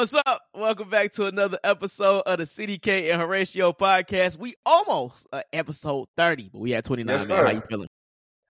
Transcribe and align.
What's 0.00 0.14
up? 0.14 0.40
Welcome 0.54 0.88
back 0.88 1.12
to 1.12 1.26
another 1.26 1.58
episode 1.62 2.20
of 2.20 2.38
the 2.38 2.44
CDK 2.44 3.12
and 3.12 3.20
Horatio 3.20 3.74
podcast. 3.74 4.38
We 4.38 4.54
almost 4.64 5.26
uh, 5.30 5.42
episode 5.52 6.08
30, 6.16 6.48
but 6.50 6.58
we 6.58 6.70
had 6.70 6.86
29. 6.86 7.18
Yes, 7.18 7.28
man. 7.28 7.44
How 7.44 7.52
you 7.52 7.62
feeling? 7.68 7.88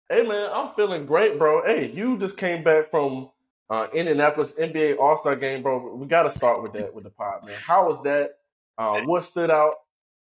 Hey 0.08 0.26
man, 0.26 0.48
I'm 0.54 0.72
feeling 0.72 1.04
great, 1.04 1.38
bro. 1.38 1.62
Hey, 1.62 1.92
you 1.92 2.16
just 2.16 2.38
came 2.38 2.64
back 2.64 2.86
from 2.86 3.28
uh, 3.68 3.88
Indianapolis 3.92 4.54
NBA 4.58 4.96
All 4.98 5.18
Star 5.18 5.36
Game, 5.36 5.62
bro. 5.62 5.94
We 5.94 6.06
got 6.06 6.22
to 6.22 6.30
start 6.30 6.62
with 6.62 6.72
that 6.72 6.94
with 6.94 7.04
the 7.04 7.10
pod, 7.10 7.44
man. 7.44 7.56
How 7.62 7.88
was 7.88 8.02
that? 8.04 8.38
Uh, 8.78 9.02
what 9.02 9.22
stood 9.22 9.50
out? 9.50 9.74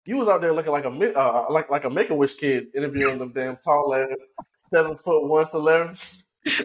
You 0.07 0.17
was 0.17 0.27
out 0.27 0.41
there 0.41 0.53
looking 0.53 0.73
like 0.73 0.87
a 0.87 0.91
mi- 0.91 1.15
uh, 1.15 1.49
like 1.53 1.71
like 1.71 1.85
a 1.85 1.91
Make 1.91 2.11
a 2.11 2.17
Wish 2.17 2.35
kid, 2.35 2.67
interviewing 2.75 3.19
them 3.19 3.31
damn 3.33 3.59
tall 3.59 3.95
ass 3.95 4.27
seven 4.57 4.99
foot 4.99 5.29
one 5.29 5.47
celebrities. 5.47 6.25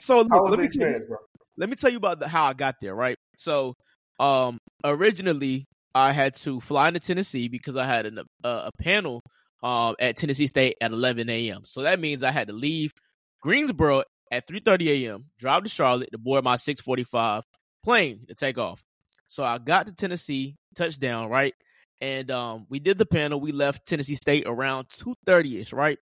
So 0.00 0.22
look, 0.22 0.30
was 0.30 0.50
let 0.50 0.58
me 0.58 0.66
tell 0.66 0.88
you, 0.88 0.96
experience, 0.96 1.04
bro? 1.08 1.18
Let 1.56 1.68
me 1.68 1.76
tell 1.76 1.90
you 1.90 1.98
about 1.98 2.20
the, 2.20 2.28
how 2.28 2.44
I 2.44 2.54
got 2.54 2.76
there, 2.80 2.94
right? 2.94 3.16
So, 3.36 3.74
um, 4.20 4.58
originally 4.84 5.66
I 5.94 6.12
had 6.12 6.34
to 6.36 6.60
fly 6.60 6.88
into 6.88 7.00
Tennessee 7.00 7.48
because 7.48 7.76
I 7.76 7.86
had 7.86 8.06
an, 8.06 8.18
uh, 8.42 8.70
a 8.70 8.70
panel 8.82 9.22
um 9.62 9.96
at 9.98 10.16
Tennessee 10.16 10.46
State 10.46 10.76
at 10.80 10.92
11 10.92 11.28
a.m. 11.30 11.62
So 11.64 11.82
that 11.82 11.98
means 11.98 12.22
I 12.22 12.30
had 12.30 12.48
to 12.48 12.52
leave 12.54 12.92
Greensboro 13.40 14.02
at 14.30 14.46
3:30 14.46 15.06
a.m. 15.06 15.24
Drive 15.38 15.64
to 15.64 15.68
Charlotte 15.68 16.10
to 16.12 16.18
board 16.18 16.44
my 16.44 16.56
6:45 16.56 17.42
plane 17.82 18.26
to 18.28 18.34
take 18.34 18.58
off. 18.58 18.82
So 19.28 19.42
I 19.42 19.58
got 19.58 19.86
to 19.86 19.94
Tennessee, 19.94 20.56
touchdown, 20.74 21.28
right? 21.28 21.54
And 22.00 22.30
um, 22.30 22.66
we 22.68 22.78
did 22.78 22.98
the 22.98 23.06
panel. 23.06 23.40
We 23.40 23.52
left 23.52 23.86
Tennessee 23.86 24.16
State 24.16 24.44
around 24.46 24.88
2:30 24.88 25.60
ish, 25.60 25.72
right? 25.72 25.98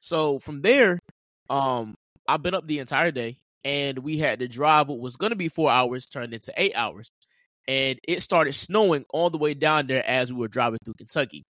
So 0.00 0.38
from 0.38 0.60
there, 0.60 0.98
um, 1.50 1.94
I've 2.26 2.42
been 2.42 2.54
up 2.54 2.66
the 2.66 2.78
entire 2.78 3.10
day 3.10 3.38
and 3.64 3.98
we 3.98 4.18
had 4.18 4.40
to 4.40 4.48
drive 4.48 4.88
what 4.88 4.98
was 4.98 5.16
going 5.16 5.30
to 5.30 5.36
be 5.36 5.48
four 5.48 5.70
hours 5.70 6.06
turned 6.06 6.34
into 6.34 6.52
eight 6.56 6.74
hours. 6.74 7.10
And 7.68 7.98
it 8.08 8.22
started 8.22 8.54
snowing 8.54 9.04
all 9.10 9.30
the 9.30 9.38
way 9.38 9.54
down 9.54 9.86
there 9.86 10.04
as 10.04 10.32
we 10.32 10.38
were 10.40 10.48
driving 10.48 10.78
through 10.84 10.94
Kentucky. 10.98 11.44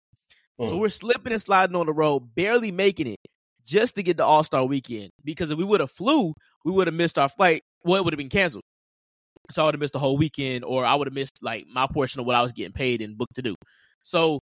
So 0.59 0.71
Mm. 0.71 0.79
we're 0.79 0.89
slipping 0.89 1.31
and 1.31 1.41
sliding 1.41 1.75
on 1.75 1.85
the 1.85 1.93
road, 1.93 2.33
barely 2.35 2.71
making 2.71 3.07
it 3.07 3.19
just 3.63 3.95
to 3.95 4.03
get 4.03 4.17
the 4.17 4.25
All 4.25 4.43
Star 4.43 4.65
weekend. 4.65 5.11
Because 5.23 5.51
if 5.51 5.57
we 5.57 5.63
would 5.63 5.79
have 5.79 5.91
flew, 5.91 6.33
we 6.65 6.71
would 6.71 6.87
have 6.87 6.95
missed 6.95 7.19
our 7.19 7.29
flight. 7.29 7.61
Well, 7.83 7.97
it 7.97 8.03
would 8.03 8.13
have 8.13 8.17
been 8.17 8.29
canceled. 8.29 8.63
So 9.51 9.61
I 9.61 9.65
would 9.65 9.75
have 9.75 9.79
missed 9.79 9.93
the 9.93 9.99
whole 9.99 10.17
weekend, 10.17 10.65
or 10.65 10.83
I 10.85 10.95
would 10.95 11.07
have 11.07 11.13
missed 11.13 11.39
like 11.41 11.65
my 11.67 11.87
portion 11.87 12.19
of 12.19 12.25
what 12.25 12.35
I 12.35 12.41
was 12.41 12.51
getting 12.51 12.73
paid 12.73 13.01
and 13.01 13.17
booked 13.17 13.35
to 13.35 13.41
do. 13.41 13.55
So 14.03 14.39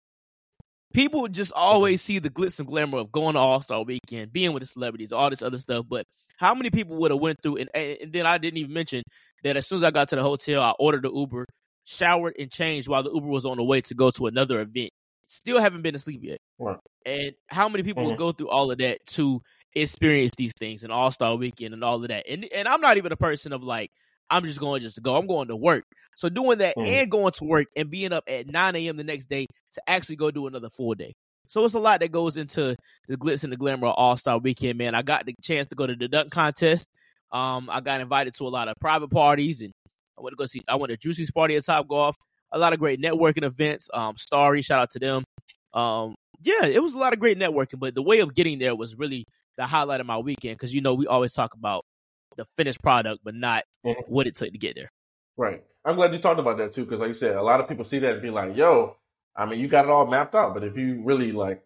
people 0.94 1.28
just 1.28 1.52
always 1.52 2.02
see 2.02 2.20
the 2.20 2.30
glitz 2.30 2.60
and 2.60 2.68
glamour 2.68 3.00
of 3.00 3.12
going 3.12 3.34
to 3.34 3.40
All 3.40 3.62
Star 3.62 3.84
Weekend, 3.84 4.32
being 4.32 4.54
with 4.54 4.62
the 4.62 4.68
celebrities, 4.68 5.12
all 5.12 5.30
this 5.30 5.42
other 5.42 5.58
stuff. 5.58 5.86
But 5.90 6.06
how 6.38 6.54
many 6.54 6.70
people 6.70 6.98
would 6.98 7.12
have 7.12 7.20
went 7.20 7.38
through? 7.42 7.58
And, 7.58 7.70
and 7.76 8.12
then 8.14 8.26
I 8.26 8.38
didn't 8.38 8.58
even 8.58 8.74
mention 8.74 9.04
that 9.44 9.58
as 9.58 9.68
soon 9.68 9.78
as 9.78 9.84
I 9.84 9.92
got 9.92 10.10
to 10.10 10.16
the 10.16 10.24
hotel, 10.24 10.62
I 10.62 10.74
ordered 10.80 11.04
the 11.04 11.12
Uber, 11.14 11.46
showered 11.86 12.36
and 12.40 12.52
changed 12.52 12.88
while 12.88 13.04
the 13.04 13.12
Uber 13.14 13.28
was 13.28 13.46
on 13.46 13.58
the 13.58 13.64
way 13.64 13.82
to 13.82 13.94
go 13.96 14.10
to 14.12 14.28
another 14.28 14.62
event. 14.62 14.90
Still 15.28 15.60
haven't 15.60 15.82
been 15.82 15.96
asleep 15.96 16.22
yet. 16.24 16.38
Right. 16.60 16.80
And 17.06 17.34
how 17.48 17.70
many 17.70 17.84
people 17.84 18.04
Mhm. 18.04 18.08
would 18.08 18.18
go 18.18 18.32
through 18.32 18.50
all 18.50 18.72
of 18.72 18.78
that 18.80 19.00
to 19.08 19.42
experience 19.76 20.32
these 20.38 20.54
things 20.58 20.84
and 20.84 20.92
All 20.92 21.12
Star 21.12 21.36
Weekend 21.36 21.74
and 21.74 21.84
all 21.84 22.02
of 22.02 22.08
that? 22.10 22.26
And 22.30 22.46
and 22.46 22.68
I'm 22.68 22.82
not 22.82 22.98
even 22.98 23.12
a 23.12 23.18
person 23.18 23.54
of 23.54 23.64
like 23.64 23.92
I'm 24.30 24.46
just 24.46 24.60
going 24.60 24.82
just 24.82 24.96
to 24.96 25.02
go. 25.02 25.16
I'm 25.16 25.28
going 25.28 25.48
to 25.50 25.56
work. 25.56 25.84
So 26.18 26.30
doing 26.30 26.58
that 26.60 26.78
Mhm. 26.78 26.86
and 26.86 27.12
going 27.12 27.32
to 27.34 27.44
work 27.46 27.68
and 27.76 27.92
being 27.92 28.12
up 28.14 28.24
at 28.28 28.48
9 28.48 28.76
a.m. 28.76 28.98
the 28.98 29.04
next 29.04 29.26
day 29.30 29.46
to 29.74 29.82
actually 29.90 30.16
go 30.16 30.32
do 30.32 30.48
another 30.48 30.70
full 30.70 30.96
day. 30.96 31.14
So 31.48 31.64
it's 31.66 31.74
a 31.74 31.80
lot 31.80 32.00
that 32.00 32.12
goes 32.12 32.38
into 32.38 32.76
the 33.08 33.18
glitz 33.18 33.44
and 33.44 33.52
the 33.54 33.58
glamour 33.58 33.88
of 33.88 33.94
All 33.98 34.18
Star 34.18 34.38
Weekend, 34.38 34.78
man. 34.78 34.96
I 34.96 35.02
got 35.02 35.26
the 35.26 35.34
chance 35.42 35.68
to 35.70 35.76
go 35.76 35.86
to 35.88 35.96
the 35.96 36.08
dunk 36.08 36.32
contest. 36.32 36.88
Um, 37.32 37.70
I 37.72 37.82
got 37.82 38.02
invited 38.02 38.34
to 38.36 38.48
a 38.48 38.50
lot 38.50 38.68
of 38.68 38.76
private 38.80 39.10
parties, 39.10 39.62
and 39.62 39.72
I 40.18 40.22
went 40.22 40.34
to 40.34 40.38
go 40.38 40.46
see. 40.46 40.62
I 40.68 40.76
went 40.76 40.92
to 40.92 40.98
Juicy's 40.98 41.32
party 41.32 41.56
at 41.56 41.66
Top 41.66 41.88
Golf. 41.88 42.16
A 42.52 42.60
lot 42.60 42.74
of 42.74 42.80
great 42.80 43.02
networking 43.02 43.44
events. 43.44 43.90
Um, 43.94 44.16
Starry, 44.16 44.62
shout 44.62 44.80
out 44.80 44.92
to 44.92 45.00
them. 45.00 45.24
Um, 45.74 46.16
yeah, 46.42 46.66
it 46.66 46.82
was 46.82 46.94
a 46.94 46.98
lot 46.98 47.14
of 47.14 47.20
great 47.20 47.38
networking, 47.38 47.80
but 47.80 47.96
the 47.96 48.02
way 48.02 48.20
of 48.20 48.34
getting 48.36 48.60
there 48.60 48.76
was 48.76 48.96
really 48.98 49.26
the 49.58 49.66
highlight 49.66 50.00
of 50.02 50.06
my 50.08 50.18
weekend 50.18 50.58
because 50.58 50.74
you 50.74 50.82
know 50.82 50.94
we 50.94 51.08
always 51.08 51.32
talk 51.34 51.54
about 51.54 51.84
the 52.38 52.46
finished 52.58 52.82
product, 52.82 53.22
but 53.24 53.34
not 53.36 53.64
Mhm. 53.86 54.08
what 54.08 54.28
it 54.28 54.36
took 54.36 54.52
to 54.52 54.58
get 54.58 54.76
there. 54.76 54.90
Right. 55.38 55.64
I'm 55.86 55.96
glad 55.96 56.14
you 56.14 56.20
talked 56.20 56.40
about 56.40 56.58
that 56.58 56.74
too, 56.74 56.84
because 56.86 57.00
like 57.00 57.10
you 57.10 57.14
said, 57.14 57.36
a 57.36 57.42
lot 57.42 57.60
of 57.60 57.68
people 57.68 57.84
see 57.84 58.00
that 58.00 58.14
and 58.14 58.22
be 58.22 58.30
like, 58.30 58.56
"Yo, 58.56 58.98
I 59.36 59.46
mean, 59.46 59.60
you 59.60 59.68
got 59.68 59.86
it 59.86 59.92
all 59.92 60.08
mapped 60.08 60.36
out." 60.36 60.54
But 60.54 60.64
if 60.64 60.78
you 60.78 61.02
really 61.04 61.32
like, 61.32 61.64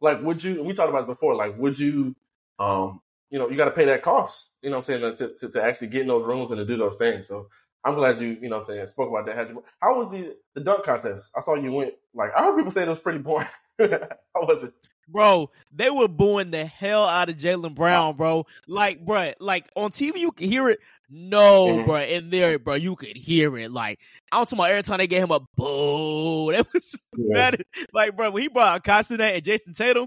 like, 0.00 0.22
would 0.22 0.42
you? 0.42 0.62
We 0.62 0.74
talked 0.74 0.90
about 0.90 1.06
this 1.06 1.14
before. 1.16 1.34
Like, 1.36 1.58
would 1.58 1.78
you? 1.78 2.16
Um, 2.58 3.00
you 3.30 3.38
know, 3.38 3.48
you 3.48 3.56
got 3.56 3.66
to 3.66 3.70
pay 3.72 3.86
that 3.86 4.02
cost. 4.02 4.50
You 4.62 4.70
know, 4.70 4.78
what 4.78 4.88
I'm 4.90 5.00
saying 5.00 5.16
to, 5.16 5.34
to 5.36 5.48
to 5.50 5.62
actually 5.64 5.88
get 5.88 6.02
in 6.02 6.08
those 6.08 6.24
rooms 6.24 6.50
and 6.50 6.58
to 6.58 6.66
do 6.66 6.76
those 6.76 6.96
things. 6.96 7.28
So 7.28 7.48
I'm 7.84 7.94
glad 7.94 8.20
you, 8.20 8.38
you 8.40 8.48
know, 8.48 8.58
I'm 8.58 8.64
saying 8.64 8.86
spoke 8.88 9.10
about 9.10 9.26
that. 9.26 9.36
Had 9.36 9.48
you, 9.50 9.64
how 9.80 9.98
was 9.98 10.10
the 10.10 10.36
the 10.54 10.60
dunk 10.60 10.84
contest? 10.84 11.32
I 11.36 11.40
saw 11.40 11.54
you 11.54 11.72
went. 11.72 11.94
Like, 12.14 12.30
I 12.36 12.44
heard 12.44 12.56
people 12.56 12.70
say 12.70 12.82
it 12.82 12.88
was 12.88 12.98
pretty 12.98 13.18
boring. 13.20 13.48
how 13.80 14.46
was 14.46 14.64
it? 14.64 14.74
Bro, 15.08 15.50
they 15.72 15.90
were 15.90 16.08
booing 16.08 16.50
the 16.50 16.64
hell 16.64 17.04
out 17.06 17.28
of 17.28 17.36
Jaylen 17.36 17.74
Brown, 17.74 18.16
bro. 18.16 18.46
Like, 18.66 19.04
bro, 19.04 19.32
like 19.40 19.66
on 19.76 19.90
TV 19.90 20.18
you 20.20 20.32
could 20.32 20.46
hear 20.48 20.68
it. 20.68 20.78
No, 21.10 21.66
Mhm. 21.66 21.86
bro, 21.86 21.96
in 21.96 22.30
there, 22.30 22.58
bro, 22.58 22.74
you 22.74 22.96
could 22.96 23.16
hear 23.16 23.58
it. 23.58 23.70
Like, 23.70 23.98
I'm 24.30 24.44
talking 24.46 24.58
about 24.60 24.70
every 24.70 24.82
time 24.82 24.98
they 24.98 25.06
gave 25.06 25.22
him 25.24 25.30
a 25.30 25.40
boo. 25.56 26.52
That 26.52 26.66
was 26.72 26.94
mad. 27.14 27.62
Like, 27.92 28.16
bro, 28.16 28.30
when 28.30 28.42
he 28.42 28.48
brought 28.48 28.82
Constantine 28.84 29.34
and 29.34 29.44
Jayson 29.44 29.74
Tatum, 29.74 30.06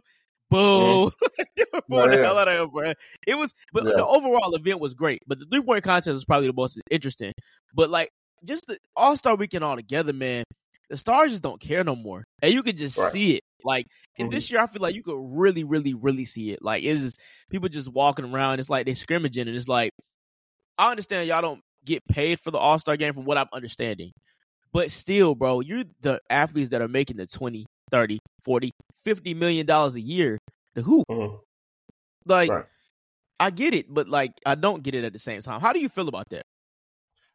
boo. 0.50 1.12
they 1.58 1.66
were 1.74 1.82
booing 1.88 2.12
the 2.12 2.18
hell 2.18 2.38
out 2.40 2.48
of 2.48 2.60
him, 2.64 2.70
bro. 2.72 2.94
It 3.28 3.38
was, 3.38 3.54
but 3.74 3.86
Yeah. 3.86 3.92
the 3.98 4.06
overall 4.06 4.56
event 4.56 4.80
was 4.80 4.94
great. 4.96 5.22
But 5.28 5.40
the 5.40 5.46
three 5.46 5.62
point 5.62 5.84
contest 5.84 6.14
was 6.14 6.26
probably 6.26 6.48
the 6.48 6.54
most 6.54 6.80
interesting. 6.90 7.34
But 7.76 7.90
like, 7.92 8.10
just 8.44 8.66
the 8.68 8.78
All 8.96 9.16
Star 9.18 9.36
weekend 9.36 9.64
all 9.64 9.76
together, 9.76 10.14
man. 10.14 10.44
The 10.90 10.98
stars 10.98 11.32
just 11.32 11.42
don't 11.42 11.60
care 11.60 11.84
no 11.84 11.96
more, 11.96 12.24
and 12.44 12.54
you 12.54 12.62
can 12.62 12.78
just 12.78 12.98
Right. 12.98 13.12
see 13.12 13.36
it. 13.38 13.44
Like, 13.64 13.88
and 14.20 14.30
Mhm. 14.30 14.32
this 14.32 14.52
year, 14.52 14.62
I 14.62 14.68
feel 14.68 14.82
like 14.82 14.96
you 14.96 15.04
could 15.04 15.18
really, 15.20 15.64
really, 15.64 15.94
really 15.94 16.26
see 16.26 16.52
it. 16.52 16.62
Like, 16.62 16.84
it's 16.84 17.02
just 17.02 17.20
people 17.50 17.70
just 17.70 17.90
walking 17.92 18.26
around. 18.26 18.60
It's 18.60 18.70
like 18.70 18.86
they 18.86 18.94
scrimmaging, 18.94 19.48
and 19.48 19.56
it's 19.58 19.68
like 19.68 19.92
I 20.78 20.92
understand 20.92 21.28
y'all 21.28 21.42
don't 21.42 21.62
get 21.86 22.04
paid 22.08 22.40
for 22.40 22.52
the 22.52 22.58
All 22.58 22.80
Star 22.80 22.98
game 22.98 23.14
from 23.14 23.26
what 23.26 23.38
I'm 23.38 23.48
understanding. 23.54 24.12
But 24.74 24.92
still, 24.92 25.36
bro, 25.36 25.62
you're 25.62 25.86
the 26.02 26.22
athletes 26.30 26.72
that 26.72 26.82
are 26.82 26.88
making 26.90 27.18
the 27.18 27.28
20, 27.28 27.66
30, 27.92 28.20
40, 28.44 28.72
50 29.04 29.34
million 29.34 29.66
dollars 29.66 29.96
a 29.96 30.02
year 30.02 30.40
to 30.76 30.84
hoop. 30.84 31.06
Mhm. 31.10 31.46
Like 32.26 32.54
Right. 32.54 32.66
I 33.40 33.52
get 33.52 33.74
it, 33.74 33.94
but 33.94 34.10
like 34.10 34.34
I 34.46 34.56
don't 34.56 34.84
get 34.84 34.96
it 34.96 35.04
at 35.06 35.14
the 35.14 35.20
same 35.20 35.42
time. 35.42 35.62
How 35.62 35.74
do 35.74 35.80
you 35.80 35.90
feel 35.90 36.10
about 36.10 36.30
that? 36.32 36.46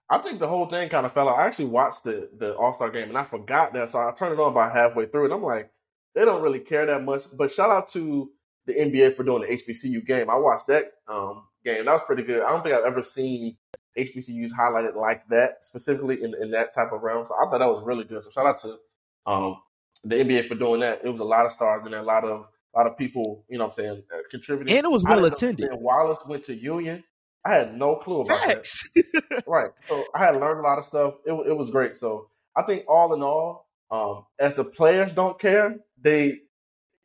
I 0.08 0.19
think 0.19 0.41
the 0.41 0.48
whole 0.48 0.66
thing 0.66 0.88
kind 0.88 1.06
of 1.06 1.12
fell 1.12 1.28
out. 1.28 1.38
I 1.38 1.47
actually 1.47 1.66
watched 1.66 2.04
the 2.04 2.31
the 2.37 2.56
All 2.56 2.72
Star 2.72 2.91
game 2.91 3.08
and 3.08 3.19
I 3.19 3.25
forgot 3.25 3.72
that, 3.75 3.91
so 3.91 3.98
I 4.00 4.12
turned 4.12 4.32
it 4.34 4.41
on 4.41 4.52
about 4.52 4.72
halfway 4.72 5.06
through, 5.06 5.26
and 5.26 5.34
I'm 5.34 5.42
like, 5.42 5.72
they 6.15 6.25
don't 6.25 6.43
really 6.43 6.60
care 6.60 6.87
that 6.87 7.04
much. 7.04 7.25
But 7.32 7.50
shout 7.50 7.71
out 7.71 7.88
to 7.93 8.31
the 8.66 8.75
NBA 8.75 9.15
for 9.15 9.25
doing 9.25 9.43
the 9.43 9.48
HBCU 9.48 10.04
game. 10.06 10.31
I 10.31 10.37
watched 10.37 10.66
that 10.69 10.93
um, 11.09 11.44
game. 11.65 11.84
That 11.84 11.93
was 11.93 12.04
pretty 12.04 12.22
good. 12.22 12.43
I 12.43 12.50
don't 12.50 12.62
think 12.62 12.75
I've 12.75 12.84
ever 12.84 13.03
seen 13.03 13.56
HBCUs 13.98 14.50
highlighted 14.53 14.97
like 14.97 15.26
that, 15.28 15.65
specifically 15.65 16.22
in 16.22 16.34
in 16.41 16.50
that 16.53 16.75
type 16.75 16.93
of 16.93 17.03
realm. 17.03 17.26
So 17.26 17.34
I 17.34 17.50
thought 17.50 17.59
that 17.59 17.69
was 17.69 17.82
really 17.84 18.04
good. 18.04 18.22
So 18.25 18.31
shout 18.31 18.47
out 18.47 18.59
to 18.59 18.78
um, 19.26 19.56
the 20.04 20.16
NBA 20.16 20.47
for 20.47 20.54
doing 20.54 20.81
that. 20.81 21.00
It 21.04 21.10
was 21.10 21.20
a 21.20 21.25
lot 21.25 21.47
of 21.47 21.53
stars 21.53 21.82
there, 21.84 22.00
a 22.00 22.03
lot 22.03 22.25
of 22.25 22.47
a 22.75 22.78
lot 22.78 22.87
of 22.87 22.97
people, 22.97 23.44
you 23.49 23.59
know 23.59 23.66
what 23.66 23.78
I'm 23.78 23.84
saying, 23.84 24.03
uh, 24.15 24.19
contributing. 24.31 24.76
And 24.76 24.87
it 24.87 24.91
was 24.91 25.04
well 25.04 25.25
attended. 25.25 25.70
Wallace 25.72 26.25
went 26.26 26.44
to 26.44 26.54
Union. 26.54 27.03
I 27.44 27.54
had 27.54 27.76
no 27.76 27.97
clue 27.97 28.20
about 28.22 28.47
that. 28.47 28.66
Right. 29.47 29.70
So 29.88 30.04
I 30.15 30.19
had 30.19 30.37
learned 30.37 30.60
a 30.60 30.62
lot 30.62 30.78
of 30.78 30.84
stuff. 30.84 31.15
It, 31.25 31.32
it 31.32 31.56
was 31.56 31.70
great. 31.70 31.97
So 31.97 32.28
I 32.54 32.62
think 32.62 32.84
all 32.87 33.15
in 33.15 33.22
all, 33.22 33.66
um, 33.91 34.26
as 34.38 34.54
the 34.54 34.65
players 34.65 35.10
don't 35.12 35.38
care, 35.38 35.76
they 36.00 36.41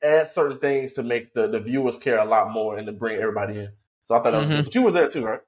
add 0.04 0.30
certain 0.30 0.60
things 0.60 0.94
to 0.94 1.04
make 1.04 1.34
the, 1.34 1.48
the 1.48 1.60
viewers 1.60 1.98
care 1.98 2.20
a 2.20 2.26
lot 2.26 2.52
more 2.52 2.78
and 2.78 2.86
to 2.88 2.94
bring 2.94 3.18
everybody 3.20 3.58
in. 3.58 3.70
So 4.04 4.16
I 4.16 4.20
thought 4.22 4.32
that 4.32 4.40
was 4.40 4.48
Mhm. 4.48 4.56
good. 4.56 4.66
But 4.66 4.76
you 4.76 4.82
was 4.84 4.94
there 4.94 5.08
too, 5.10 5.26
right? 5.26 5.40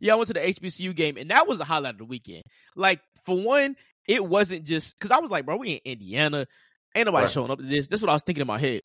Yeah, 0.00 0.12
I 0.12 0.16
went 0.16 0.26
to 0.28 0.34
the 0.34 0.40
HBCU 0.46 0.92
game, 0.94 1.16
and 1.16 1.30
that 1.30 1.48
was 1.48 1.58
the 1.58 1.64
highlight 1.64 1.94
of 1.94 1.98
the 1.98 2.04
weekend. 2.04 2.42
Like, 2.76 3.00
for 3.24 3.40
one, 3.40 3.76
it 4.06 4.24
wasn't 4.24 4.64
just 4.64 4.98
because 4.98 5.10
I 5.10 5.18
was 5.18 5.30
like, 5.30 5.46
bro, 5.46 5.56
we 5.56 5.72
in 5.72 5.80
Indiana. 5.84 6.46
Ain't 6.94 7.06
nobody 7.06 7.24
Right. 7.24 7.30
showing 7.30 7.50
up 7.50 7.58
to 7.58 7.64
this. 7.64 7.88
That's 7.88 8.02
what 8.02 8.10
I 8.10 8.14
was 8.14 8.22
thinking 8.22 8.42
in 8.42 8.46
my 8.46 8.58
head. 8.58 8.82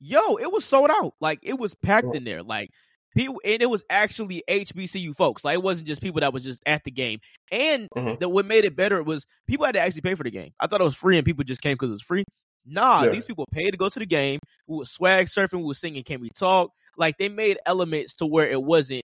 Yo, 0.00 0.36
it 0.36 0.50
was 0.52 0.64
sold 0.64 0.90
out. 0.90 1.14
Like, 1.20 1.40
it 1.42 1.58
was 1.58 1.74
packed 1.74 2.06
Right. 2.06 2.16
in 2.16 2.24
there. 2.24 2.42
Like, 2.42 2.70
people, 3.16 3.40
and 3.44 3.62
it 3.62 3.66
was 3.70 3.84
actually 3.90 4.42
HBCU 4.48 5.12
folks. 5.14 5.44
Like, 5.44 5.54
it 5.54 5.62
wasn't 5.62 5.88
just 5.88 6.00
people 6.02 6.20
that 6.20 6.32
was 6.32 6.44
just 6.44 6.62
at 6.66 6.84
the 6.84 6.90
game. 6.90 7.20
And 7.50 7.88
Mhm. 7.96 8.20
the, 8.20 8.28
what 8.28 8.46
made 8.46 8.64
it 8.64 8.76
better 8.76 9.02
was 9.02 9.26
people 9.48 9.66
had 9.66 9.74
to 9.74 9.80
actually 9.80 10.02
pay 10.02 10.14
for 10.14 10.24
the 10.24 10.30
game. 10.30 10.52
I 10.60 10.66
thought 10.66 10.80
it 10.80 10.84
was 10.84 10.96
free, 10.96 11.16
and 11.16 11.24
people 11.24 11.44
just 11.44 11.62
came 11.62 11.74
because 11.74 11.88
it 11.90 11.92
was 11.92 12.02
free. 12.02 12.24
Nah, 12.66 13.04
Yeah. 13.04 13.10
these 13.10 13.24
people 13.24 13.46
paid 13.52 13.70
to 13.72 13.76
go 13.76 13.88
to 13.88 13.98
the 13.98 14.06
game. 14.06 14.40
We 14.66 14.76
was 14.78 14.90
swag 14.90 15.26
surfing. 15.26 15.58
We 15.58 15.64
was 15.64 15.78
singing 15.78 16.02
"Can 16.04 16.20
We 16.20 16.30
Talk." 16.30 16.70
Like, 16.96 17.18
they 17.18 17.28
made 17.28 17.58
elements 17.66 18.14
to 18.16 18.26
where 18.26 18.48
it 18.48 18.62
wasn't 18.62 19.02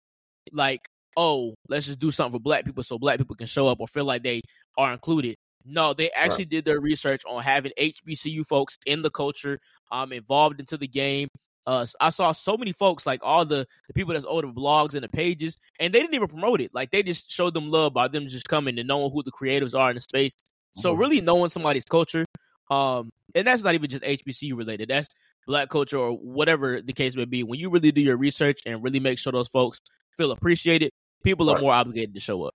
like 0.51 0.87
oh, 1.19 1.55
let's 1.67 1.87
just 1.87 1.97
do 1.99 2.11
something 2.11 2.39
for 2.39 2.43
black 2.43 2.63
people 2.63 2.83
so 2.83 2.99
black 2.99 3.17
people 3.17 3.35
can 3.35 3.47
show 3.47 3.67
up 3.67 3.79
or 3.79 3.87
feel 3.87 4.05
like 4.05 4.21
they 4.23 4.39
are 4.77 4.93
included. 4.93 5.35
No, 5.65 5.93
they 5.93 6.11
actually 6.11 6.45
did 6.45 6.63
their 6.63 6.79
research 6.79 7.23
on 7.27 7.41
having 7.43 7.71
HBCU 7.77 8.43
folks 8.45 8.77
in 8.85 9.01
the 9.01 9.09
culture, 9.09 9.59
um, 9.91 10.13
involved 10.13 10.59
into 10.59 10.77
the 10.77 10.87
game, 10.87 11.27
Uh, 11.65 11.85
I 11.99 12.09
saw 12.11 12.31
so 12.31 12.55
many 12.55 12.71
folks, 12.71 13.05
like 13.05 13.19
all 13.23 13.45
the, 13.45 13.67
the 13.87 13.93
people 13.93 14.13
that's 14.13 14.25
older 14.25 14.47
blogs 14.47 14.93
and 14.93 15.03
the 15.03 15.09
pages, 15.09 15.57
and 15.79 15.93
they 15.93 15.99
didn't 15.99 16.13
even 16.15 16.27
promote 16.29 16.61
it. 16.61 16.71
Like 16.73 16.91
they 16.91 17.03
just 17.03 17.29
showed 17.29 17.53
them 17.53 17.69
love 17.71 17.93
by 17.93 18.07
them 18.07 18.27
just 18.27 18.47
coming 18.47 18.79
and 18.79 18.87
knowing 18.87 19.11
who 19.11 19.23
the 19.23 19.31
creatives 19.31 19.77
are 19.77 19.89
in 19.89 19.95
the 19.95 20.01
space. 20.01 20.33
So 20.75 20.93
Mhm. 20.93 20.99
really 20.99 21.19
knowing 21.19 21.49
somebody's 21.49 21.83
culture, 21.85 22.25
um, 22.69 23.11
and 23.35 23.45
that's 23.47 23.63
not 23.63 23.73
even 23.75 23.89
just 23.89 24.03
HBCU 24.03 24.55
related. 24.57 24.89
That's 24.89 25.07
black 25.45 25.69
culture 25.69 25.97
or 25.97 26.11
whatever 26.13 26.81
the 26.81 26.93
case 26.93 27.15
may 27.15 27.25
be. 27.25 27.43
When 27.43 27.59
you 27.59 27.69
really 27.69 27.91
do 27.91 28.01
your 28.01 28.17
research 28.17 28.61
and 28.65 28.83
really 28.83 28.99
make 28.99 29.19
sure 29.19 29.31
those 29.31 29.47
folks 29.47 29.79
feel 30.17 30.31
appreciated, 30.31 30.91
people 31.23 31.49
are 31.49 31.59
more 31.59 31.73
obligated 31.73 32.13
to 32.15 32.19
show 32.19 32.43
up. 32.43 32.53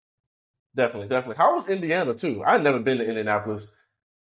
Definitely, 0.75 1.09
definitely. 1.09 1.37
How 1.37 1.55
was 1.55 1.69
Indiana 1.69 2.14
too? 2.14 2.43
I've 2.44 2.62
never 2.62 2.81
been 2.81 2.99
to 2.99 3.06
Indianapolis. 3.09 3.73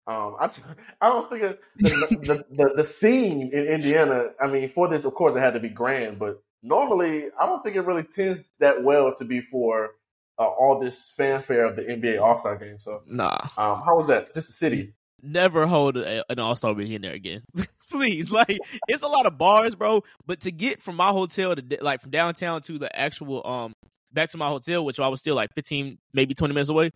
Um, 0.07 0.37
I, 0.41 0.49
I 1.01 1.09
don't 1.11 1.29
think 1.29 1.43
it- 1.43 1.61
the, 1.77 1.89
the, 2.23 2.45
the 2.65 2.75
the 2.77 2.85
scene 2.85 3.51
in 3.53 3.65
Indiana. 3.67 4.27
I 4.41 4.47
mean, 4.47 4.69
for 4.69 4.89
this, 4.89 5.05
of 5.05 5.15
course, 5.15 5.37
it 5.37 5.41
had 5.41 5.55
to 5.55 5.61
be 5.61 5.69
grand, 5.69 6.19
but 6.19 6.43
normally, 6.63 7.27
I 7.39 7.47
don't 7.47 7.63
think 7.63 7.77
it 7.77 7.83
really 7.83 8.03
tends 8.05 8.43
that 8.61 8.83
well 8.83 9.15
to 9.17 9.25
be 9.25 9.41
for 9.43 9.91
uh, 10.39 10.47
all 10.49 10.79
this 10.81 11.13
fanfare 11.17 11.65
of 11.67 11.77
the 11.77 11.83
NBA 11.83 12.21
All 12.21 12.39
Star 12.39 12.57
Game. 12.57 12.79
So, 12.79 13.03
Nah, 13.07 13.39
um, 13.59 13.83
how 13.85 13.97
was 13.97 14.07
that? 14.09 14.35
Just 14.35 14.47
the 14.47 14.53
city. 14.55 14.95
Never 15.23 15.67
hold 15.67 15.97
a, 15.97 16.25
an 16.31 16.39
All 16.39 16.57
Star 16.57 16.73
weekend 16.73 17.05
there 17.05 17.13
again, 17.15 17.43
please. 17.91 18.31
Like 18.31 18.59
it's 18.89 19.03
a 19.03 19.09
lot 19.09 19.27
of 19.27 19.39
bars, 19.39 19.75
bro. 19.75 20.03
But 20.27 20.41
to 20.43 20.53
get 20.53 20.81
from 20.83 20.97
my 20.97 21.11
hotel 21.11 21.55
to 21.55 21.79
like 21.81 22.01
from 22.01 22.11
downtown 22.11 22.63
to 22.63 22.79
the 22.79 22.95
actual 22.99 23.47
um 23.47 23.73
back 24.13 24.31
to 24.31 24.37
my 24.39 24.49
hotel, 24.49 24.85
which 24.85 24.99
I 25.01 25.09
was 25.09 25.21
still 25.21 25.35
like 25.35 25.51
fifteen, 25.55 25.99
maybe 26.13 26.35
twenty 26.35 26.55
minutes 26.55 26.71
away, 26.71 26.91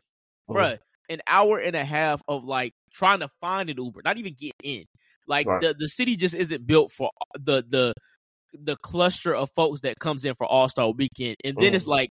bruh, 0.49 0.79
an 1.09 1.21
hour 1.27 1.59
and 1.59 1.75
a 1.77 1.85
half 1.85 2.23
of 2.29 2.45
like 2.45 2.73
trying 2.93 3.21
to 3.21 3.29
find 3.41 3.71
an 3.71 3.77
Uber, 3.83 4.03
not 4.05 4.19
even 4.19 4.35
get 4.39 4.53
in. 4.63 4.85
Like 5.27 5.47
Right. 5.47 5.61
the 5.61 5.75
the 5.75 5.89
city 5.89 6.17
just 6.17 6.35
isn't 6.35 6.67
built 6.67 6.93
for 6.93 7.11
the 7.35 7.65
the 7.67 7.95
the 8.55 8.77
cluster 8.77 9.35
of 9.35 9.51
folks 9.53 9.81
that 9.81 9.99
comes 9.99 10.25
in 10.25 10.35
for 10.35 10.47
All 10.47 10.69
Star 10.69 10.91
Weekend, 10.91 11.37
and 11.45 11.57
then 11.57 11.75
it's 11.75 11.85
Mhm. 11.85 11.89
like 11.89 12.11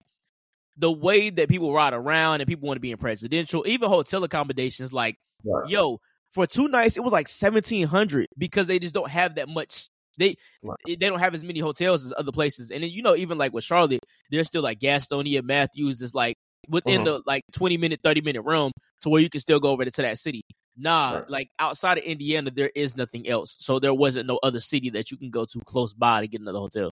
the 0.78 0.92
way 0.92 1.30
that 1.30 1.50
people 1.50 1.74
ride 1.74 1.94
around 1.94 2.42
and 2.42 2.48
people 2.48 2.66
want 2.66 2.78
to 2.78 2.82
be 2.82 2.92
in 2.92 2.98
presidential, 2.98 3.68
even 3.68 3.90
hotel 3.90 4.24
accommodations. 4.24 4.92
Like, 4.94 5.18
Right. 5.44 5.70
yo, 5.70 6.00
for 6.30 6.48
two 6.48 6.68
nights 6.68 6.98
it 6.98 7.04
was 7.04 7.12
like 7.14 7.28
seventeen 7.28 7.88
hundred 7.88 8.28
because 8.38 8.68
they 8.68 8.80
just 8.80 8.94
don't 8.94 9.10
have 9.10 9.36
that 9.36 9.48
much. 9.50 9.88
They 10.18 10.36
Right. 10.64 10.78
they 10.86 10.96
don't 10.96 11.20
have 11.20 11.34
as 11.34 11.44
many 11.44 11.60
hotels 11.60 12.06
as 12.06 12.14
other 12.18 12.32
places, 12.32 12.70
and 12.72 12.84
then 12.84 12.90
you 12.90 13.02
know 13.02 13.16
even 13.16 13.38
like 13.38 13.54
with 13.54 13.64
Charlotte, 13.64 14.02
there's 14.30 14.48
still 14.48 14.62
like 14.62 14.80
Gastonia, 14.80 15.42
Matthews 15.44 16.02
is 16.02 16.14
like 16.14 16.36
within 16.70 17.02
Mhm. 17.02 17.06
the 17.06 17.22
like 17.26 17.44
twenty 17.54 17.78
minute, 17.78 18.02
thirty 18.04 18.22
minute 18.22 18.42
realm 18.44 18.72
to 19.02 19.10
where 19.10 19.22
you 19.22 19.30
can 19.30 19.42
still 19.42 19.60
go 19.60 19.70
over 19.72 19.84
to 19.86 20.02
that 20.02 20.20
city. 20.20 20.42
Nah, 20.78 21.16
Right. 21.16 21.30
like 21.30 21.48
outside 21.60 21.98
of 21.98 22.04
Indiana, 22.04 22.50
there 22.52 22.72
is 22.76 22.96
nothing 22.96 23.28
else. 23.28 23.56
So 23.60 23.80
there 23.80 23.94
wasn't 23.94 24.28
no 24.28 24.40
other 24.44 24.60
city 24.62 24.90
that 24.92 25.12
you 25.12 25.18
can 25.18 25.30
go 25.30 25.46
to 25.46 25.60
close 25.66 25.94
by 25.94 26.22
to 26.22 26.28
get 26.28 26.40
another 26.42 26.60
hotel. 26.60 26.92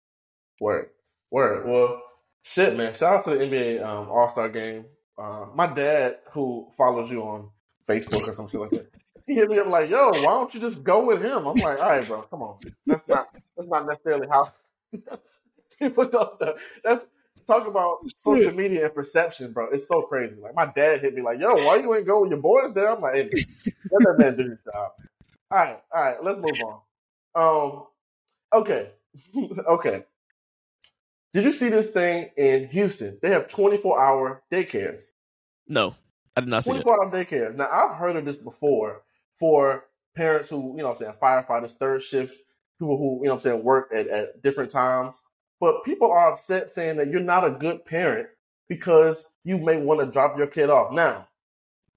Word, 0.60 0.90
word. 1.30 1.66
Well, 1.66 2.02
shit, 2.42 2.76
man. 2.76 2.92
Shout 2.94 3.14
out 3.14 3.24
to 3.24 3.30
the 3.30 3.44
NBA 3.44 3.80
um, 3.82 4.08
All 4.10 4.28
Star 4.28 4.48
Game. 4.48 4.86
Uh, 5.16 5.46
my 5.54 5.66
dad, 5.66 6.18
who 6.32 6.68
follows 6.76 7.10
you 7.10 7.22
on 7.22 7.50
Facebook 7.88 8.28
or 8.28 8.32
some 8.32 8.48
shit 8.48 8.60
like 8.60 8.70
that, 8.70 8.90
he 9.26 9.34
hit 9.34 9.50
me 9.50 9.58
up 9.58 9.66
like, 9.68 9.90
"Yo, 9.90 10.10
why 10.10 10.32
don't 10.32 10.52
you 10.54 10.60
just 10.60 10.82
go 10.82 11.04
with 11.04 11.22
him?" 11.22 11.46
I'm 11.46 11.56
like, 11.56 11.80
"All 11.80 11.88
right, 11.88 12.06
bro, 12.06 12.22
come 12.22 12.42
on. 12.42 12.58
That's 12.86 13.06
not 13.08 13.28
that's 13.56 13.68
not 13.68 13.86
necessarily 13.86 14.28
how 14.28 14.48
people 15.78 16.08
don't. 16.08 16.40
know. 16.40 16.54
That's 16.84 17.04
talk 17.46 17.66
about 17.66 17.98
social 18.16 18.52
media 18.52 18.86
and 18.86 18.94
perception, 18.94 19.52
bro. 19.52 19.68
It's 19.70 19.88
so 19.88 20.02
crazy. 20.02 20.36
Like 20.36 20.54
my 20.54 20.70
dad 20.74 21.00
hit 21.00 21.14
me 21.14 21.22
like, 21.22 21.38
"Yo, 21.38 21.54
why 21.66 21.76
you 21.76 21.94
ain't 21.94 22.06
go 22.06 22.22
with 22.22 22.30
your 22.30 22.40
boys 22.40 22.72
there?" 22.72 22.90
I'm 22.90 23.00
like, 23.00 23.14
"Hey, 23.14 23.30
let 23.90 24.02
that 24.02 24.14
man 24.18 24.36
do 24.36 24.50
his 24.50 24.58
job." 24.64 24.92
All 25.50 25.58
right, 25.58 25.80
all 25.94 26.02
right. 26.02 26.24
Let's 26.24 26.38
move 26.38 26.58
on. 26.64 26.80
Um, 27.34 27.86
okay, 28.52 28.90
okay. 29.66 30.04
Did 31.32 31.44
you 31.44 31.52
see 31.52 31.70
this 31.70 31.90
thing 31.90 32.30
in 32.36 32.68
Houston? 32.68 33.18
They 33.22 33.30
have 33.30 33.48
24 33.48 34.00
hour 34.00 34.42
daycares. 34.50 35.04
No, 35.66 35.94
I 36.36 36.40
did 36.40 36.50
not 36.50 36.64
see 36.64 36.72
that. 36.72 36.82
24 36.82 37.04
hour 37.04 37.10
daycares. 37.10 37.56
Now, 37.56 37.68
I've 37.70 37.96
heard 37.96 38.16
of 38.16 38.24
this 38.24 38.36
before 38.36 39.02
for 39.34 39.84
parents 40.14 40.50
who, 40.50 40.72
you 40.76 40.78
know 40.78 40.90
what 40.90 40.90
I'm 40.92 40.96
saying, 40.96 41.14
firefighters, 41.20 41.72
third 41.72 42.02
shift, 42.02 42.36
people 42.78 42.96
who, 42.96 43.18
you 43.18 43.24
know 43.24 43.34
what 43.34 43.34
I'm 43.34 43.40
saying, 43.40 43.64
work 43.64 43.90
at, 43.92 44.06
at 44.08 44.42
different 44.42 44.70
times. 44.70 45.20
But 45.60 45.84
people 45.84 46.10
are 46.10 46.30
upset 46.30 46.68
saying 46.68 46.96
that 46.96 47.10
you're 47.10 47.20
not 47.20 47.44
a 47.44 47.50
good 47.50 47.84
parent 47.84 48.28
because 48.68 49.26
you 49.44 49.58
may 49.58 49.80
want 49.80 50.00
to 50.00 50.06
drop 50.06 50.36
your 50.36 50.46
kid 50.46 50.70
off. 50.70 50.92
Now, 50.92 51.28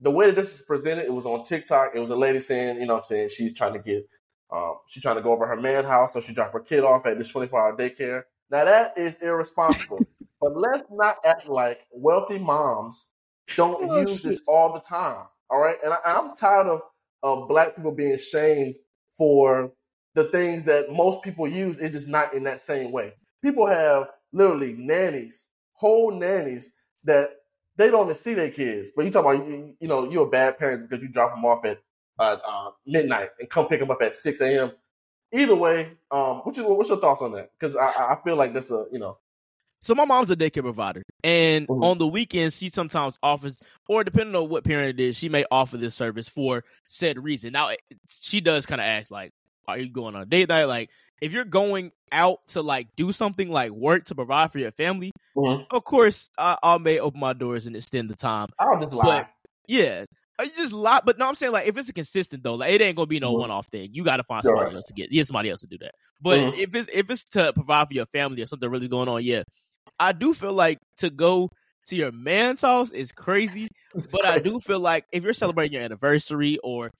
the 0.01 0.11
way 0.11 0.27
that 0.27 0.35
this 0.35 0.55
is 0.55 0.61
presented, 0.61 1.05
it 1.05 1.13
was 1.13 1.25
on 1.25 1.43
TikTok. 1.45 1.95
It 1.95 1.99
was 1.99 2.11
a 2.11 2.15
lady 2.15 2.39
saying, 2.39 2.79
you 2.79 2.85
know 2.85 2.95
what 2.95 2.99
I'm 2.99 3.05
saying, 3.05 3.29
she's 3.29 3.57
trying 3.57 3.73
to 3.73 3.79
get, 3.79 4.07
um, 4.51 4.75
she's 4.87 5.01
trying 5.01 5.15
to 5.15 5.21
go 5.21 5.31
over 5.31 5.47
her 5.47 5.59
man 5.59 5.85
house, 5.85 6.13
so 6.13 6.21
she 6.21 6.33
dropped 6.33 6.53
her 6.53 6.59
kid 6.59 6.83
off 6.83 7.05
at 7.05 7.17
this 7.17 7.31
24 7.31 7.59
hour 7.59 7.77
daycare. 7.77 8.23
Now, 8.51 8.65
that 8.65 8.97
is 8.97 9.17
irresponsible. 9.19 10.05
but 10.41 10.55
let's 10.55 10.83
not 10.91 11.17
act 11.25 11.47
like 11.47 11.79
wealthy 11.91 12.37
moms 12.37 13.07
don't 13.55 13.89
Oh, 13.89 13.91
use 13.91 14.23
this 14.23 14.41
all 14.47 14.73
the 14.73 14.79
time. 14.81 15.25
All 15.49 15.59
right. 15.59 15.77
And, 15.83 15.93
I, 15.93 15.97
I'm 16.05 16.35
tired 16.35 16.67
of, 16.67 16.81
of 17.23 17.49
black 17.49 17.75
people 17.75 17.91
being 17.93 18.17
shamed 18.17 18.75
for 19.17 19.73
the 20.15 20.25
things 20.25 20.63
that 20.63 20.91
most 20.91 21.23
people 21.23 21.47
use. 21.47 21.77
It's 21.79 21.95
just 21.95 22.07
not 22.07 22.33
in 22.33 22.43
that 22.45 22.61
same 22.61 22.91
way. 22.91 23.13
People 23.43 23.67
have 23.67 24.09
literally 24.33 24.73
nannies, 24.73 25.45
whole 25.73 26.11
nannies 26.11 26.71
that 27.05 27.31
they 27.77 27.91
don't 27.91 28.05
even 28.05 28.15
see 28.15 28.33
their 28.35 28.51
kids. 28.51 28.91
But 28.95 29.05
you 29.05 29.11
talk 29.11 29.25
about, 29.25 29.47
you, 29.47 29.75
you 29.79 29.87
know, 29.87 30.09
you're 30.09 30.27
a 30.27 30.31
bad 30.31 30.57
parent 30.59 30.89
because 30.89 31.03
you 31.03 31.09
drop 31.09 31.31
them 31.31 31.45
off 31.45 31.65
at 31.65 31.79
uh, 32.19 32.37
uh, 32.47 32.71
midnight 32.87 33.29
and 33.39 33.49
come 33.49 33.67
pick 33.67 33.79
them 33.79 33.91
up 33.91 34.01
at 34.01 34.15
6 34.15 34.41
a.m. 34.41 34.71
Either 35.33 35.55
way, 35.55 35.91
um, 36.11 36.37
what's 36.43 36.57
your, 36.57 36.75
what's 36.77 36.89
your 36.89 36.99
thoughts 36.99 37.21
on 37.21 37.33
that? 37.33 37.51
Because 37.59 37.75
I, 37.75 37.87
I 38.13 38.17
feel 38.23 38.37
like 38.37 38.53
that's 38.53 38.71
a, 38.71 38.85
you 38.91 38.99
know, 38.99 39.17
So 39.85 39.93
my 39.93 40.05
mom's 40.05 40.31
a 40.31 40.35
daycare 40.35 40.63
provider, 40.63 41.03
and 41.23 41.67
Mhm. 41.67 41.83
on 41.83 41.97
the 41.99 42.07
weekends 42.07 42.57
she 42.57 42.69
sometimes 42.69 43.19
offers, 43.21 43.61
or 43.87 44.03
depending 44.03 44.35
on 44.35 44.49
what 44.49 44.63
parent 44.63 44.99
it 44.99 45.03
is, 45.03 45.15
she 45.15 45.29
may 45.29 45.45
offer 45.51 45.77
this 45.77 45.93
service 45.93 46.27
for 46.27 46.63
said 46.87 47.23
reason. 47.23 47.53
Now 47.53 47.69
she 48.09 48.41
does 48.41 48.65
kind 48.65 48.81
of 48.81 48.85
ask 48.85 49.11
like, 49.11 49.31
"Are 49.67 49.77
you 49.77 49.89
going 49.89 50.15
on 50.15 50.23
a 50.23 50.25
date 50.25 50.49
night?" 50.49 50.65
Like, 50.65 50.89
if 51.21 51.33
you're 51.33 51.45
going 51.45 51.91
out 52.11 52.39
to 52.47 52.63
like 52.63 52.87
do 52.95 53.11
something 53.11 53.47
like 53.51 53.69
work 53.73 54.05
to 54.05 54.15
provide 54.15 54.51
for 54.51 54.57
your 54.57 54.71
family, 54.71 55.11
Mhm. 55.37 55.67
of 55.69 55.83
course 55.83 56.31
I, 56.35 56.57
I 56.63 56.79
may 56.79 56.97
open 56.97 57.19
my 57.19 57.33
doors 57.33 57.67
and 57.67 57.75
extend 57.75 58.09
the 58.09 58.15
time. 58.15 58.47
I'll 58.57 58.79
just 58.79 58.91
lie. 58.91 59.05
But 59.05 59.27
yeah, 59.67 60.05
I 60.39 60.47
just 60.47 60.73
lot. 60.73 61.05
But 61.05 61.19
no, 61.19 61.27
I'm 61.27 61.35
saying 61.35 61.53
like 61.53 61.67
if 61.67 61.77
it's 61.77 61.89
a 61.89 61.93
consistent 61.93 62.41
though, 62.41 62.55
like 62.55 62.73
it 62.73 62.81
ain't 62.81 62.95
gonna 62.95 63.05
be 63.05 63.19
no 63.19 63.33
Mhm. 63.33 63.39
one 63.39 63.51
off 63.51 63.67
thing. 63.67 63.89
You 63.93 64.03
got 64.03 64.17
to 64.17 64.23
find 64.23 64.43
somebody 64.43 64.69
right. 64.69 64.75
else 64.75 64.85
to 64.85 64.93
get. 64.93 65.11
Yeah, 65.11 65.21
somebody 65.23 65.51
else 65.51 65.61
to 65.61 65.67
do 65.67 65.77
that. 65.79 65.93
But 66.21 66.39
Mhm. 66.39 66.57
if 66.57 66.73
it's 66.75 66.89
if 66.91 67.09
it's 67.11 67.23
to 67.25 67.53
provide 67.53 67.87
for 67.87 67.93
your 67.93 68.05
family 68.07 68.41
or 68.41 68.45
something 68.47 68.69
really 68.69 68.87
going 68.87 69.07
on, 69.07 69.23
yeah, 69.23 69.43
I 69.99 70.11
do 70.11 70.33
feel 70.33 70.53
like 70.53 70.79
to 70.97 71.09
go 71.09 71.49
to 71.87 71.95
your 71.95 72.11
man's 72.11 72.61
house 72.61 72.91
is 72.91 73.11
crazy. 73.11 73.67
It's 73.93 74.11
But 74.11 74.25
I 74.25 74.39
do 74.39 74.59
feel 74.59 74.79
like 74.79 75.05
if 75.11 75.23
you're 75.23 75.33
celebrating 75.33 75.73
your 75.73 75.83
anniversary 75.83 76.57
or 76.63 76.91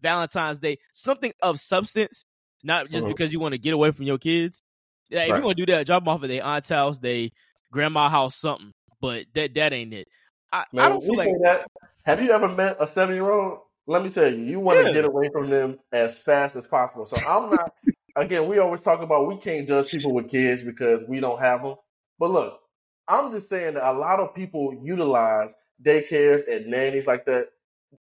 Valentine's 0.00 0.58
Day, 0.58 0.78
something 0.92 1.32
of 1.42 1.60
substance, 1.60 2.24
not 2.64 2.90
just 2.90 3.04
Mhm. 3.06 3.10
because 3.10 3.32
you 3.32 3.40
want 3.40 3.52
to 3.52 3.58
get 3.58 3.72
away 3.74 3.90
from 3.92 4.04
your 4.04 4.18
kids. 4.18 4.62
Yeah, 5.08 5.22
if 5.24 5.30
Right. 5.30 5.36
you're 5.36 5.42
gonna 5.42 5.54
do 5.54 5.66
that, 5.66 5.86
drop 5.86 6.02
them 6.02 6.08
off 6.08 6.22
at 6.22 6.28
their 6.28 6.44
aunt's 6.44 6.68
house, 6.68 6.98
they 6.98 7.30
grandma 7.70 8.08
house, 8.08 8.36
something. 8.36 8.72
But 9.00 9.26
that 9.34 9.54
that 9.54 9.72
ain't 9.72 9.94
it. 9.94 10.08
I, 10.52 10.64
Man, 10.72 10.84
I 10.84 10.88
don't 10.88 11.00
feel 11.00 11.16
like 11.16 11.28
that. 11.44 11.66
Have 12.04 12.22
you 12.22 12.30
ever 12.32 12.48
met 12.48 12.76
a 12.80 12.86
seven 12.86 13.14
year 13.14 13.30
old? 13.30 13.60
Let 13.86 14.02
me 14.02 14.10
tell 14.10 14.32
you, 14.32 14.42
you 14.44 14.60
want 14.60 14.78
to 14.80 14.86
Yeah. 14.86 14.92
get 14.92 15.04
away 15.04 15.28
from 15.32 15.50
them 15.50 15.78
as 15.92 16.18
fast 16.18 16.56
as 16.56 16.66
possible. 16.66 17.04
So 17.04 17.16
I'm 17.16 17.50
not. 17.50 17.72
again, 18.16 18.46
we 18.46 18.58
always 18.58 18.80
talk 18.80 19.00
about 19.00 19.26
we 19.26 19.36
can't 19.38 19.66
judge 19.66 19.90
people 19.90 20.12
with 20.12 20.28
kids 20.30 20.62
because 20.62 21.02
we 21.08 21.18
don't 21.20 21.40
have 21.40 21.62
them. 21.62 21.76
But 22.18 22.30
look, 22.30 22.60
I'm 23.08 23.32
just 23.32 23.48
saying 23.48 23.74
that 23.74 23.90
a 23.90 23.96
lot 23.96 24.20
of 24.20 24.34
people 24.34 24.78
utilize 24.80 25.54
daycares 25.82 26.42
and 26.48 26.66
nannies 26.66 27.06
like 27.06 27.26
that. 27.26 27.48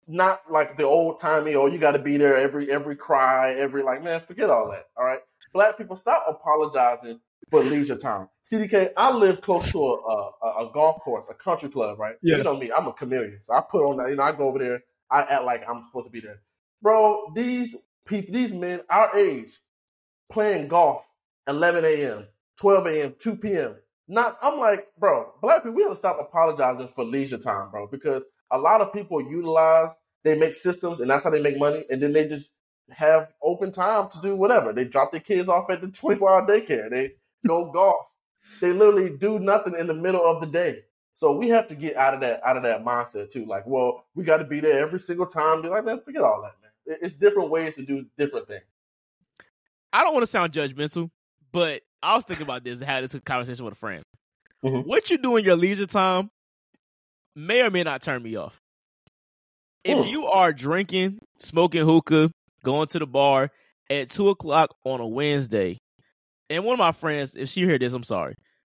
Not 0.06 0.42
like 0.50 0.76
the 0.76 0.84
old 0.84 1.18
timey, 1.18 1.56
oh, 1.56 1.66
you 1.66 1.78
got 1.78 1.92
to 1.92 1.98
be 1.98 2.16
there 2.16 2.36
every 2.36 2.70
every 2.70 2.94
cry, 2.94 3.54
every 3.54 3.82
like, 3.82 4.04
man, 4.04 4.20
forget 4.20 4.48
all 4.48 4.70
that. 4.70 4.84
All 4.96 5.04
right, 5.04 5.18
black 5.52 5.76
people, 5.76 5.96
stop 5.96 6.24
apologizing 6.28 7.20
for 7.50 7.62
leisure 7.62 7.96
time. 7.96 8.28
CDK, 8.44 8.90
I 8.96 9.12
live 9.12 9.40
close 9.40 9.70
to 9.72 9.78
a, 9.82 10.30
a, 10.42 10.68
a 10.68 10.70
golf 10.72 11.00
course, 11.00 11.26
a 11.28 11.34
country 11.34 11.68
club, 11.68 11.98
right? 11.98 12.16
Yeah. 12.22 12.38
You 12.38 12.44
know 12.44 12.56
me, 12.56 12.70
I'm 12.76 12.86
a 12.86 12.92
chameleon. 12.92 13.40
So 13.42 13.54
I 13.54 13.62
put 13.68 13.84
on 13.84 13.96
that, 13.98 14.10
you 14.10 14.16
know, 14.16 14.22
I 14.22 14.32
go 14.32 14.48
over 14.48 14.58
there, 14.58 14.82
I 15.10 15.22
act 15.22 15.44
like 15.44 15.68
I'm 15.68 15.84
supposed 15.86 16.06
to 16.06 16.12
be 16.12 16.20
there. 16.20 16.40
Bro, 16.82 17.32
these 17.34 17.74
people, 18.06 18.34
these 18.34 18.52
men 18.52 18.80
our 18.88 19.16
age, 19.16 19.58
playing 20.30 20.68
golf 20.68 21.12
11 21.48 21.84
a.m., 21.84 22.26
12 22.58 22.86
a.m., 22.86 23.14
2 23.18 23.36
p.m. 23.36 23.76
Not, 24.10 24.36
I'm 24.42 24.58
like, 24.58 24.88
bro, 24.98 25.32
black 25.40 25.62
people, 25.62 25.76
we 25.76 25.82
have 25.84 25.92
to 25.92 25.96
stop 25.96 26.18
apologizing 26.20 26.88
for 26.88 27.04
leisure 27.04 27.38
time, 27.38 27.70
bro, 27.70 27.86
because 27.86 28.24
a 28.50 28.58
lot 28.58 28.80
of 28.80 28.92
people 28.92 29.22
utilize, 29.22 29.96
they 30.24 30.36
make 30.36 30.54
systems 30.54 31.00
and 31.00 31.08
that's 31.08 31.22
how 31.22 31.30
they 31.30 31.40
make 31.40 31.58
money. 31.58 31.84
And 31.88 32.02
then 32.02 32.12
they 32.12 32.26
just 32.26 32.50
have 32.90 33.28
open 33.40 33.70
time 33.70 34.08
to 34.08 34.20
do 34.20 34.34
whatever. 34.34 34.72
They 34.72 34.84
drop 34.84 35.12
their 35.12 35.20
kids 35.20 35.48
off 35.48 35.70
at 35.70 35.80
the 35.80 35.88
24 35.92 36.28
hour 36.28 36.46
daycare. 36.46 36.90
They 36.90 37.12
go 37.46 37.70
golf. 37.72 38.14
They 38.60 38.72
literally 38.72 39.16
do 39.16 39.38
nothing 39.38 39.76
in 39.78 39.86
the 39.86 39.94
middle 39.94 40.24
of 40.24 40.40
the 40.40 40.48
day. 40.48 40.82
So 41.14 41.36
we 41.36 41.48
have 41.50 41.68
to 41.68 41.76
get 41.76 41.96
out 41.96 42.14
of 42.14 42.20
that 42.20 42.40
out 42.44 42.56
of 42.56 42.64
that 42.64 42.84
mindset 42.84 43.30
too. 43.30 43.46
Like, 43.46 43.64
well, 43.66 44.06
we 44.14 44.24
got 44.24 44.38
to 44.38 44.44
be 44.44 44.58
there 44.58 44.80
every 44.80 44.98
single 44.98 45.26
time. 45.26 45.62
Be 45.62 45.68
like, 45.68 45.84
man, 45.84 46.00
forget 46.04 46.22
all 46.22 46.42
that, 46.42 46.54
man. 46.62 46.98
It's 47.00 47.12
different 47.12 47.50
ways 47.50 47.76
to 47.76 47.84
do 47.84 48.06
different 48.18 48.48
things. 48.48 48.64
I 49.92 50.02
don't 50.02 50.14
want 50.14 50.22
to 50.24 50.26
sound 50.26 50.52
judgmental, 50.52 51.10
but 51.52 51.82
I 52.02 52.14
was 52.14 52.24
thinking 52.24 52.44
about 52.46 52.64
this 52.64 52.80
and 52.80 52.88
had 52.88 53.04
this 53.04 53.14
conversation 53.24 53.64
with 53.64 53.74
a 53.74 53.76
friend. 53.76 54.02
Mhm. 54.64 54.86
What 54.86 55.10
you 55.10 55.18
do 55.18 55.36
in 55.36 55.44
your 55.44 55.56
leisure 55.56 55.86
time 55.86 56.30
may 57.36 57.62
or 57.62 57.70
may 57.70 57.82
not 57.82 58.02
turn 58.02 58.22
me 58.22 58.36
off. 58.36 58.60
If 59.84 59.98
Hmm. 59.98 60.04
you 60.10 60.26
are 60.26 60.52
drinking, 60.52 61.18
smoking 61.38 61.84
hookah, 61.84 62.30
going 62.62 62.88
to 62.88 62.98
the 62.98 63.06
bar 63.06 63.50
at 63.88 64.10
two 64.10 64.28
o'clock 64.28 64.74
on 64.84 65.00
a 65.00 65.06
Wednesday, 65.06 65.78
and 66.50 66.64
one 66.64 66.74
of 66.74 66.78
my 66.78 66.92
friends, 66.92 67.34
if 67.34 67.48
she 67.48 67.62
heard 67.62 67.80
this, 67.80 67.92
I'm 67.92 68.02
sorry. 68.04 68.34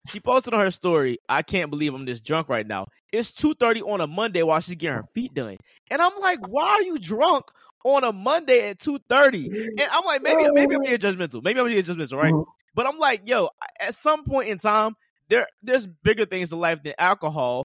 She 0.08 0.18
posted 0.20 0.54
on 0.54 0.60
her 0.60 0.70
story, 0.70 1.18
I 1.28 1.42
can't 1.42 1.70
believe 1.70 1.94
I'm 1.94 2.04
this 2.06 2.20
drunk 2.20 2.48
right 2.48 2.66
now. 2.66 2.86
It's 3.12 3.32
2.30 3.32 3.82
on 3.82 4.00
a 4.00 4.06
Monday 4.06 4.42
while 4.42 4.60
she's 4.60 4.74
getting 4.74 4.96
her 4.96 5.04
feet 5.14 5.34
done. 5.34 5.56
And 5.90 6.00
I'm 6.00 6.18
like, 6.20 6.38
why 6.48 6.68
are 6.68 6.82
you 6.82 6.98
drunk 6.98 7.50
on 7.84 8.04
a 8.04 8.12
Monday 8.12 8.70
at 8.70 8.78
2.30? 8.78 9.48
And 9.78 9.88
I'm 9.92 10.04
like, 10.04 10.22
maybe 10.22 10.42
maybe 10.52 10.74
I'm 10.74 10.80
being 10.82 10.98
judgmental. 10.98 11.42
Maybe 11.42 11.60
I'm 11.60 11.66
being 11.66 11.82
judgmental, 11.82 12.16
right? 12.16 12.32
But 12.74 12.86
I'm 12.86 12.98
like, 12.98 13.28
yo, 13.28 13.50
at 13.78 13.94
some 13.94 14.24
point 14.24 14.48
in 14.48 14.58
time, 14.58 14.94
there 15.28 15.46
there's 15.62 15.86
bigger 15.86 16.24
things 16.24 16.52
in 16.52 16.58
life 16.58 16.82
than 16.82 16.94
alcohol 16.98 17.64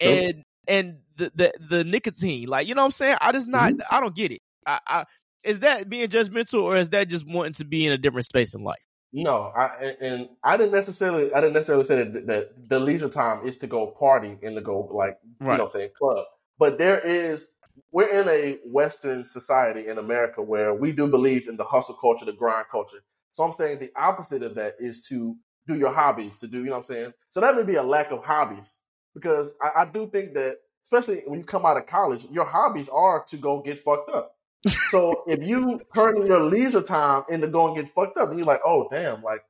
and 0.00 0.44
and 0.66 0.98
the, 1.16 1.32
the 1.34 1.52
the 1.70 1.84
nicotine. 1.84 2.48
Like, 2.48 2.68
you 2.68 2.74
know 2.74 2.82
what 2.82 2.86
I'm 2.86 2.92
saying? 2.92 3.16
I 3.20 3.32
just 3.32 3.46
not 3.46 3.72
mm-hmm. 3.72 3.80
I 3.90 4.00
don't 4.00 4.14
get 4.14 4.32
it. 4.32 4.40
I, 4.66 4.80
I 4.86 5.04
is 5.44 5.60
that 5.60 5.88
being 5.88 6.08
judgmental 6.08 6.62
or 6.62 6.76
is 6.76 6.90
that 6.90 7.08
just 7.08 7.26
wanting 7.26 7.54
to 7.54 7.64
be 7.64 7.86
in 7.86 7.92
a 7.92 7.98
different 7.98 8.26
space 8.26 8.54
in 8.54 8.62
life? 8.62 8.82
No, 9.12 9.52
I 9.54 9.94
and- 10.00 10.28
I 10.42 10.56
didn't 10.56 10.72
necessarily 10.72 11.32
I 11.32 11.40
didn't 11.40 11.54
necessarily 11.54 11.84
say 11.84 11.96
that, 11.96 12.26
that 12.26 12.68
the 12.68 12.80
leisure 12.80 13.08
time 13.08 13.46
is 13.46 13.58
to 13.58 13.66
go 13.66 13.88
party 13.88 14.38
and 14.42 14.56
to 14.56 14.62
go 14.62 14.80
like 14.92 15.18
you 15.40 15.46
know 15.46 15.52
what 15.52 15.60
I'm 15.60 15.70
saying 15.70 15.90
club. 15.98 16.24
But 16.58 16.78
there 16.78 16.98
is 17.00 17.48
we're 17.90 18.08
in 18.08 18.28
a 18.28 18.58
Western 18.64 19.24
society 19.24 19.88
in 19.88 19.98
America 19.98 20.42
where 20.42 20.74
we 20.74 20.92
do 20.92 21.08
believe 21.08 21.48
in 21.48 21.56
the 21.56 21.64
hustle 21.64 21.94
culture, 21.94 22.24
the 22.24 22.32
grind 22.32 22.66
culture. 22.70 23.02
So 23.32 23.44
I'm 23.44 23.52
saying 23.52 23.78
the 23.78 23.92
opposite 23.96 24.42
of 24.42 24.54
that 24.56 24.74
is 24.78 25.00
to 25.08 25.36
do 25.66 25.76
your 25.76 25.92
hobbies, 25.92 26.38
to 26.40 26.46
do 26.46 26.58
you 26.58 26.64
know 26.64 26.72
what 26.72 26.78
I'm 26.78 26.84
saying. 26.84 27.12
So 27.30 27.40
that 27.40 27.56
may 27.56 27.62
be 27.62 27.76
a 27.76 27.82
lack 27.82 28.10
of 28.10 28.24
hobbies 28.24 28.78
because 29.14 29.54
I, 29.60 29.82
I 29.82 29.84
do 29.86 30.08
think 30.08 30.34
that 30.34 30.58
especially 30.84 31.22
when 31.26 31.38
you 31.38 31.44
come 31.44 31.64
out 31.64 31.76
of 31.76 31.86
college, 31.86 32.26
your 32.30 32.44
hobbies 32.44 32.88
are 32.88 33.24
to 33.24 33.36
go 33.36 33.60
get 33.60 33.78
fucked 33.78 34.10
up. 34.10 34.36
so 34.90 35.24
if 35.28 35.46
you 35.46 35.80
turn 35.94 36.26
your 36.26 36.40
leisure 36.40 36.82
time 36.82 37.22
into 37.28 37.48
going 37.48 37.74
get 37.74 37.88
fucked 37.88 38.18
up, 38.18 38.28
and 38.28 38.38
you're 38.38 38.46
like, 38.46 38.60
oh 38.64 38.88
damn, 38.90 39.22
like 39.22 39.44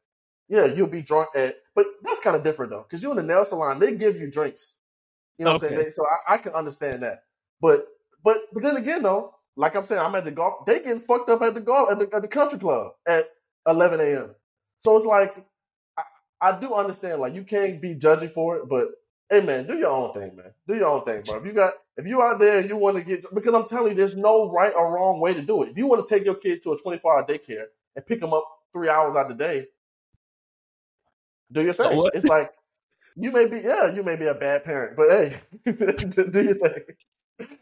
yeah, 0.49 0.67
you'll 0.67 0.87
be 0.87 1.03
drunk 1.03 1.29
at, 1.35 1.57
but 1.75 1.87
that's 2.03 2.21
kind 2.21 2.37
of 2.37 2.43
different 2.43 2.71
though, 2.73 2.83
because 2.83 3.03
you're 3.03 3.13
in 3.13 3.17
the 3.17 3.23
nail 3.23 3.45
salon, 3.45 3.79
they 3.79 3.95
give 3.95 4.17
you 4.17 4.31
drinks. 4.31 4.75
You 5.39 5.47
know 5.47 5.55
what 5.55 5.63
I'm 5.63 5.69
saying? 5.71 5.83
They, 5.83 5.91
so 5.91 6.05
I, 6.05 6.35
I 6.35 6.39
can 6.39 6.53
understand 6.53 7.03
that, 7.03 7.25
but 7.61 7.87
but 8.23 8.39
but 8.53 8.63
then 8.63 8.77
again 8.77 9.03
though, 9.03 9.35
like 9.57 9.75
I'm 9.75 9.85
saying, 9.85 10.01
I'm 10.01 10.15
at 10.15 10.25
the 10.25 10.31
golf. 10.31 10.67
They 10.67 10.79
getting 10.81 10.99
fucked 10.99 11.31
up 11.31 11.43
at 11.43 11.55
the 11.55 11.61
golf 11.61 11.91
at 11.91 11.99
the, 11.99 12.15
at 12.15 12.23
the 12.23 12.29
country 12.29 12.59
club 12.59 12.93
at 13.07 13.27
11 13.67 14.01
a.m. 14.01 14.35
So 14.79 14.97
it's 14.97 15.07
like 15.07 15.35
I, 15.99 16.03
I 16.41 16.61
do 16.61 16.75
understand, 16.75 17.21
like 17.21 17.35
you 17.35 17.45
can't 17.45 17.81
be 17.81 17.95
judging 17.95 18.29
for 18.29 18.57
it, 18.59 18.69
but 18.69 18.89
hey 19.31 19.41
man, 19.41 19.67
do 19.67 19.77
your 19.79 19.91
own 19.91 20.13
thing, 20.13 20.37
man. 20.37 20.53
Do 20.69 20.75
your 20.77 20.89
own 20.89 21.05
thing, 21.05 21.23
bro. 21.23 21.39
If 21.39 21.47
you 21.47 21.53
got 21.53 21.75
if 21.97 22.07
you 22.07 22.23
out 22.23 22.39
there 22.39 22.59
and 22.59 22.69
you 22.69 22.77
want 22.77 22.97
to 22.97 23.03
get 23.05 23.25
because 23.35 23.55
I'm 23.55 23.67
telling 23.67 23.93
you, 23.93 23.97
there's 23.97 24.17
no 24.17 24.51
right 24.51 24.73
or 24.75 24.95
wrong 24.95 25.21
way 25.21 25.35
to 25.35 25.43
do 25.43 25.63
it. 25.63 25.71
If 25.71 25.79
you 25.79 25.87
want 25.87 26.07
to 26.07 26.15
take 26.15 26.25
your 26.25 26.37
kid 26.37 26.63
to 26.63 26.73
a 26.73 26.79
24 26.79 27.15
hour 27.15 27.27
daycare 27.27 27.67
and 27.97 28.07
pick 28.07 28.21
them 28.21 28.33
up 28.33 28.45
three 28.73 28.89
hours 28.89 29.17
out 29.17 29.31
of 29.31 29.39
the 29.39 29.45
day, 29.45 29.67
do 31.53 31.63
your 31.63 31.75
So 31.75 31.91
thing. 31.91 31.93
what? 31.93 32.15
It's 32.15 32.27
like 32.27 32.51
you 33.17 33.33
may 33.33 33.47
be, 33.47 33.61
yeah, 33.61 33.93
you 33.93 34.03
may 34.03 34.17
be 34.17 34.27
a 34.27 34.35
bad 34.35 34.65
parent, 34.65 34.97
but 34.97 35.11
hey, 35.11 35.37
do 35.67 36.43
your 36.43 36.55
thing. 36.55 36.85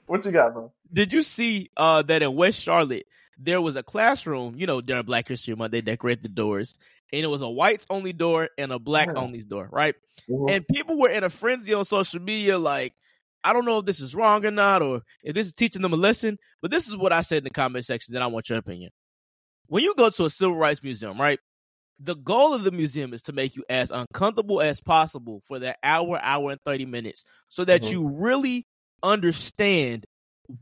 What 0.07 0.25
you 0.25 0.33
got, 0.33 0.55
bro? 0.55 0.73
Did 0.93 1.13
you 1.13 1.23
see 1.23 1.71
uh, 1.77 2.03
that 2.03 2.23
in 2.23 2.35
West 2.35 2.61
Charlotte 2.61 3.07
there 3.43 3.61
was 3.61 3.75
a 3.77 3.83
classroom? 3.83 4.55
You 4.57 4.67
know, 4.67 4.81
during 4.81 5.05
Black 5.05 5.29
History 5.29 5.55
Month, 5.55 5.73
they 5.73 5.81
decorate 5.81 6.23
the 6.23 6.29
doors, 6.29 6.77
and 7.13 7.23
it 7.23 7.29
was 7.29 7.43
a 7.43 7.49
whites 7.49 7.87
only 7.91 8.13
door 8.13 8.51
and 8.59 8.73
a 8.73 8.79
black 8.79 9.09
Yeah. 9.09 9.21
only 9.21 9.41
door, 9.41 9.69
right? 9.73 9.95
Mhm. 10.29 10.51
And 10.51 10.69
people 10.69 10.99
were 10.99 11.09
in 11.11 11.25
a 11.25 11.31
frenzy 11.31 11.75
on 11.75 11.85
social 11.85 12.21
media, 12.21 12.59
like, 12.59 12.95
I 13.43 13.53
don't 13.55 13.65
know 13.65 13.79
if 13.79 13.87
this 13.87 14.01
is 14.01 14.15
wrong 14.15 14.45
or 14.45 14.51
not, 14.51 14.83
or 14.83 15.01
if 15.25 15.35
this 15.35 15.47
is 15.47 15.55
teaching 15.55 15.81
them 15.83 15.95
a 15.95 15.97
lesson. 15.97 16.39
But 16.61 16.71
this 16.71 16.87
is 16.87 16.97
what 16.97 17.13
I 17.13 17.23
said 17.23 17.39
in 17.39 17.45
the 17.45 17.51
comment 17.51 17.87
section. 17.87 18.13
Then 18.13 18.23
I 18.23 18.27
want 18.27 18.51
your 18.51 18.59
opinion. 18.59 18.91
When 19.69 19.83
you 19.83 19.95
go 19.95 20.11
to 20.11 20.25
a 20.27 20.31
civil 20.31 20.57
rights 20.57 20.83
museum, 20.83 21.19
right? 21.19 21.39
The 21.99 22.17
goal 22.17 22.55
of 22.55 22.65
the 22.65 22.71
museum 22.71 23.15
is 23.15 23.23
to 23.23 23.33
make 23.33 23.57
you 23.57 23.65
as 23.71 23.91
uncomfortable 23.91 24.61
as 24.61 24.81
possible 24.81 25.43
for 25.47 25.59
that 25.61 25.79
hour, 25.83 26.19
hour 26.23 26.51
and 26.51 26.61
thirty 26.65 26.85
minutes, 26.87 27.25
so 27.49 27.65
that 27.65 27.83
Mhm. 27.83 27.93
you 27.93 28.09
really 28.09 28.67
understand 29.03 30.05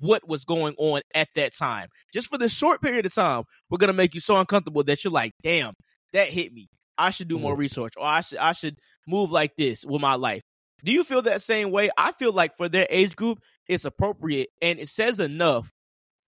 what 0.00 0.28
was 0.28 0.44
going 0.44 0.74
on 0.78 1.02
at 1.14 1.28
that 1.34 1.54
time. 1.56 1.88
Just 2.12 2.28
for 2.28 2.38
the 2.38 2.48
short 2.48 2.82
period 2.82 3.06
of 3.06 3.14
time, 3.14 3.44
we're 3.70 3.78
gonna 3.78 3.92
make 3.92 4.14
you 4.14 4.20
so 4.20 4.36
uncomfortable 4.36 4.84
that 4.84 5.04
you're 5.04 5.12
like, 5.12 5.32
"Damn, 5.42 5.74
that 6.12 6.28
hit 6.28 6.52
me. 6.52 6.68
I 6.96 7.10
should 7.10 7.28
do 7.28 7.38
more 7.38 7.52
mm-hmm. 7.52 7.60
research, 7.60 7.92
or 7.96 8.04
I 8.06 8.20
should 8.22 8.38
I 8.38 8.52
should 8.52 8.78
move 9.06 9.30
like 9.30 9.56
this 9.56 9.84
with 9.84 10.00
my 10.00 10.14
life." 10.14 10.42
Do 10.84 10.92
you 10.92 11.04
feel 11.04 11.22
that 11.22 11.42
same 11.42 11.70
way? 11.70 11.90
I 11.96 12.12
feel 12.12 12.32
like 12.32 12.56
for 12.56 12.68
their 12.68 12.86
age 12.88 13.16
group, 13.16 13.40
it's 13.66 13.84
appropriate 13.84 14.50
and 14.62 14.78
it 14.78 14.88
says 14.88 15.18
enough 15.20 15.70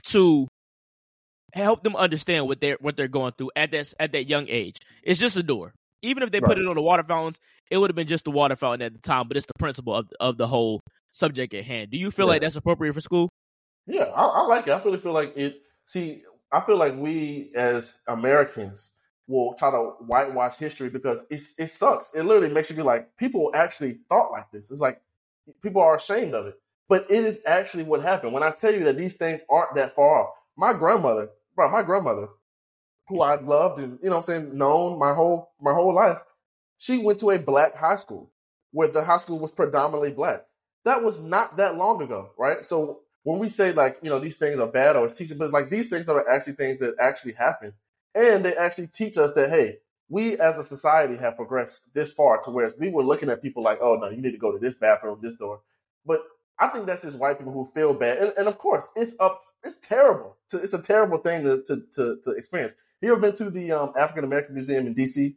to 0.07 0.47
help 1.55 1.83
them 1.83 1.97
understand 1.97 2.47
what 2.47 2.61
they're 2.61 2.76
what 2.81 2.97
they're 2.97 3.09
going 3.09 3.33
through 3.37 3.50
at 3.57 3.71
that 3.73 3.93
at 3.99 4.12
that 4.12 4.25
young 4.25 4.47
age. 4.49 4.76
It's 5.02 5.19
just 5.21 5.37
a 5.37 5.43
door. 5.43 5.73
Even 6.02 6.23
if 6.23 6.31
they 6.31 6.40
put 6.40 6.59
it 6.59 6.67
on 6.67 6.76
the 6.76 6.83
water 6.83 7.02
fountains, 7.02 7.38
it 7.71 7.78
would 7.78 7.90
have 7.90 7.97
been 7.97 8.07
just 8.07 8.25
the 8.25 8.31
water 8.31 8.55
fountain 8.55 8.83
at 8.83 8.93
the 8.93 9.00
time. 9.00 9.26
But 9.26 9.37
it's 9.37 9.47
the 9.47 9.55
principle 9.59 9.95
of 9.95 10.09
of 10.21 10.38
the 10.38 10.47
whole 10.47 10.83
subject 11.11 11.55
at 11.55 11.64
hand. 11.64 11.90
Do 11.90 11.99
you 11.99 12.11
feel 12.11 12.26
Yeah. 12.26 12.31
like 12.33 12.43
that's 12.43 12.57
appropriate 12.57 12.93
for 12.93 13.00
school? 13.00 13.31
Yeah, 13.88 14.04
I, 14.04 14.25
I 14.26 14.47
like 14.49 14.68
it. 14.68 14.73
I 14.73 14.83
really 14.85 14.99
feel 14.99 15.14
like 15.14 15.37
it. 15.38 15.62
See, 15.87 16.25
I 16.52 16.61
feel 16.61 16.78
like 16.78 16.97
we 16.97 17.52
as 17.57 17.97
Americans 18.09 18.92
will 19.28 19.54
try 19.54 19.73
to 19.73 19.78
whitewash 20.07 20.57
history 20.57 20.90
because 20.90 21.25
it's 21.30 21.54
it 21.59 21.68
sucks. 21.71 22.14
It 22.14 22.25
literally 22.25 22.54
makes 22.54 22.71
you 22.71 22.76
be 22.76 22.83
like, 22.83 23.16
people 23.18 23.52
actually 23.54 24.00
thought 24.11 24.33
like 24.33 24.50
this. 24.52 24.71
It's 24.73 24.83
like 24.83 25.02
people 25.62 25.83
are 25.83 25.97
ashamed 25.97 26.35
of 26.35 26.47
it, 26.47 26.57
but 26.88 27.11
it 27.11 27.25
is 27.25 27.40
actually 27.47 27.85
what 27.85 28.02
happened. 28.02 28.35
When 28.35 28.45
I 28.45 28.52
tell 28.52 28.75
you 28.75 28.85
that 28.85 28.99
these 28.99 29.14
things 29.14 29.42
aren't 29.50 29.76
that 29.76 29.97
far 29.97 30.23
off, 30.23 30.35
my 30.57 30.75
grandmother, 30.75 31.30
bro, 31.57 31.71
my 31.71 31.85
grandmother, 31.85 32.28
who 33.09 33.23
I 33.23 33.40
loved 33.40 33.80
and 33.83 33.99
you 34.02 34.11
know 34.11 34.18
I'm 34.18 34.25
saying, 34.25 34.57
known 34.57 34.99
my 34.99 35.14
whole 35.14 35.52
my 35.61 35.75
whole 35.75 35.95
life, 35.95 36.23
she 36.78 36.99
went 36.99 37.21
to 37.21 37.30
a 37.30 37.40
black 37.40 37.75
high 37.76 37.97
school 37.97 38.33
where 38.73 38.88
the 38.88 39.04
high 39.04 39.18
school 39.18 39.38
was 39.40 39.52
predominantly 39.52 40.12
black. 40.12 40.45
That 40.85 41.02
was 41.02 41.18
not 41.18 41.57
that 41.59 41.76
long 41.76 42.02
ago, 42.02 42.30
right? 42.38 42.64
So 42.64 43.02
when 43.28 43.38
we 43.38 43.49
say 43.50 43.73
like 43.73 43.99
you 44.02 44.08
know 44.08 44.18
these 44.18 44.37
things 44.38 44.58
are 44.58 44.66
bad 44.66 44.97
or 44.97 45.04
it's 45.04 45.18
teaching, 45.18 45.37
but 45.37 45.44
it's 45.44 45.52
like 45.52 45.68
these 45.68 45.88
things 45.90 46.08
are 46.08 46.26
actually 46.30 46.54
things 46.54 46.78
that 46.78 46.94
actually 46.99 47.32
happen, 47.32 47.75
and 48.14 48.42
they 48.42 48.54
actually 48.56 48.87
teach 48.87 49.18
us 49.18 49.32
that 49.32 49.50
hey, 49.50 49.76
we 50.08 50.38
as 50.38 50.56
a 50.56 50.64
society 50.64 51.14
have 51.16 51.37
progressed 51.37 51.82
this 51.92 52.14
far 52.14 52.40
to 52.40 52.50
where 52.50 52.73
we 52.78 52.88
were 52.88 53.04
looking 53.04 53.28
at 53.28 53.42
people 53.42 53.62
like, 53.62 53.78
oh 53.82 53.97
no, 53.97 54.08
you 54.08 54.23
need 54.23 54.32
to 54.32 54.38
go 54.38 54.50
to 54.50 54.58
this 54.58 54.76
bathroom, 54.76 55.18
this 55.20 55.35
door, 55.35 55.61
but 56.06 56.20
I 56.58 56.68
think 56.68 56.87
that's 56.87 57.02
just 57.02 57.18
white 57.18 57.37
people 57.38 57.52
who 57.52 57.66
feel 57.66 57.92
bad, 57.92 58.16
and, 58.16 58.32
and 58.38 58.49
of 58.49 58.56
course 58.56 58.88
it's 58.97 59.12
up, 59.20 59.38
it's 59.62 59.76
terrible, 59.76 60.38
to, 60.49 60.56
it's 60.56 60.73
a 60.73 60.80
terrible 60.80 61.18
thing 61.18 61.44
to 61.44 61.62
to 61.66 61.82
to, 61.92 62.16
to 62.25 62.30
experience. 62.30 62.73
You 63.02 63.12
ever 63.12 63.20
been 63.20 63.35
to 63.37 63.50
the 63.50 63.73
um, 63.73 63.92
African 63.94 64.25
American 64.25 64.54
Museum 64.54 64.87
in 64.87 64.94
DC? 64.94 65.35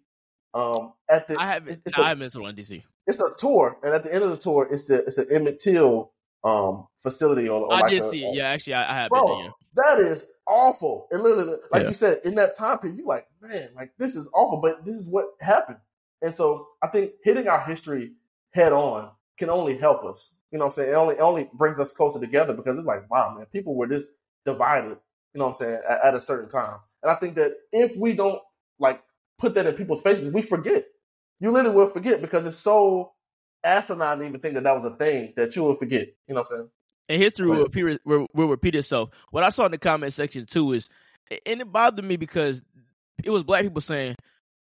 Um, 0.53 0.93
at 1.09 1.27
the 1.27 1.37
I 1.39 1.47
haven't. 1.47 1.71
it's, 1.73 1.81
it's 1.87 1.95
I 1.95 1.97
the- 1.97 2.07
haven't 2.07 2.19
been 2.21 2.29
to 2.31 2.39
one 2.39 2.49
in 2.51 2.55
DC. 2.55 2.83
it's 3.07 3.19
a 3.19 3.29
tour, 3.37 3.77
and 3.83 3.93
at 3.93 4.05
the 4.05 4.13
end 4.13 4.23
of 4.23 4.31
the 4.31 4.37
tour, 4.37 4.65
it's 4.71 4.83
the 4.85 4.99
it's 4.99 5.17
an 5.17 5.27
Emmett 5.29 5.59
Till 5.59 6.10
um 6.43 6.87
facility 6.97 7.47
or, 7.49 7.61
or 7.65 7.73
I 7.73 7.81
like 7.81 7.91
did 7.91 8.01
a- 8.01 8.09
see 8.09 8.25
it. 8.25 8.35
Yeah, 8.35 8.49
actually, 8.49 8.73
I, 8.75 8.91
I 8.91 8.95
have 8.95 9.11
Bro, 9.11 9.27
been 9.27 9.43
there. 9.43 9.53
that 9.75 9.99
is 9.99 10.25
awful. 10.47 11.07
And 11.11 11.21
literally, 11.23 11.57
like 11.71 11.83
Yeah. 11.83 11.89
you 11.89 11.93
said, 11.95 12.19
in 12.25 12.35
that 12.35 12.57
time 12.57 12.79
period, 12.79 12.97
you're 12.97 13.07
like, 13.07 13.27
man, 13.41 13.69
like 13.75 13.91
this 13.99 14.15
is 14.15 14.29
awful, 14.33 14.59
but 14.61 14.83
this 14.85 14.95
is 14.95 15.07
what 15.09 15.27
happened. 15.41 15.77
And 16.21 16.33
so 16.33 16.67
I 16.83 16.87
think 16.87 17.11
hitting 17.23 17.47
our 17.47 17.61
history 17.61 18.13
head 18.53 18.73
on 18.73 19.11
can 19.37 19.49
only 19.49 19.77
help 19.77 20.03
us. 20.03 20.35
You 20.51 20.59
know 20.59 20.65
what 20.65 20.71
I'm 20.71 20.75
saying? 20.75 20.89
It 20.89 20.93
only 20.95 21.15
it 21.15 21.21
only 21.21 21.49
brings 21.53 21.79
us 21.79 21.93
closer 21.93 22.19
together 22.19 22.53
because 22.53 22.77
it's 22.77 22.87
like, 22.87 23.09
wow, 23.09 23.33
man, 23.37 23.45
people 23.47 23.75
were 23.75 23.87
this 23.87 24.09
divided, 24.45 24.97
you 25.33 25.39
know 25.39 25.45
what 25.45 25.49
I'm 25.49 25.55
saying, 25.55 25.79
at, 25.89 26.05
at 26.05 26.15
a 26.15 26.21
certain 26.21 26.49
time. 26.49 26.77
And 27.03 27.11
I 27.11 27.15
think 27.15 27.35
that 27.35 27.53
if 27.71 27.95
we 27.97 28.13
don't 28.13 28.39
like 28.79 29.01
put 29.39 29.53
that 29.55 29.67
in 29.67 29.75
people's 29.75 30.01
faces, 30.01 30.33
we 30.33 30.41
forget. 30.41 30.83
You 31.39 31.51
literally 31.51 31.75
will 31.75 31.87
forget 31.87 32.21
because 32.21 32.45
it's 32.45 32.57
so 32.57 33.13
asinine 33.63 34.19
to 34.19 34.25
even 34.25 34.39
think 34.39 34.55
that 34.55 34.63
that 34.63 34.75
was 34.75 34.85
a 34.85 34.95
thing 34.95 35.33
that 35.35 35.55
you 35.55 35.63
will 35.63 35.75
forget. 35.75 36.07
You 36.27 36.35
know 36.35 36.41
what 36.41 36.51
I'm 36.51 36.57
saying? 36.57 36.69
And 37.09 37.21
history 37.21 37.49
will 37.49 37.63
repeat, 37.63 37.99
will, 38.05 38.27
will 38.33 38.47
repeat 38.47 38.75
itself. 38.75 39.09
What 39.31 39.43
I 39.43 39.49
saw 39.49 39.65
in 39.65 39.71
the 39.71 39.77
comment 39.77 40.13
section 40.13 40.45
too 40.45 40.71
is, 40.73 40.89
and 41.45 41.61
it 41.61 41.71
bothered 41.71 42.05
me 42.05 42.15
because 42.15 42.61
it 43.23 43.29
was 43.29 43.43
black 43.43 43.63
people 43.63 43.81
saying 43.81 44.15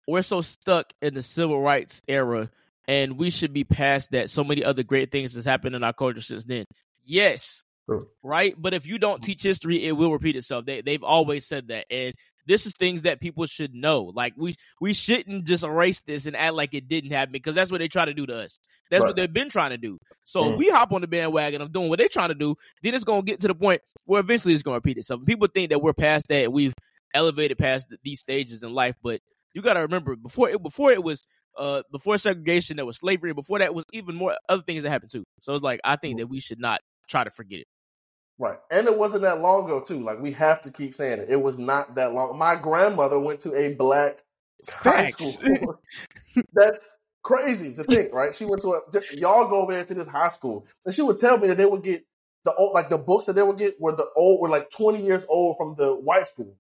we're 0.07 0.23
so 0.23 0.43
stuck 0.43 0.93
in 1.03 1.15
the 1.15 1.23
civil 1.23 1.61
rights 1.61 2.03
era 2.07 2.51
and 2.87 3.19
we 3.19 3.31
should 3.31 3.53
be 3.53 3.65
past 3.65 4.11
that. 4.13 4.31
So 4.31 4.45
many 4.45 4.65
other 4.65 4.83
great 4.83 5.11
things 5.11 5.35
has 5.35 5.45
happened 5.45 5.75
in 5.75 5.83
our 5.83 5.93
culture 5.93 6.21
since 6.21 6.45
then. 6.45 6.65
Yes, 7.05 7.63
True. 7.89 8.09
right. 8.23 8.55
But 8.57 8.75
if 8.75 8.87
you 8.87 8.99
don't 8.99 9.23
teach 9.23 9.43
history, 9.43 9.85
it 9.85 9.93
will 9.93 10.13
repeat 10.13 10.37
itself. 10.37 10.67
They 10.67 10.83
they've 10.83 11.03
always 11.03 11.47
said 11.47 11.69
that, 11.69 11.87
and 11.91 12.15
this 12.47 12.65
is 12.67 12.73
things 12.75 13.03
that 13.03 13.21
people 13.21 13.45
should 13.47 13.75
know. 13.75 14.13
Like 14.15 14.35
we 14.37 14.55
we 14.81 14.93
shouldn't 14.95 15.45
just 15.45 15.65
erase 15.65 16.01
this 16.03 16.27
and 16.27 16.37
act 16.37 16.55
like 16.55 16.75
it 16.75 16.89
didn't 16.89 17.11
happen 17.11 17.33
because 17.33 17.55
that's 17.55 17.71
what 17.71 17.79
they 17.79 17.89
try 17.89 18.05
to 18.05 18.15
do 18.15 18.27
to 18.27 18.37
us. 18.39 18.59
That's 18.91 19.03
Right. 19.03 19.09
what 19.09 19.17
they've 19.17 19.33
been 19.33 19.49
trying 19.51 19.71
to 19.71 19.79
do. 19.79 19.99
So 20.25 20.43
Mm. 20.45 20.53
if 20.53 20.59
we 20.59 20.69
hop 20.71 20.93
on 20.93 21.01
the 21.01 21.07
bandwagon 21.09 21.61
of 21.61 21.73
doing 21.73 21.89
what 21.89 21.99
they're 21.99 22.09
trying 22.09 22.29
to 22.29 22.35
do, 22.35 22.55
then 22.83 22.95
it's 22.95 23.05
gonna 23.05 23.23
get 23.23 23.41
to 23.41 23.49
the 23.49 23.55
point 23.55 23.83
where 24.05 24.21
eventually 24.21 24.55
it's 24.55 24.63
gonna 24.63 24.77
repeat 24.77 24.99
itself. 24.99 25.25
People 25.27 25.49
think 25.49 25.71
that 25.71 25.83
we're 25.83 25.93
past 25.93 26.29
that 26.29 26.53
we've 26.53 26.75
elevated 27.15 27.59
past 27.59 27.89
th- 27.89 28.01
these 28.05 28.21
stages 28.21 28.63
in 28.63 28.73
life, 28.73 28.95
but 29.03 29.21
you 29.55 29.63
got 29.63 29.75
to 29.75 29.81
remember 29.81 30.17
before 30.17 30.51
it 30.51 30.63
before 30.63 30.93
it 30.93 31.03
was 31.03 31.25
uh 31.57 31.83
before 31.91 32.19
segregation 32.19 32.77
there 32.77 32.85
was 32.85 32.99
slavery. 32.99 33.33
Before 33.33 33.59
that 33.59 33.75
was 33.75 33.85
even 33.93 34.15
more 34.15 34.37
other 34.49 34.63
things 34.63 34.83
that 34.83 34.91
happened 34.91 35.11
too. 35.11 35.25
So 35.41 35.55
it's 35.55 35.63
like 35.63 35.81
I 35.83 35.97
think 35.97 36.19
that 36.19 36.27
we 36.27 36.41
should 36.41 36.61
not 36.61 36.81
try 37.09 37.25
to 37.25 37.31
forget 37.31 37.61
it. 37.61 37.67
Right. 38.39 38.59
And 38.71 38.87
it 38.87 38.97
wasn't 38.97 39.23
that 39.23 39.41
long 39.41 39.65
ago 39.65 39.81
too. 39.81 40.01
Like 40.01 40.21
we 40.21 40.33
have 40.33 40.61
to 40.63 40.71
keep 40.71 40.95
saying 40.95 41.21
it. 41.21 41.31
It 41.31 41.41
was 41.41 41.59
not 41.59 41.95
that 41.95 42.13
long. 42.13 42.37
My 42.39 42.55
grandmother 42.57 43.19
went 43.19 43.41
to 43.41 43.55
a 43.55 43.75
black 43.75 44.23
high 44.69 45.11
school. 45.11 45.81
That's 46.53 46.79
crazy 47.23 47.75
to 47.75 47.85
think, 47.85 48.13
right? 48.13 48.35
She 48.35 48.45
went 48.45 48.63
to 48.63 48.75
a 48.75 48.81
y'all 49.15 49.49
go 49.49 49.63
over 49.63 49.73
there 49.73 49.85
to 49.85 49.95
this 49.95 50.09
high 50.09 50.29
school, 50.29 50.67
and 50.85 50.95
she 50.95 51.03
would 51.03 51.19
tell 51.19 51.39
me 51.39 51.49
that 51.49 51.57
they 51.57 51.67
would 51.67 51.83
get 51.83 52.05
the 52.45 52.55
old 52.55 52.75
like 52.75 52.91
the 52.91 52.99
books 52.99 53.25
that 53.25 53.35
they 53.35 53.43
would 53.43 53.59
get 53.59 53.81
were 53.81 53.97
the 53.97 54.09
old 54.17 54.41
were 54.41 54.49
like 54.49 54.71
twenty 54.71 55.03
years 55.03 55.25
old 55.29 55.57
from 55.57 55.75
the 55.77 55.95
white 55.95 56.29
school. 56.29 56.57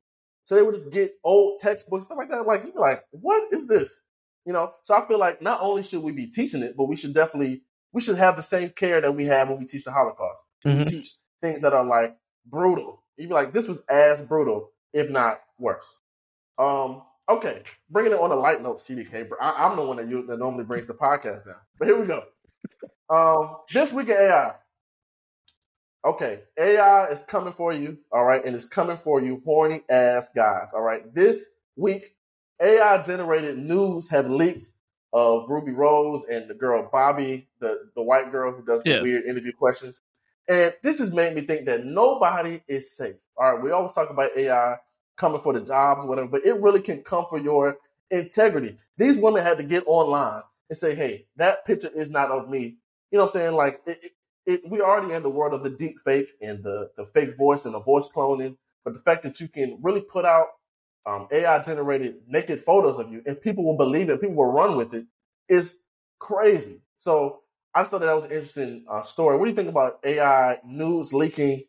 So 0.46 0.54
they 0.54 0.62
would 0.62 0.74
just 0.74 0.90
get 0.90 1.14
old 1.24 1.58
textbooks 1.60 2.04
stuff 2.04 2.18
like 2.18 2.30
that. 2.30 2.46
Like 2.46 2.64
you'd 2.64 2.74
be 2.74 2.80
like, 2.80 3.00
what 3.10 3.52
is 3.52 3.66
this? 3.68 4.00
You 4.44 4.52
know. 4.52 4.72
So 4.82 4.94
I 4.94 5.06
feel 5.06 5.18
like 5.18 5.42
not 5.42 5.60
only 5.60 5.82
should 5.82 6.02
we 6.02 6.12
be 6.12 6.26
teaching 6.26 6.62
it, 6.62 6.74
but 6.76 6.86
we 6.86 6.96
should 6.96 7.12
definitely 7.12 7.62
we 7.92 8.00
should 8.00 8.16
have 8.16 8.36
the 8.36 8.42
same 8.42 8.70
care 8.70 9.00
that 9.00 9.14
we 9.14 9.26
have 9.26 9.48
when 9.48 9.58
we 9.58 9.66
teach 9.66 9.84
the 9.84 9.92
Holocaust. 9.92 10.40
Mm-hmm. 10.64 10.78
We 10.78 10.84
teach 10.84 11.14
things 11.40 11.62
that 11.62 11.72
are 11.72 11.84
like 11.84 12.16
brutal. 12.46 13.02
You'd 13.16 13.28
be 13.28 13.34
like, 13.34 13.52
this 13.52 13.68
was 13.68 13.80
as 13.88 14.20
brutal, 14.22 14.70
if 14.92 15.10
not 15.10 15.40
worse. 15.58 15.96
Um, 16.58 17.02
okay, 17.28 17.62
bringing 17.90 18.12
it 18.12 18.18
on 18.18 18.30
a 18.30 18.36
light 18.36 18.62
note, 18.62 18.78
CDK. 18.78 19.28
I, 19.40 19.70
am 19.70 19.76
the 19.76 19.84
one 19.84 19.96
that 19.98 20.08
you 20.08 20.26
that 20.26 20.38
normally 20.38 20.64
brings 20.64 20.86
the 20.86 20.94
podcast 20.94 21.46
down, 21.46 21.56
but 21.78 21.88
here 21.88 21.98
we 21.98 22.06
go. 22.06 22.24
Um, 23.08 23.58
this 23.72 23.92
week 23.92 24.08
of 24.08 24.16
AI. 24.16 24.52
Okay, 26.04 26.42
AI 26.56 27.06
is 27.06 27.22
coming 27.22 27.52
for 27.52 27.72
you, 27.72 27.98
all 28.12 28.24
right, 28.24 28.44
and 28.44 28.54
it's 28.54 28.64
coming 28.64 28.96
for 28.96 29.20
you, 29.20 29.42
horny 29.44 29.82
ass 29.90 30.28
guys, 30.34 30.70
all 30.72 30.82
right. 30.82 31.12
This 31.14 31.46
week, 31.74 32.14
AI 32.60 33.02
generated 33.02 33.58
nudes 33.58 34.08
have 34.08 34.30
leaked 34.30 34.70
of 35.12 35.48
Ruby 35.48 35.72
Rose 35.72 36.24
and 36.26 36.48
the 36.48 36.54
girl 36.54 36.88
Bobbi, 36.92 37.46
the 37.58 37.90
the 37.96 38.02
white 38.02 38.30
girl 38.30 38.52
who 38.52 38.64
does 38.64 38.82
the 38.82 38.90
yeah. 38.90 39.02
weird 39.02 39.24
interview 39.24 39.52
questions. 39.52 40.00
And 40.48 40.74
this 40.82 40.98
has 40.98 41.12
made 41.12 41.34
me 41.34 41.42
think 41.42 41.66
that 41.66 41.84
nobody 41.86 42.60
is 42.68 42.92
safe. 42.96 43.16
All 43.36 43.54
right, 43.54 43.62
we 43.64 43.70
always 43.70 43.92
talk 43.92 44.10
about 44.10 44.36
AI 44.36 44.76
coming 45.16 45.40
for 45.40 45.52
the 45.54 45.60
jobs, 45.60 46.06
whatever, 46.06 46.28
but 46.28 46.46
it 46.46 46.60
really 46.60 46.80
can 46.82 47.02
come 47.02 47.26
for 47.30 47.38
your 47.38 47.78
integrity. 48.10 48.76
These 48.98 49.18
women 49.18 49.42
had 49.42 49.58
to 49.58 49.64
get 49.64 49.84
online 49.86 50.42
and 50.70 50.78
say, 50.78 50.94
"Hey, 50.94 51.26
that 51.36 51.64
picture 51.66 51.90
is 51.94 52.10
not 52.10 52.30
of 52.30 52.48
me." 52.50 52.78
You 53.10 53.18
know 53.18 53.24
what 53.24 53.34
I'm 53.36 53.40
saying? 53.40 53.54
Like, 53.54 53.80
it, 53.86 53.98
it, 54.04 54.12
it, 54.46 54.70
we 54.70 54.80
already 54.82 55.14
in 55.14 55.22
the 55.22 55.30
world 55.30 55.54
of 55.54 55.64
the 55.64 55.70
deep 55.70 56.00
fake 56.04 56.30
and 56.42 56.62
the 56.62 56.90
the 56.96 57.06
fake 57.06 57.36
voice 57.38 57.64
and 57.64 57.74
the 57.74 57.80
voice 57.80 58.08
cloning, 58.14 58.56
but 58.84 58.94
the 58.94 59.00
fact 59.00 59.22
that 59.24 59.40
you 59.40 59.48
can 59.48 59.78
really 59.82 60.02
put 60.02 60.26
out 60.26 60.48
um, 61.06 61.26
AI 61.32 61.62
generated 61.62 62.16
naked 62.28 62.60
photos 62.60 62.98
of 62.98 63.12
you 63.12 63.22
and 63.26 63.40
people 63.40 63.64
will 63.64 63.76
believe 63.76 64.10
it, 64.10 64.20
people 64.20 64.36
will 64.36 64.52
run 64.52 64.76
with 64.76 64.94
it, 64.94 65.06
is 65.48 65.78
crazy. 66.18 66.80
So 66.98 67.40
I 67.76 67.80
just 67.80 67.90
thought 67.90 68.00
that, 68.00 68.06
that 68.06 68.16
was 68.16 68.24
an 68.24 68.32
interesting 68.32 68.84
uh, 68.88 69.02
story. 69.02 69.36
What 69.36 69.44
do 69.44 69.50
you 69.50 69.56
think 69.56 69.68
about 69.68 69.98
AI 70.02 70.58
nudes 70.64 71.12
leaking, 71.12 71.64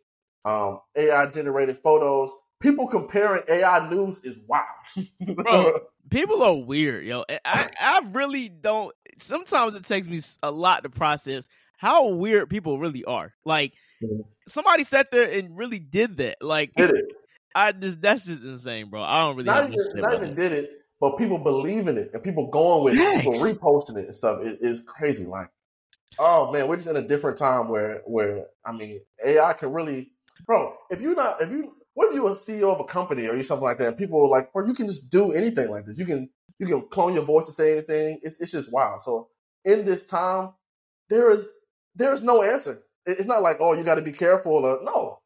um, 0.45 0.79
AI 0.95 1.25
generated 1.25 1.77
photos? 1.79 2.31
People 2.61 2.87
comparing 2.87 3.43
AI 3.49 3.89
nudes 3.89 4.21
is 4.21 4.39
wild. 4.47 4.65
Bro, 5.35 5.81
people 6.09 6.41
are 6.43 6.55
weird, 6.55 7.03
yo. 7.03 7.25
I, 7.43 7.67
I 7.81 8.01
really 8.13 8.47
don't. 8.47 8.95
Sometimes 9.19 9.75
it 9.75 9.83
takes 9.83 10.07
me 10.07 10.21
a 10.41 10.49
lot 10.49 10.83
to 10.83 10.89
process 10.89 11.45
how 11.75 12.07
weird 12.07 12.49
people 12.49 12.79
really 12.79 13.03
are. 13.03 13.33
Like 13.43 13.73
mm-hmm. 14.01 14.21
somebody 14.47 14.85
sat 14.85 15.11
there 15.11 15.29
and 15.29 15.57
really 15.57 15.79
did 15.79 16.17
that. 16.17 16.37
Like 16.41 16.71
did 16.75 16.91
it. 16.91 17.05
I 17.53 17.73
just 17.73 17.99
that's 17.99 18.23
just 18.23 18.43
insane, 18.43 18.89
bro. 18.89 19.03
I 19.03 19.19
don't 19.19 19.35
really 19.35 19.47
not 19.47 19.65
even, 19.65 19.77
not 19.95 20.13
even 20.13 20.35
did 20.35 20.53
it, 20.53 20.71
but 21.01 21.17
people 21.17 21.37
believe 21.37 21.89
in 21.89 21.97
it 21.97 22.11
and 22.13 22.23
people 22.23 22.47
going 22.47 22.85
with 22.85 22.93
it, 22.95 23.17
people 23.17 23.33
reposting 23.33 23.97
it 23.97 24.05
and 24.05 24.15
stuff. 24.15 24.41
It 24.41 24.59
is 24.61 24.81
crazy. 24.85 25.25
Like 25.25 25.49
Oh 26.19 26.51
man, 26.51 26.67
we're 26.67 26.77
just 26.77 26.87
in 26.87 26.95
a 26.95 27.01
different 27.07 27.37
time 27.37 27.67
where 27.69 28.01
where 28.05 28.45
I 28.65 28.71
mean 28.71 29.01
AI 29.25 29.53
can 29.53 29.73
really, 29.73 30.11
bro. 30.45 30.75
If 30.89 31.01
you're 31.01 31.15
not, 31.15 31.41
if 31.41 31.51
you, 31.51 31.75
what 31.93 32.09
if 32.09 32.15
you're 32.15 32.31
a 32.31 32.35
CEO 32.35 32.73
of 32.73 32.79
a 32.79 32.85
company 32.85 33.27
or 33.27 33.35
you 33.35 33.43
something 33.43 33.63
like 33.65 33.77
that, 33.79 33.97
people 33.97 34.23
are 34.25 34.29
like, 34.29 34.53
bro, 34.53 34.65
you 34.65 34.73
can 34.73 34.87
just 34.87 35.09
do 35.09 35.31
anything 35.33 35.69
like 35.69 35.85
this. 35.85 35.99
You 35.99 36.05
can 36.05 36.29
you 36.59 36.67
can 36.67 36.81
clone 36.89 37.13
your 37.15 37.25
voice 37.25 37.45
to 37.47 37.51
say 37.51 37.73
anything. 37.73 38.19
It's 38.21 38.39
it's 38.41 38.51
just 38.51 38.71
wild. 38.71 39.01
So 39.01 39.29
in 39.65 39.85
this 39.85 40.05
time, 40.05 40.51
there 41.09 41.29
is 41.31 41.47
there 41.95 42.13
is 42.13 42.23
no 42.23 42.43
answer. 42.43 42.83
It's 43.05 43.27
not 43.27 43.41
like 43.43 43.57
oh 43.59 43.73
you 43.73 43.83
got 43.83 43.95
to 43.95 44.01
be 44.01 44.11
careful 44.13 44.53
or 44.53 44.79
no. 44.83 45.19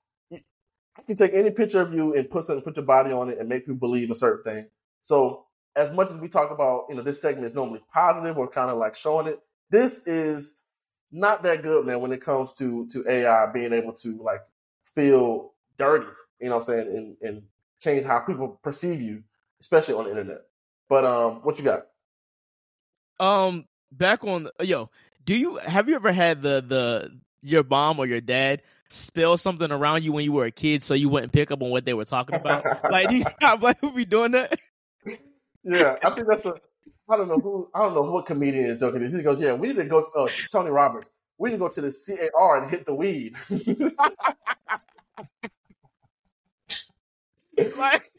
I 0.97 1.03
can 1.03 1.15
take 1.17 1.33
any 1.33 1.51
picture 1.51 1.81
of 1.81 1.93
you 1.93 2.15
and 2.15 2.29
put 2.29 2.45
something, 2.45 2.63
put 2.63 2.77
your 2.77 2.85
body 2.85 3.11
on 3.11 3.29
it, 3.29 3.39
and 3.39 3.49
make 3.49 3.65
people 3.65 3.79
believe 3.79 4.11
a 4.11 4.15
certain 4.15 4.43
thing. 4.43 4.69
So 5.03 5.45
as 5.75 5.91
much 5.91 6.11
as 6.11 6.17
we 6.17 6.29
talk 6.29 6.51
about, 6.51 6.85
you 6.89 6.95
know, 6.95 7.03
this 7.03 7.21
segment 7.21 7.47
is 7.47 7.55
normally 7.55 7.81
positive 7.93 8.37
or 8.37 8.47
kind 8.47 8.71
of 8.71 8.77
like 8.77 8.95
showing 8.95 9.27
it, 9.27 9.39
this 9.71 10.05
is 10.07 10.55
not 11.11 11.43
that 11.43 11.61
good, 11.61 11.85
man, 11.85 11.99
when 11.99 12.11
it 12.11 12.21
comes 12.21 12.53
to 12.53 12.87
to 12.87 13.03
AI 13.07 13.51
being 13.51 13.73
able 13.73 13.93
to 13.93 14.17
like 14.21 14.41
feel 14.83 15.53
dirty, 15.77 16.07
you 16.39 16.49
know 16.49 16.57
what 16.57 16.69
I'm 16.69 16.85
saying, 16.85 16.87
and, 16.87 17.17
and 17.21 17.43
change 17.81 18.05
how 18.05 18.19
people 18.19 18.59
perceive 18.63 19.01
you, 19.01 19.23
especially 19.59 19.95
on 19.95 20.05
the 20.05 20.11
internet. 20.11 20.41
But 20.87 21.05
um, 21.05 21.35
what 21.43 21.57
you 21.57 21.63
got? 21.63 21.87
Um, 23.19 23.65
back 23.91 24.23
on 24.23 24.49
yo, 24.61 24.89
do 25.25 25.35
you 25.35 25.57
have 25.57 25.89
you 25.89 25.95
ever 25.95 26.11
had 26.11 26.41
the 26.41 26.61
the 26.61 27.19
your 27.41 27.63
mom 27.63 27.99
or 27.99 28.05
your 28.05 28.21
dad 28.21 28.61
spill 28.89 29.37
something 29.37 29.71
around 29.71 30.03
you 30.03 30.11
when 30.11 30.25
you 30.25 30.31
were 30.31 30.45
a 30.45 30.51
kid 30.51 30.83
so 30.83 30.93
you 30.93 31.09
wouldn't 31.09 31.31
pick 31.31 31.49
up 31.49 31.61
on 31.61 31.69
what 31.69 31.85
they 31.85 31.93
were 31.93 32.05
talking 32.05 32.35
about? 32.35 32.65
like, 32.91 33.09
do 33.09 33.17
you 33.17 33.25
have 33.41 33.61
like 33.61 33.79
who 33.81 33.91
be 33.91 34.05
doing 34.05 34.31
that? 34.31 34.59
Yeah, 35.63 35.97
I 36.03 36.09
think 36.11 36.27
that's 36.27 36.45
a 36.45 36.55
I 37.11 37.17
don't 37.17 37.27
know 37.27 37.39
who 37.39 37.69
I 37.75 37.79
don't 37.79 37.93
know 37.93 38.03
what 38.03 38.25
comedian 38.25 38.65
is 38.65 38.79
joking 38.79 39.01
this. 39.01 39.13
He 39.13 39.21
goes, 39.21 39.39
"Yeah, 39.39 39.53
we 39.53 39.67
need 39.67 39.77
to 39.77 39.85
go." 39.85 40.03
Uh, 40.15 40.29
Tony 40.51 40.69
Roberts. 40.69 41.09
We 41.37 41.49
need 41.49 41.55
to 41.55 41.59
go 41.59 41.69
to 41.69 41.81
the 41.81 42.29
CAR 42.33 42.61
and 42.61 42.69
hit 42.69 42.85
the 42.85 42.95
weed. 42.95 43.35
like, 47.75 48.11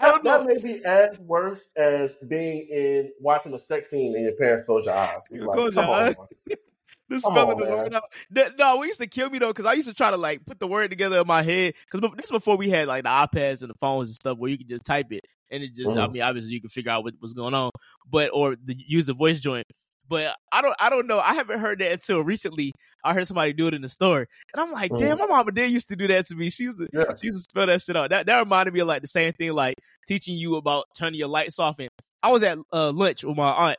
that, 0.00 0.22
that, 0.24 0.46
may 0.46 0.58
be 0.62 0.82
as 0.84 1.20
worse 1.20 1.68
as 1.76 2.16
being 2.26 2.66
in 2.70 3.12
watching 3.20 3.52
a 3.52 3.58
sex 3.58 3.90
scene 3.90 4.14
and 4.14 4.24
your 4.24 4.34
parents 4.34 4.66
close 4.66 4.86
your 4.86 4.94
eyes. 4.94 5.20
like, 5.30 5.56
close 5.56 5.74
come 5.74 5.90
on. 5.90 6.16
the 7.10 7.20
spelling 7.20 7.58
the 7.58 7.64
word 7.66 7.94
out. 7.94 8.04
That, 8.30 8.52
no, 8.58 8.78
we 8.78 8.86
used 8.86 9.00
to 9.00 9.06
kill 9.06 9.28
me 9.28 9.38
though 9.38 9.48
because 9.48 9.66
I 9.66 9.74
used 9.74 9.88
to 9.88 9.94
try 9.94 10.10
to 10.10 10.16
like 10.16 10.46
put 10.46 10.58
the 10.58 10.66
word 10.66 10.90
together 10.90 11.20
in 11.20 11.26
my 11.26 11.42
head 11.42 11.74
because 11.90 12.08
this 12.16 12.26
is 12.26 12.30
before 12.30 12.56
we 12.56 12.70
had 12.70 12.88
like 12.88 13.02
the 13.04 13.10
iPads 13.10 13.60
and 13.60 13.70
the 13.70 13.74
phones 13.80 14.08
and 14.08 14.16
stuff 14.16 14.38
where 14.38 14.50
you 14.50 14.56
could 14.56 14.68
just 14.68 14.84
type 14.84 15.12
it 15.12 15.24
and 15.50 15.62
it 15.62 15.74
just 15.74 15.90
mm-hmm. 15.90 15.98
I 15.98 16.08
mean 16.08 16.22
obviously 16.22 16.52
you 16.52 16.60
can 16.60 16.70
figure 16.70 16.92
out 16.92 17.04
what, 17.04 17.14
what's 17.18 17.34
going 17.34 17.54
on, 17.54 17.70
but 18.08 18.30
or 18.32 18.56
the 18.56 18.76
use 18.76 19.08
a 19.08 19.14
voice 19.14 19.40
joint. 19.40 19.66
But 20.08 20.34
I 20.50 20.62
don't 20.62 20.74
I 20.80 20.90
don't 20.90 21.06
know. 21.06 21.18
I 21.18 21.34
haven't 21.34 21.60
heard 21.60 21.80
that 21.80 21.92
until 21.92 22.22
recently. 22.22 22.72
I 23.02 23.14
heard 23.14 23.26
somebody 23.26 23.54
do 23.54 23.66
it 23.66 23.74
in 23.74 23.80
the 23.80 23.88
store, 23.88 24.26
and 24.52 24.60
I'm 24.60 24.72
like, 24.72 24.90
mm-hmm. 24.90 25.02
damn, 25.02 25.18
my 25.18 25.26
mama 25.26 25.52
did 25.52 25.70
used 25.70 25.88
to 25.88 25.96
do 25.96 26.06
that 26.08 26.26
to 26.26 26.34
me. 26.34 26.50
She 26.50 26.64
used 26.64 26.78
to 26.78 26.88
yeah. 26.92 27.04
she 27.18 27.28
used 27.28 27.38
to 27.38 27.42
spell 27.42 27.66
that 27.66 27.80
shit 27.80 27.96
out. 27.96 28.10
That 28.10 28.26
that 28.26 28.38
reminded 28.38 28.74
me 28.74 28.80
of 28.80 28.88
like 28.88 29.02
the 29.02 29.08
same 29.08 29.32
thing, 29.32 29.52
like 29.52 29.76
teaching 30.06 30.36
you 30.36 30.56
about 30.56 30.86
turning 30.96 31.18
your 31.18 31.28
lights 31.28 31.58
off. 31.58 31.78
And 31.78 31.88
I 32.22 32.30
was 32.30 32.42
at 32.42 32.58
uh, 32.72 32.92
lunch 32.92 33.24
with 33.24 33.36
my 33.36 33.50
aunt, 33.50 33.78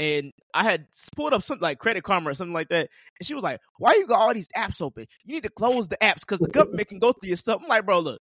and 0.00 0.32
I 0.54 0.64
had 0.64 0.86
pulled 1.14 1.34
up 1.34 1.42
something 1.42 1.62
like 1.62 1.78
Credit 1.78 2.02
Karma 2.02 2.30
or 2.30 2.34
something 2.34 2.54
like 2.54 2.70
that. 2.70 2.88
And 3.18 3.26
she 3.26 3.34
was 3.34 3.44
like, 3.44 3.60
Why 3.76 3.92
you 3.92 4.06
got 4.06 4.18
all 4.18 4.32
these 4.32 4.48
apps 4.56 4.80
open? 4.80 5.06
You 5.24 5.34
need 5.34 5.42
to 5.42 5.50
close 5.50 5.88
the 5.88 5.98
apps 5.98 6.20
because 6.20 6.38
the 6.38 6.48
government 6.48 6.88
can 6.88 6.98
go 6.98 7.12
through 7.12 7.28
your 7.28 7.36
stuff. 7.36 7.60
I'm 7.62 7.68
like, 7.68 7.84
bro, 7.84 8.00
look, 8.00 8.22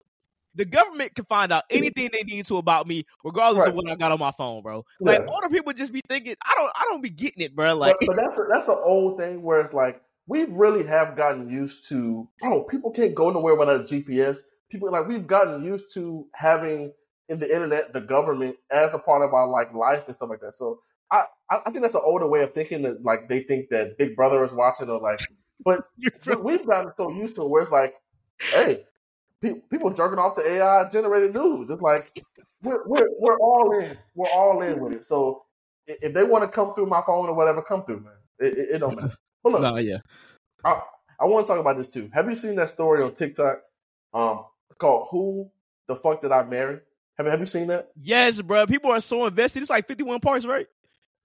the 0.56 0.64
government 0.64 1.14
can 1.14 1.24
find 1.26 1.52
out 1.52 1.62
anything 1.70 2.10
they 2.12 2.24
need 2.24 2.44
to 2.46 2.56
about 2.56 2.88
me, 2.88 3.06
regardless 3.22 3.60
right. 3.60 3.68
of 3.68 3.76
what 3.76 3.88
I 3.88 3.94
got 3.94 4.10
on 4.10 4.18
my 4.18 4.32
phone, 4.32 4.62
bro. 4.62 4.84
Like 5.00 5.20
older 5.28 5.48
people 5.48 5.72
just 5.72 5.92
be 5.92 6.02
thinking, 6.08 6.34
I 6.44 6.54
don't, 6.56 6.72
I 6.74 6.86
don't 6.90 7.02
be 7.02 7.10
getting 7.10 7.44
it, 7.44 7.54
bro. 7.54 7.76
Like, 7.76 7.94
but, 8.00 8.08
but 8.08 8.16
that's 8.16 8.36
a, 8.36 8.44
that's 8.52 8.68
an 8.68 8.78
old 8.82 9.20
thing 9.20 9.40
where 9.40 9.60
it's 9.60 9.72
like 9.72 10.02
we 10.26 10.46
really 10.46 10.84
have 10.84 11.16
gotten 11.16 11.48
used 11.48 11.88
to, 11.90 12.28
bro. 12.40 12.64
People 12.64 12.90
can't 12.90 13.14
go 13.14 13.30
nowhere 13.30 13.54
without 13.54 13.76
a 13.76 13.84
GPS. 13.84 14.38
People 14.70 14.90
like 14.90 15.06
we've 15.06 15.26
gotten 15.28 15.64
used 15.64 15.94
to 15.94 16.26
having 16.34 16.92
in 17.28 17.38
the 17.38 17.52
internet 17.52 17.92
the 17.92 18.00
government 18.00 18.56
as 18.72 18.92
a 18.92 18.98
part 18.98 19.22
of 19.22 19.32
our 19.32 19.46
like 19.46 19.72
life 19.72 20.06
and 20.06 20.16
stuff 20.16 20.30
like 20.30 20.40
that. 20.40 20.56
So 20.56 20.80
I, 21.10 21.24
I 21.50 21.70
think 21.70 21.82
that's 21.82 21.94
an 21.94 22.02
older 22.04 22.28
way 22.28 22.42
of 22.42 22.52
thinking 22.52 22.82
that 22.82 23.04
like 23.04 23.28
they 23.28 23.40
think 23.40 23.68
that 23.70 23.98
Big 23.98 24.16
Brother 24.16 24.42
is 24.44 24.52
watching 24.52 24.88
or 24.88 25.00
like, 25.00 25.20
but 25.64 25.84
we've 26.42 26.66
gotten 26.66 26.92
so 26.96 27.10
used 27.10 27.34
to 27.36 27.42
it 27.42 27.50
where 27.50 27.62
it's 27.62 27.72
like, 27.72 27.94
hey, 28.38 28.84
people 29.42 29.90
jerking 29.90 30.18
off 30.18 30.36
to 30.36 30.48
AI 30.48 30.88
generated 30.88 31.34
nudes. 31.34 31.70
It's 31.70 31.82
like 31.82 32.24
we're, 32.62 32.86
we're, 32.86 33.08
we're 33.18 33.38
all 33.38 33.78
in. 33.78 33.96
We're 34.14 34.30
all 34.30 34.62
in 34.62 34.80
with 34.80 34.92
it. 34.92 35.04
So 35.04 35.44
if 35.86 36.14
they 36.14 36.24
want 36.24 36.44
to 36.44 36.50
come 36.50 36.74
through 36.74 36.86
my 36.86 37.02
phone 37.04 37.28
or 37.28 37.34
whatever, 37.34 37.62
come 37.62 37.84
through, 37.84 38.00
man. 38.00 38.12
It, 38.38 38.58
it, 38.58 38.68
it 38.74 38.78
don't 38.78 38.96
matter. 38.96 39.16
But 39.42 39.52
look, 39.52 39.62
no, 39.62 39.76
yeah. 39.76 39.98
I, 40.64 40.80
I 41.18 41.26
want 41.26 41.46
to 41.46 41.52
talk 41.52 41.60
about 41.60 41.76
this 41.76 41.92
too. 41.92 42.10
Have 42.12 42.28
you 42.28 42.34
seen 42.34 42.54
that 42.56 42.70
story 42.70 43.02
on 43.02 43.14
TikTok? 43.14 43.60
Um, 44.12 44.44
called 44.78 45.08
"Who 45.10 45.50
the 45.86 45.96
Fuck 45.96 46.22
Did 46.22 46.32
I 46.32 46.42
Marry"? 46.44 46.80
Have 47.16 47.26
Have 47.26 47.40
you 47.40 47.46
seen 47.46 47.68
that? 47.68 47.90
Yes, 47.96 48.40
bro. 48.40 48.66
People 48.66 48.90
are 48.90 49.00
so 49.00 49.26
invested. 49.26 49.62
It's 49.62 49.70
like 49.70 49.86
fifty 49.86 50.02
one 50.02 50.20
parts, 50.20 50.46
right? 50.46 50.66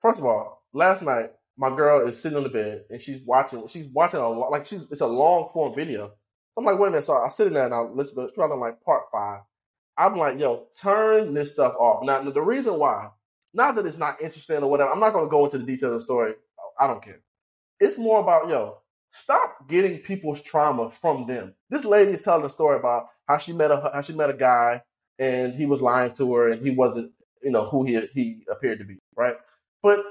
First 0.02 0.20
of 0.20 0.26
all, 0.26 0.64
last 0.74 1.02
night 1.02 1.32
my 1.58 1.76
girl 1.76 2.08
is 2.08 2.22
sitting 2.22 2.38
on 2.38 2.44
the 2.44 2.50
bed 2.50 2.84
and 2.90 3.02
she's 3.02 3.22
watching. 3.26 3.68
She's 3.68 3.88
watching 3.88 4.20
a 4.20 4.28
lot. 4.28 4.52
Like 4.52 4.66
she's 4.66 4.84
it's 4.92 5.02
a 5.02 5.08
long 5.08 5.50
form 5.50 5.74
video 5.76 6.12
I'm 6.58 6.66
like, 6.66 6.80
wait 6.80 6.88
a 6.88 6.92
minute. 6.92 7.06
So 7.06 7.16
I 7.16 7.30
sit 7.30 7.48
in 7.48 7.54
there 7.54 7.66
and 7.66 7.74
I 7.74 7.82
listen 7.82 8.16
to 8.16 8.22
it's 8.24 8.34
probably 8.34 8.58
like 8.58 8.82
part 8.82 9.04
five. 9.12 9.42
I'm 9.98 10.18
like, 10.18 10.40
yo, 10.40 10.68
turn 10.80 11.34
this 11.34 11.52
stuff 11.52 11.74
off. 11.80 12.04
Now, 12.06 12.22
the 12.22 12.42
reason 12.42 12.78
why, 12.78 13.10
not 13.54 13.76
that 13.76 13.86
it's 13.86 13.98
not 13.98 14.22
interesting 14.22 14.58
or 14.58 14.70
whatever, 14.70 14.92
I'm 14.92 15.00
not 15.00 15.14
going 15.14 15.26
to 15.26 15.32
go 15.32 15.46
into 15.46 15.58
the 15.58 15.66
details 15.66 15.94
of 15.94 16.00
the 16.00 16.02
story. 16.02 16.34
I 16.80 16.88
don't 16.88 17.04
care. 17.04 17.22
It's 17.80 17.98
more 17.98 18.20
about, 18.20 18.50
yo, 18.50 18.80
stop 19.10 19.68
getting 19.70 20.00
people's 20.00 20.42
trauma 20.42 20.90
from 20.90 21.28
them. 21.28 21.54
This 21.70 21.86
lady 21.86 22.12
is 22.12 22.22
telling 22.22 22.46
a 22.46 22.50
story 22.50 22.78
about 22.78 23.08
how 23.28 23.38
she 23.38 23.54
met 23.54 23.72
a 23.72 23.92
how 23.94 24.02
she 24.02 24.14
met 24.14 24.30
a 24.30 24.34
guy 24.34 24.82
and 25.18 25.54
he 25.54 25.66
was 25.66 25.82
lying 25.82 26.14
to 26.14 26.34
her 26.36 26.52
and 26.52 26.66
he 26.66 26.72
wasn't, 26.72 27.12
you 27.42 27.52
know, 27.52 27.66
who 27.66 27.86
he 27.86 28.00
he 28.14 28.44
appeared 28.52 28.80
to 28.80 28.86
be, 28.86 29.00
right? 29.16 29.36
But 29.86 30.04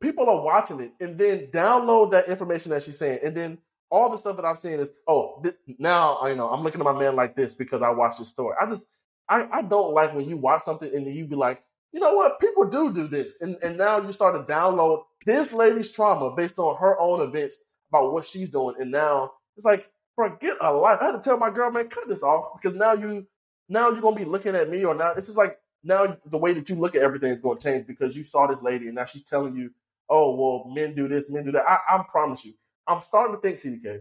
people 0.00 0.30
are 0.30 0.42
watching 0.42 0.80
it 0.80 0.92
and 0.98 1.18
then 1.18 1.48
download 1.48 2.12
that 2.12 2.26
information 2.28 2.70
that 2.70 2.82
she's 2.82 2.98
saying 2.98 3.18
and 3.22 3.36
then 3.36 3.58
all 3.90 4.10
the 4.10 4.16
stuff 4.16 4.36
that 4.36 4.46
I've 4.46 4.58
seen 4.58 4.80
is, 4.80 4.90
oh, 5.06 5.40
th- 5.42 5.56
now 5.78 6.26
you 6.26 6.34
know 6.34 6.48
I'm 6.50 6.62
looking 6.62 6.80
at 6.80 6.86
my 6.86 6.98
man 6.98 7.14
like 7.14 7.36
this 7.36 7.52
because 7.52 7.82
I 7.82 7.90
watched 7.90 8.18
this 8.18 8.28
story. 8.28 8.56
I 8.58 8.66
just 8.66 8.88
I, 9.28 9.46
I 9.52 9.62
don't 9.62 9.92
like 9.92 10.14
when 10.14 10.26
you 10.26 10.38
watch 10.38 10.62
something 10.62 10.94
and 10.94 11.06
you 11.06 11.26
be 11.26 11.36
like, 11.36 11.62
you 11.92 12.00
know 12.00 12.14
what, 12.16 12.40
people 12.40 12.64
do 12.64 12.94
do 12.94 13.06
this, 13.06 13.42
and 13.42 13.58
and 13.62 13.76
now 13.76 14.00
you 14.00 14.10
start 14.10 14.34
to 14.34 14.50
download 14.52 15.04
this 15.26 15.52
lady's 15.52 15.90
trauma 15.90 16.34
based 16.34 16.58
on 16.58 16.78
her 16.78 16.98
own 16.98 17.20
events 17.20 17.60
about 17.90 18.14
what 18.14 18.24
she's 18.24 18.48
doing, 18.48 18.76
and 18.80 18.90
now 18.90 19.32
it's 19.54 19.66
like, 19.66 19.90
bro, 20.16 20.34
get 20.40 20.56
a 20.62 20.72
life. 20.72 20.98
I 21.02 21.06
had 21.06 21.12
to 21.12 21.20
tell 21.20 21.38
my 21.38 21.50
girl, 21.50 21.70
man, 21.70 21.88
cut 21.88 22.08
this 22.08 22.22
off 22.22 22.60
because 22.60 22.74
now 22.76 22.94
you 22.94 23.26
now 23.68 23.90
you're 23.90 24.00
gonna 24.00 24.16
be 24.16 24.24
looking 24.24 24.56
at 24.56 24.70
me, 24.70 24.82
or 24.86 24.94
now 24.94 25.12
it's 25.12 25.26
just 25.26 25.38
like 25.38 25.58
now 25.84 26.16
the 26.26 26.38
way 26.38 26.54
that 26.54 26.68
you 26.68 26.76
look 26.76 26.96
at 26.96 27.02
everything 27.02 27.30
is 27.32 27.40
going 27.40 27.58
to 27.58 27.64
change 27.64 27.86
because 27.86 28.16
you 28.16 28.22
saw 28.22 28.46
this 28.46 28.62
lady 28.62 28.86
and 28.86 28.96
now 28.96 29.04
she's 29.04 29.24
telling 29.24 29.56
you, 29.56 29.70
oh 30.08 30.34
well, 30.36 30.74
men 30.74 30.94
do 30.94 31.08
this, 31.08 31.30
men 31.30 31.44
do 31.44 31.52
that. 31.52 31.64
I, 31.68 31.78
I 31.88 32.04
promise 32.08 32.44
you, 32.44 32.54
I'm 32.88 33.00
starting 33.00 33.36
to 33.36 33.40
think, 33.40 33.56
CDK, 33.56 34.00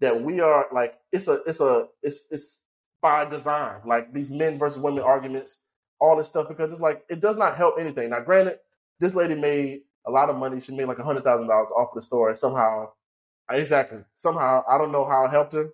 that 0.00 0.22
we 0.22 0.40
are 0.40 0.66
like 0.72 0.96
it's 1.12 1.28
a 1.28 1.42
it's 1.46 1.60
a 1.60 1.88
it's 2.02 2.24
it's 2.30 2.60
by 3.02 3.24
design, 3.26 3.80
like 3.86 4.12
these 4.14 4.30
men 4.30 4.58
versus 4.58 4.78
women 4.78 5.02
arguments, 5.04 5.60
all 6.00 6.16
this 6.16 6.26
stuff, 6.28 6.48
because 6.48 6.72
it's 6.72 6.80
like 6.82 7.04
it 7.10 7.20
does 7.20 7.36
not 7.36 7.56
help 7.56 7.76
anything. 7.78 8.10
Now, 8.10 8.20
granted, 8.20 8.58
this 9.00 9.14
lady 9.14 9.34
made 9.34 9.82
a 10.06 10.10
lot 10.10 10.30
of 10.30 10.36
money. 10.36 10.60
She 10.60 10.74
made 10.74 10.86
like 10.86 10.98
a 10.98 11.04
hundred 11.04 11.24
thousand 11.24 11.48
dollars 11.48 11.70
off 11.76 11.90
of 11.90 11.94
the 11.96 12.02
store. 12.02 12.34
Somehow, 12.34 12.92
exactly. 13.50 14.04
Somehow, 14.14 14.64
I 14.68 14.78
don't 14.78 14.92
know 14.92 15.04
how 15.04 15.24
it 15.26 15.30
helped 15.30 15.52
her. 15.54 15.70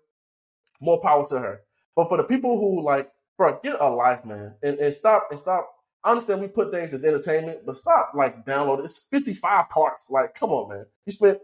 More 0.81 1.01
power 1.03 1.27
to 1.29 1.39
her. 1.41 1.63
But 1.97 2.09
for 2.09 2.17
the 2.19 2.25
people 2.25 2.59
who 2.59 2.85
like, 2.85 3.11
bro, 3.41 3.59
get 3.63 3.81
a 3.81 3.89
life, 3.89 4.23
man, 4.27 4.55
and, 4.63 4.79
and 4.79 4.93
stop 4.93 5.29
and 5.31 5.39
stop. 5.39 5.75
I 6.05 6.11
understand 6.11 6.43
we 6.43 6.49
put 6.49 6.71
things 6.71 6.93
as 6.93 7.07
entertainment, 7.07 7.61
but 7.65 7.75
stop 7.75 8.13
like 8.15 8.45
downloading. 8.45 8.85
It's 8.85 9.07
55 9.11 9.71
parts. 9.71 10.11
Like, 10.11 10.35
come 10.35 10.51
on, 10.51 10.69
man. 10.69 10.85
You 11.07 11.13
spent 11.15 11.39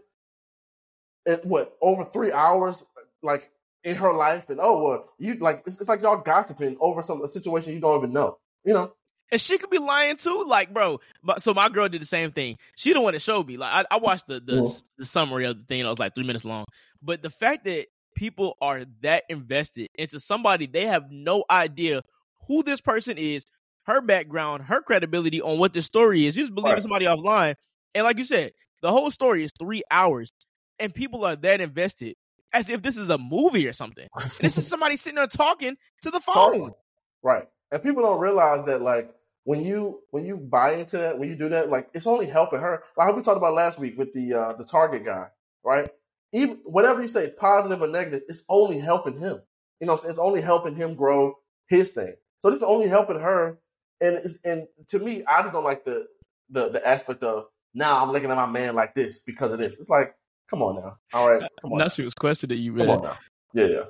what 1.43 1.75
over 1.81 2.05
three 2.05 2.31
hours 2.31 2.85
like 3.23 3.49
in 3.83 3.95
her 3.95 4.13
life, 4.13 4.51
and 4.51 4.59
oh 4.61 4.83
well, 4.83 5.09
you 5.17 5.35
like 5.39 5.63
it's, 5.65 5.79
it's 5.79 5.89
like 5.89 6.03
y'all 6.03 6.21
gossiping 6.21 6.77
over 6.79 7.01
some 7.01 7.23
a 7.23 7.27
situation 7.27 7.73
you 7.73 7.79
don't 7.79 7.97
even 7.97 8.13
know, 8.13 8.37
you 8.63 8.75
know. 8.75 8.93
And 9.31 9.41
she 9.41 9.57
could 9.57 9.71
be 9.71 9.79
lying 9.79 10.17
too, 10.17 10.45
like 10.47 10.71
bro. 10.71 10.99
But 11.23 11.41
so 11.41 11.55
my 11.55 11.67
girl 11.67 11.89
did 11.89 11.99
the 11.99 12.05
same 12.05 12.31
thing. 12.31 12.57
She 12.75 12.93
don't 12.93 13.03
want 13.03 13.15
to 13.15 13.19
show 13.19 13.41
me. 13.41 13.57
Like 13.57 13.73
I, 13.73 13.95
I 13.95 13.97
watched 13.97 14.27
the 14.27 14.39
the, 14.39 14.61
mm. 14.61 14.83
the 14.99 15.05
summary 15.07 15.45
of 15.45 15.57
the 15.57 15.63
thing. 15.63 15.79
It 15.79 15.87
was 15.87 15.97
like 15.97 16.13
three 16.13 16.27
minutes 16.27 16.45
long. 16.45 16.65
But 17.01 17.23
the 17.23 17.31
fact 17.31 17.65
that 17.65 17.87
people 18.17 18.57
are 18.61 18.83
that 19.03 19.23
invested 19.29 19.89
into 19.93 20.19
somebody 20.19 20.65
they 20.65 20.87
have 20.87 21.11
no 21.11 21.43
idea 21.51 22.01
who 22.47 22.63
this 22.63 22.81
person 22.81 23.15
is, 23.15 23.45
her 23.83 24.01
background, 24.01 24.63
her 24.63 24.81
credibility 24.81 25.39
on 25.39 25.59
what 25.59 25.71
this 25.71 25.85
story 25.85 26.25
is. 26.25 26.35
You 26.35 26.43
just 26.43 26.55
believe 26.55 26.73
right. 26.73 26.81
somebody 26.81 27.05
offline. 27.05 27.55
And 27.93 28.05
like 28.05 28.17
you 28.17 28.25
said, 28.25 28.53
the 28.81 28.91
whole 28.91 29.11
story 29.11 29.43
is 29.43 29.51
three 29.57 29.83
hours 29.91 30.31
and 30.79 30.93
people 30.93 31.23
are 31.25 31.35
that 31.35 31.61
invested 31.61 32.15
as 32.53 32.71
if 32.71 32.81
this 32.81 32.97
is 32.97 33.11
a 33.11 33.19
movie 33.19 33.67
or 33.67 33.73
something. 33.73 34.07
this 34.39 34.57
is 34.57 34.67
somebody 34.67 34.97
sitting 34.97 35.17
there 35.17 35.27
talking 35.27 35.77
to 36.01 36.09
the 36.09 36.19
phone. 36.19 36.59
Talking. 36.59 36.73
Right. 37.21 37.47
And 37.71 37.83
people 37.83 38.01
don't 38.01 38.19
realize 38.19 38.65
that 38.65 38.81
like 38.81 39.13
when 39.43 39.63
you 39.63 40.01
when 40.09 40.25
you 40.25 40.37
buy 40.37 40.73
into 40.73 40.97
that, 40.97 41.19
when 41.19 41.29
you 41.29 41.35
do 41.35 41.49
that, 41.49 41.69
like 41.69 41.89
it's 41.93 42.07
only 42.07 42.25
helping 42.25 42.61
her. 42.61 42.81
Like 42.97 43.15
we 43.15 43.21
talked 43.21 43.37
about 43.37 43.53
last 43.53 43.77
week 43.77 43.95
with 43.95 44.11
the 44.13 44.33
uh 44.33 44.53
the 44.53 44.65
Target 44.65 45.05
guy, 45.05 45.27
right? 45.63 45.91
Even 46.33 46.59
whatever 46.65 47.01
you 47.01 47.07
say, 47.07 47.31
positive 47.37 47.81
or 47.81 47.87
negative, 47.87 48.21
it's 48.27 48.43
only 48.49 48.79
helping 48.79 49.19
him. 49.19 49.41
You 49.79 49.87
know, 49.87 49.93
it's 49.93 50.19
only 50.19 50.41
helping 50.41 50.75
him 50.75 50.95
grow 50.95 51.35
his 51.67 51.91
thing. 51.91 52.13
So 52.41 52.49
this 52.49 52.57
is 52.57 52.63
only 52.63 52.87
helping 52.87 53.19
her. 53.19 53.59
And 54.01 54.19
and 54.43 54.67
to 54.89 54.99
me, 54.99 55.23
I 55.25 55.41
just 55.41 55.53
don't 55.53 55.63
like 55.63 55.85
the 55.85 56.07
the 56.49 56.69
the 56.69 56.87
aspect 56.87 57.23
of 57.23 57.45
now 57.73 58.03
I'm 58.03 58.11
looking 58.11 58.29
at 58.29 58.37
my 58.37 58.45
man 58.45 58.75
like 58.75 58.93
this 58.93 59.19
because 59.19 59.51
of 59.51 59.59
this. 59.59 59.79
It's 59.79 59.89
like 59.89 60.15
Come 60.49 60.61
on 60.61 60.75
now. 60.75 60.97
All 61.13 61.29
right. 61.29 61.41
Come 61.61 61.73
on. 61.73 61.79
Now 61.79 61.87
she 61.87 62.03
was 62.03 62.13
questioning 62.13 62.59
you, 62.59 62.73
man. 62.73 62.87
Come 62.87 62.97
on 62.97 63.03
now. 63.03 63.17
Yeah, 63.53 63.65
yeah. 63.65 63.83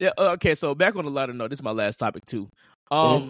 Yeah. 0.00 0.10
Uh, 0.18 0.30
okay. 0.32 0.54
So 0.54 0.74
back 0.74 0.96
on 0.96 1.04
the 1.04 1.10
lighter 1.10 1.32
note, 1.32 1.50
this 1.50 1.58
is 1.58 1.62
my 1.62 1.70
last 1.70 1.98
topic 1.98 2.24
too. 2.24 2.48
Um, 2.90 2.98
mm-hmm. 2.98 3.28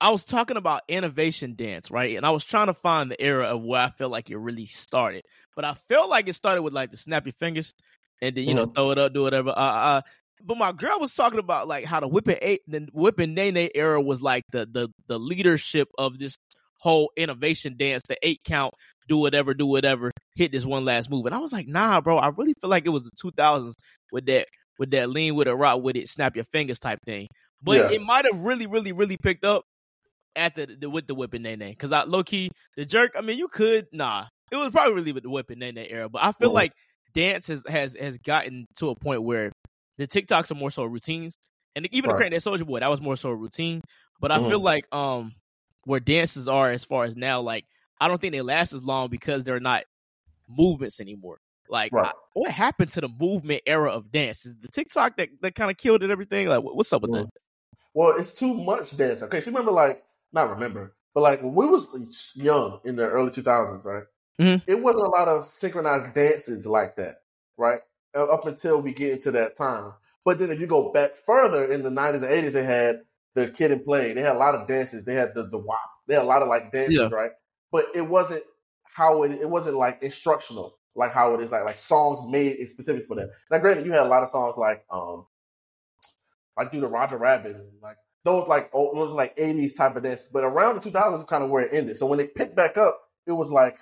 I 0.00 0.10
was 0.10 0.24
talking 0.24 0.56
about 0.56 0.82
innovation 0.88 1.54
dance, 1.54 1.90
right? 1.90 2.16
And 2.16 2.26
I 2.26 2.30
was 2.30 2.44
trying 2.44 2.66
to 2.66 2.74
find 2.74 3.10
the 3.10 3.20
era 3.20 3.46
of 3.46 3.62
where 3.62 3.80
I 3.80 3.90
felt 3.90 4.10
like 4.10 4.28
it 4.30 4.36
really 4.36 4.66
started. 4.66 5.24
But 5.54 5.64
I 5.64 5.74
felt 5.88 6.10
like 6.10 6.28
it 6.28 6.34
started 6.34 6.62
with 6.62 6.72
like 6.72 6.90
the 6.90 6.96
snap 6.96 7.26
your 7.26 7.32
fingers 7.32 7.72
and 8.20 8.36
then 8.36 8.44
you 8.44 8.54
mm-hmm. 8.54 8.64
know 8.64 8.66
throw 8.66 8.90
it 8.90 8.98
up, 8.98 9.12
do 9.14 9.22
whatever. 9.22 9.50
Uh, 9.50 9.52
uh, 9.52 10.00
but 10.42 10.56
my 10.56 10.72
girl 10.72 10.98
was 11.00 11.14
talking 11.14 11.38
about 11.38 11.68
like 11.68 11.84
how 11.84 12.00
the 12.00 12.08
whipping 12.08 12.38
eight, 12.42 12.62
the 12.66 12.88
whipping 12.92 13.34
nae 13.34 13.50
nae 13.50 13.70
era 13.74 14.00
was 14.00 14.20
like 14.20 14.44
the 14.50 14.66
the 14.66 14.88
the 15.06 15.18
leadership 15.18 15.88
of 15.96 16.18
this 16.18 16.36
whole 16.80 17.12
innovation 17.16 17.76
dance, 17.78 18.02
the 18.08 18.16
eight 18.22 18.40
count, 18.44 18.74
do 19.08 19.16
whatever, 19.16 19.54
do 19.54 19.66
whatever, 19.66 20.10
hit 20.34 20.52
this 20.52 20.64
one 20.64 20.84
last 20.84 21.08
move. 21.08 21.24
And 21.26 21.34
I 21.34 21.38
was 21.38 21.52
like, 21.52 21.68
nah, 21.68 22.00
bro, 22.00 22.18
I 22.18 22.28
really 22.28 22.54
feel 22.60 22.68
like 22.68 22.84
it 22.84 22.90
was 22.90 23.04
the 23.04 23.30
2000s 23.30 23.74
with 24.12 24.26
that 24.26 24.48
with 24.78 24.90
that 24.90 25.08
lean 25.08 25.34
with 25.34 25.48
it, 25.48 25.54
rock 25.54 25.82
with 25.82 25.96
it, 25.96 26.08
snap 26.08 26.34
your 26.34 26.44
fingers 26.44 26.78
type 26.78 26.98
thing. 27.06 27.28
But 27.62 27.76
yeah. 27.76 27.90
it 27.90 28.02
might 28.02 28.26
have 28.26 28.42
really, 28.42 28.66
really, 28.66 28.92
really 28.92 29.16
picked 29.16 29.44
up 29.44 29.64
at 30.36 30.54
the, 30.54 30.66
the 30.66 30.90
with 30.90 31.06
the 31.06 31.14
whipping 31.14 31.42
nae 31.42 31.54
nae. 31.54 31.70
Because 31.70 31.92
I 31.92 32.04
low 32.04 32.22
key 32.22 32.50
the 32.76 32.84
jerk. 32.84 33.12
I 33.16 33.20
mean, 33.20 33.38
you 33.38 33.48
could 33.48 33.86
nah. 33.92 34.26
It 34.50 34.56
was 34.56 34.70
probably 34.70 34.94
really 34.94 35.12
with 35.12 35.22
the 35.22 35.30
whipping 35.30 35.58
nae 35.58 35.70
nae 35.70 35.86
era. 35.88 36.08
But 36.08 36.22
I 36.22 36.32
feel 36.32 36.52
like 36.52 36.72
dance 37.14 37.48
has, 37.48 37.64
has 37.68 37.96
has 37.98 38.18
gotten 38.18 38.66
to 38.78 38.90
a 38.90 38.94
point 38.94 39.22
where 39.22 39.52
the 39.98 40.06
TikToks 40.06 40.50
are 40.50 40.56
more 40.56 40.70
so 40.70 40.84
routines, 40.84 41.34
and 41.76 41.88
even 41.92 42.10
right. 42.10 42.14
the 42.14 42.18
Crank 42.18 42.32
that 42.32 42.42
Soulja 42.42 42.66
Boy 42.66 42.80
that 42.80 42.90
was 42.90 43.00
more 43.00 43.16
so 43.16 43.30
a 43.30 43.34
routine. 43.34 43.80
But 44.20 44.32
I 44.32 44.38
mm-hmm. 44.38 44.48
feel 44.48 44.60
like 44.60 44.86
um 44.92 45.32
where 45.84 46.00
dances 46.00 46.48
are 46.48 46.70
as 46.70 46.84
far 46.84 47.04
as 47.04 47.16
now, 47.16 47.40
like 47.40 47.64
I 48.00 48.08
don't 48.08 48.20
think 48.20 48.32
they 48.32 48.42
last 48.42 48.72
as 48.72 48.82
long 48.82 49.08
because 49.08 49.44
they're 49.44 49.60
not 49.60 49.84
movements 50.48 51.00
anymore. 51.00 51.38
Like, 51.68 51.92
right. 51.92 52.06
I, 52.06 52.12
what 52.34 52.50
happened 52.50 52.90
to 52.90 53.00
the 53.00 53.08
movement 53.08 53.62
era 53.66 53.90
of 53.90 54.12
dance? 54.12 54.44
Is 54.44 54.54
the 54.60 54.68
TikTok 54.68 55.16
that, 55.16 55.30
that 55.40 55.54
kind 55.54 55.70
of 55.70 55.76
killed 55.76 56.02
it? 56.02 56.10
Everything? 56.10 56.46
Like, 56.46 56.60
what's 56.62 56.92
up 56.92 57.02
with 57.02 57.12
that? 57.12 57.30
Well, 57.94 58.14
it's 58.18 58.32
too 58.32 58.52
much 58.52 58.96
dance. 58.96 59.22
Okay, 59.22 59.40
so 59.40 59.46
remember, 59.46 59.70
like, 59.70 60.02
not 60.34 60.50
remember, 60.50 60.94
but 61.14 61.22
like 61.22 61.42
when 61.42 61.54
we 61.54 61.66
was 61.66 62.32
young 62.34 62.80
in 62.84 62.96
the 62.96 63.08
early 63.08 63.30
two 63.30 63.42
thousands, 63.42 63.84
right? 63.84 64.04
Mm-hmm. 64.40 64.70
It 64.70 64.82
wasn't 64.82 65.06
a 65.06 65.10
lot 65.10 65.28
of 65.28 65.46
synchronized 65.46 66.14
dances 66.14 66.66
like 66.66 66.96
that, 66.96 67.16
right? 67.56 67.80
Up 68.14 68.46
until 68.46 68.80
we 68.80 68.92
get 68.92 69.12
into 69.12 69.30
that 69.32 69.56
time. 69.56 69.92
But 70.24 70.38
then 70.38 70.50
if 70.50 70.60
you 70.60 70.66
go 70.66 70.92
back 70.92 71.14
further 71.14 71.72
in 71.72 71.82
the 71.82 71.90
nineties 71.90 72.22
and 72.22 72.32
eighties, 72.32 72.52
they 72.52 72.64
had 72.64 73.02
the 73.34 73.48
kid 73.48 73.72
and 73.72 73.84
play. 73.84 74.12
They 74.12 74.22
had 74.22 74.36
a 74.36 74.38
lot 74.38 74.54
of 74.54 74.66
dances. 74.66 75.04
They 75.04 75.14
had 75.14 75.34
the 75.34 75.46
the 75.46 75.58
Wop. 75.58 75.78
They 76.06 76.14
had 76.14 76.24
a 76.24 76.26
lot 76.26 76.42
of 76.42 76.48
like 76.48 76.72
dances, 76.72 76.96
yeah. 76.96 77.08
right? 77.10 77.30
But 77.72 77.86
it 77.94 78.02
wasn't 78.02 78.42
how 78.82 79.22
it 79.22 79.32
it 79.32 79.48
wasn't 79.48 79.76
like 79.76 80.02
instructional 80.02 80.78
like 80.94 81.12
how 81.12 81.34
it 81.34 81.40
is 81.40 81.50
like 81.50 81.64
like 81.64 81.78
songs 81.78 82.20
made 82.30 82.64
specific 82.68 83.04
for 83.04 83.16
that. 83.16 83.30
Now, 83.50 83.58
granted, 83.58 83.86
you 83.86 83.92
had 83.92 84.06
a 84.06 84.08
lot 84.08 84.22
of 84.22 84.28
songs 84.28 84.56
like 84.56 84.84
um 84.90 85.26
like 86.56 86.70
do 86.70 86.80
the 86.80 86.88
Roger 86.88 87.16
Rabbit 87.16 87.56
and 87.56 87.82
like 87.82 87.96
those 88.24 88.48
like 88.48 88.70
old, 88.72 88.96
those 88.96 89.10
like 89.10 89.34
eighties 89.36 89.74
type 89.74 89.96
of 89.96 90.02
dance. 90.02 90.28
But 90.32 90.44
around 90.44 90.76
the 90.76 90.80
two 90.80 90.90
thousands, 90.90 91.24
kind 91.24 91.44
of 91.44 91.50
where 91.50 91.62
it 91.62 91.72
ended. 91.72 91.96
So 91.96 92.06
when 92.06 92.20
it 92.20 92.34
picked 92.34 92.56
back 92.56 92.76
up, 92.76 92.98
it 93.26 93.32
was 93.32 93.50
like, 93.50 93.76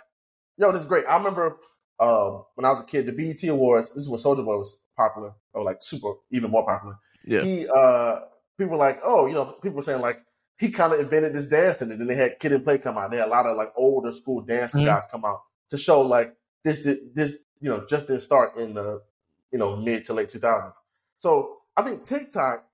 yo, 0.59 0.73
this 0.73 0.83
is 0.83 0.87
great. 0.87 1.05
I 1.07 1.17
remember 1.17 1.59
um, 2.01 2.45
when 2.55 2.65
I 2.65 2.71
was 2.71 2.81
a 2.81 2.85
kid, 2.85 3.07
the 3.07 3.13
BET 3.13 3.43
Awards. 3.49 3.91
This 3.91 4.05
is 4.05 4.09
when 4.09 4.21
Soulja 4.21 4.45
Boy 4.45 4.59
was 4.59 4.79
popular, 4.97 5.33
or 5.55 5.65
like 5.65 5.79
super, 5.81 6.15
even 6.31 6.51
more 6.51 6.67
popular. 6.67 6.99
Yeah. 7.25 7.43
He 7.43 7.69
uh 7.69 8.21
people 8.59 8.73
were 8.73 8.85
like, 8.85 9.01
oh, 9.05 9.27
you 9.27 9.35
know, 9.35 9.47
people 9.63 9.77
were 9.77 9.83
saying 9.83 10.01
like 10.01 10.21
he 10.59 10.71
kind 10.71 10.93
of 10.93 11.01
invented 11.01 11.35
this 11.35 11.47
dance, 11.47 11.83
and 11.83 11.91
then 11.91 12.07
they 12.07 12.15
had 12.15 12.39
Kid 12.39 12.53
and 12.53 12.65
Play 12.65 12.79
come 12.79 12.99
out. 12.99 13.11
They 13.11 13.19
had 13.19 13.29
a 13.29 13.31
lot 13.31 13.47
of 13.47 13.57
like 13.57 13.73
older 13.77 14.13
school 14.13 14.43
dancing 14.43 14.83
mm-hmm. 14.83 14.91
guys 14.91 15.07
come 15.11 15.25
out 15.25 15.41
to 15.71 15.79
show 15.79 16.03
like 16.03 16.35
this, 16.65 16.85
this, 16.85 17.01
this, 17.15 17.37
you 17.61 17.69
know, 17.69 17.85
just 17.89 18.07
didn't 18.07 18.23
start 18.23 18.57
in 18.57 18.75
the, 18.75 19.03
you 19.51 19.59
know, 19.59 19.77
mid 19.77 20.05
to 20.07 20.15
late 20.15 20.29
2000s. 20.29 20.73
So 21.19 21.59
I 21.77 21.83
think 21.83 22.05
TikTok 22.05 22.65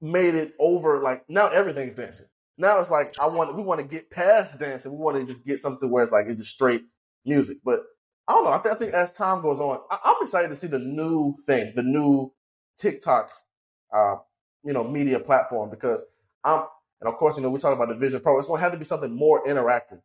made 0.00 0.34
it 0.34 0.54
over. 0.58 1.02
Like 1.02 1.24
now 1.28 1.48
everything's 1.48 1.94
dancing. 1.94 2.26
Now 2.56 2.80
it's 2.80 2.90
like 2.90 3.14
I 3.20 3.28
want 3.28 3.56
we 3.56 3.62
want 3.62 3.80
to 3.80 3.86
get 3.86 4.10
past 4.10 4.58
dancing. 4.58 4.92
We 4.92 4.98
want 4.98 5.16
to 5.16 5.26
just 5.26 5.44
get 5.44 5.60
something 5.60 5.90
where 5.90 6.02
it's 6.02 6.12
like 6.12 6.26
it's 6.26 6.40
just 6.40 6.52
straight 6.52 6.84
music. 7.24 7.58
But 7.64 7.80
I 8.26 8.32
don't 8.32 8.44
know. 8.44 8.52
I, 8.52 8.58
th- 8.58 8.74
I 8.74 8.78
think 8.78 8.92
as 8.92 9.12
time 9.12 9.42
goes 9.42 9.58
on, 9.58 9.80
I- 9.90 10.10
am 10.10 10.16
excited 10.22 10.50
to 10.50 10.56
see 10.56 10.66
the 10.66 10.78
new 10.78 11.34
thing, 11.46 11.72
the 11.74 11.82
new 11.82 12.32
TikTok, 12.76 13.30
uh, 13.92 14.16
you 14.64 14.72
know, 14.72 14.84
media 14.84 15.18
platform 15.20 15.70
because 15.70 16.02
I'm 16.44 16.64
and 17.00 17.08
of 17.08 17.16
course, 17.16 17.36
you 17.36 17.42
know, 17.42 17.50
we 17.50 17.60
talk 17.60 17.74
about 17.74 17.88
the 17.88 17.94
Vision 17.94 18.20
Pro. 18.20 18.38
It's 18.38 18.46
going 18.46 18.58
to 18.58 18.62
have 18.62 18.72
to 18.72 18.78
be 18.78 18.84
something 18.84 19.12
more 19.12 19.44
interactive. 19.44 20.00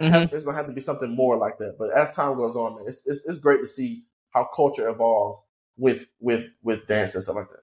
Mm-hmm. 0.00 0.34
It's 0.34 0.44
going 0.44 0.54
to 0.54 0.56
have 0.56 0.66
to 0.66 0.72
be 0.72 0.80
something 0.80 1.14
more 1.14 1.36
like 1.36 1.58
that. 1.58 1.76
But 1.78 1.90
as 1.90 2.14
time 2.14 2.36
goes 2.36 2.56
on, 2.56 2.76
man, 2.76 2.84
it's, 2.86 3.02
it's, 3.06 3.24
it's 3.26 3.38
great 3.38 3.60
to 3.60 3.68
see 3.68 4.04
how 4.30 4.44
culture 4.54 4.88
evolves 4.88 5.42
with 5.76 6.06
with 6.20 6.50
with 6.62 6.86
dance 6.86 7.14
and 7.14 7.24
stuff 7.24 7.36
like 7.36 7.50
that. 7.50 7.62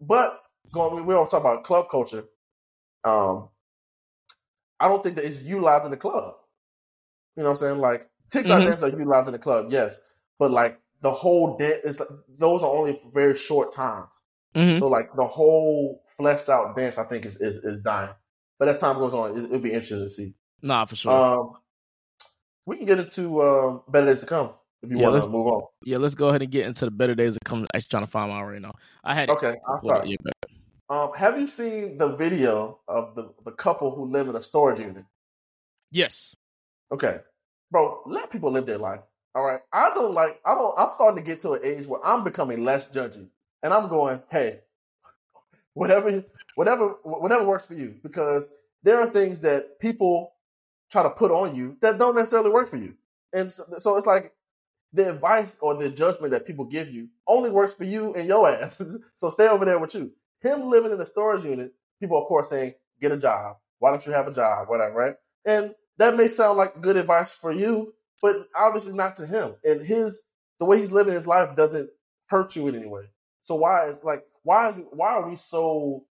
But 0.00 0.40
going, 0.72 1.06
we 1.06 1.14
all 1.14 1.26
talk 1.26 1.40
about 1.40 1.64
club 1.64 1.86
culture. 1.90 2.24
um, 3.04 3.48
I 4.80 4.88
don't 4.88 5.02
think 5.02 5.16
that 5.16 5.24
it's 5.24 5.40
utilized 5.40 5.84
in 5.84 5.90
the 5.92 5.96
club. 5.96 6.34
You 7.36 7.42
know 7.42 7.50
what 7.50 7.62
I'm 7.62 7.68
saying? 7.68 7.78
Like 7.78 8.08
TikTok 8.30 8.62
Mhm. 8.62 8.64
dances 8.64 8.82
are 8.84 8.88
utilizing 8.90 9.32
the 9.32 9.38
club, 9.38 9.66
yes, 9.70 9.98
but 10.38 10.50
like 10.50 10.80
the 11.00 11.10
whole 11.10 11.56
dance 11.56 11.84
is 11.84 12.02
those 12.38 12.62
are 12.62 12.70
only 12.70 12.96
for 12.96 13.10
very 13.12 13.36
short 13.36 13.72
times. 13.72 14.22
Mhm. 14.54 14.78
So 14.78 14.88
like 14.88 15.14
the 15.16 15.24
whole 15.24 16.02
fleshed 16.06 16.48
out 16.48 16.76
dance, 16.76 16.98
I 16.98 17.04
think 17.04 17.24
is 17.24 17.36
is, 17.36 17.56
is 17.58 17.80
dying. 17.82 18.14
But 18.58 18.68
as 18.68 18.78
time 18.78 18.98
goes 18.98 19.12
on, 19.14 19.36
it, 19.38 19.44
it'll 19.44 19.58
be 19.58 19.72
interesting 19.72 20.00
to 20.00 20.10
see. 20.10 20.34
Nah, 20.62 20.84
for 20.86 20.96
sure. 20.96 21.12
Um, 21.12 21.52
we 22.66 22.76
can 22.76 22.86
get 22.86 22.98
into 22.98 23.42
um, 23.42 23.82
better 23.88 24.06
days 24.06 24.20
to 24.20 24.26
come 24.26 24.52
if 24.82 24.90
you 24.90 24.98
Yeah, 24.98 25.10
want 25.10 25.22
to 25.22 25.28
move 25.30 25.46
on. 25.46 25.62
yeah, 25.84 25.98
let's 25.98 26.14
go 26.14 26.28
ahead 26.28 26.42
and 26.42 26.50
get 26.50 26.66
into 26.66 26.84
the 26.84 26.90
better 26.90 27.14
days 27.14 27.34
to 27.34 27.40
come. 27.44 27.66
I'm 27.74 27.80
trying 27.82 28.04
to 28.04 28.10
find 28.10 28.30
mine 28.30 28.44
right 28.44 28.62
now. 28.62 28.72
I 29.02 29.14
had 29.14 29.28
Okay, 29.30 29.54
I'll 29.68 29.78
start. 29.82 30.06
yeah, 30.06 30.16
Um, 30.90 31.12
have 31.14 31.38
you 31.38 31.46
seen 31.46 31.96
the 31.96 32.14
video 32.14 32.80
of 32.88 33.14
the 33.14 33.32
the 33.44 33.52
couple 33.52 33.94
who 33.94 34.04
live 34.04 34.28
in 34.28 34.36
a 34.36 34.42
storage 34.42 34.80
unit? 34.80 35.04
yes. 35.90 36.34
Okay, 36.92 37.18
bro, 37.70 38.02
let 38.06 38.30
people 38.30 38.52
live 38.52 38.66
their 38.66 38.78
life. 38.78 39.00
All 39.34 39.42
right, 39.44 39.60
I 39.72 39.90
don't 39.94 40.14
like. 40.14 40.40
I 40.44 40.54
don't. 40.54 40.74
I'm 40.78 40.90
starting 40.90 41.24
to 41.24 41.26
get 41.28 41.40
to 41.40 41.52
an 41.52 41.60
age 41.64 41.86
where 41.86 42.00
I'm 42.04 42.22
becoming 42.22 42.64
less 42.64 42.86
judgy, 42.88 43.28
and 43.62 43.72
I'm 43.72 43.88
going, 43.88 44.22
hey, 44.30 44.60
whatever, 45.74 46.22
whatever, 46.54 46.88
whatever 47.02 47.44
works 47.44 47.66
for 47.66 47.74
you, 47.74 47.96
because 48.02 48.48
there 48.82 49.00
are 49.00 49.06
things 49.06 49.40
that 49.40 49.80
people 49.80 50.34
try 50.92 51.02
to 51.02 51.10
put 51.10 51.30
on 51.30 51.54
you 51.54 51.76
that 51.80 51.98
don't 51.98 52.14
necessarily 52.14 52.50
work 52.50 52.68
for 52.68 52.76
you, 52.76 52.94
and 53.32 53.50
so, 53.50 53.64
so 53.78 53.96
it's 53.96 54.06
like 54.06 54.32
the 54.92 55.10
advice 55.10 55.56
or 55.60 55.74
the 55.74 55.90
judgment 55.90 56.30
that 56.32 56.46
people 56.46 56.64
give 56.64 56.88
you 56.90 57.08
only 57.26 57.50
works 57.50 57.74
for 57.74 57.84
you 57.84 58.14
and 58.14 58.28
your 58.28 58.48
ass. 58.50 58.80
so 59.14 59.30
stay 59.30 59.48
over 59.48 59.64
there 59.64 59.78
with 59.78 59.94
you. 59.94 60.12
Him 60.44 60.68
living 60.70 60.92
in 60.92 61.00
a 61.00 61.06
storage 61.06 61.44
unit, 61.44 61.72
people 62.00 62.20
of 62.20 62.26
course 62.28 62.50
saying, 62.50 62.74
get 63.00 63.12
a 63.12 63.18
job. 63.18 63.56
Why 63.78 63.90
don't 63.90 64.04
you 64.06 64.12
have 64.12 64.28
a 64.28 64.32
job? 64.32 64.68
Whatever, 64.68 64.94
right? 64.94 65.14
And 65.44 65.74
that 65.98 66.16
may 66.16 66.28
sound 66.28 66.58
like 66.58 66.80
good 66.80 66.96
advice 66.96 67.32
for 67.32 67.52
you, 67.52 67.94
but 68.22 68.46
obviously 68.56 68.92
not 68.92 69.16
to 69.16 69.26
him. 69.26 69.54
And 69.64 69.82
his 69.82 70.22
the 70.58 70.64
way 70.66 70.78
he's 70.78 70.92
living 70.92 71.12
his 71.14 71.26
life 71.26 71.56
doesn't 71.56 71.90
hurt 72.28 72.54
you 72.56 72.68
in 72.68 72.74
any 72.76 72.86
way. 72.86 73.04
So 73.42 73.54
why 73.56 73.86
is 73.86 74.04
like 74.04 74.24
why 74.42 74.68
is 74.68 74.80
why 74.92 75.14
are 75.14 75.28
we 75.28 75.36
so 75.36 76.04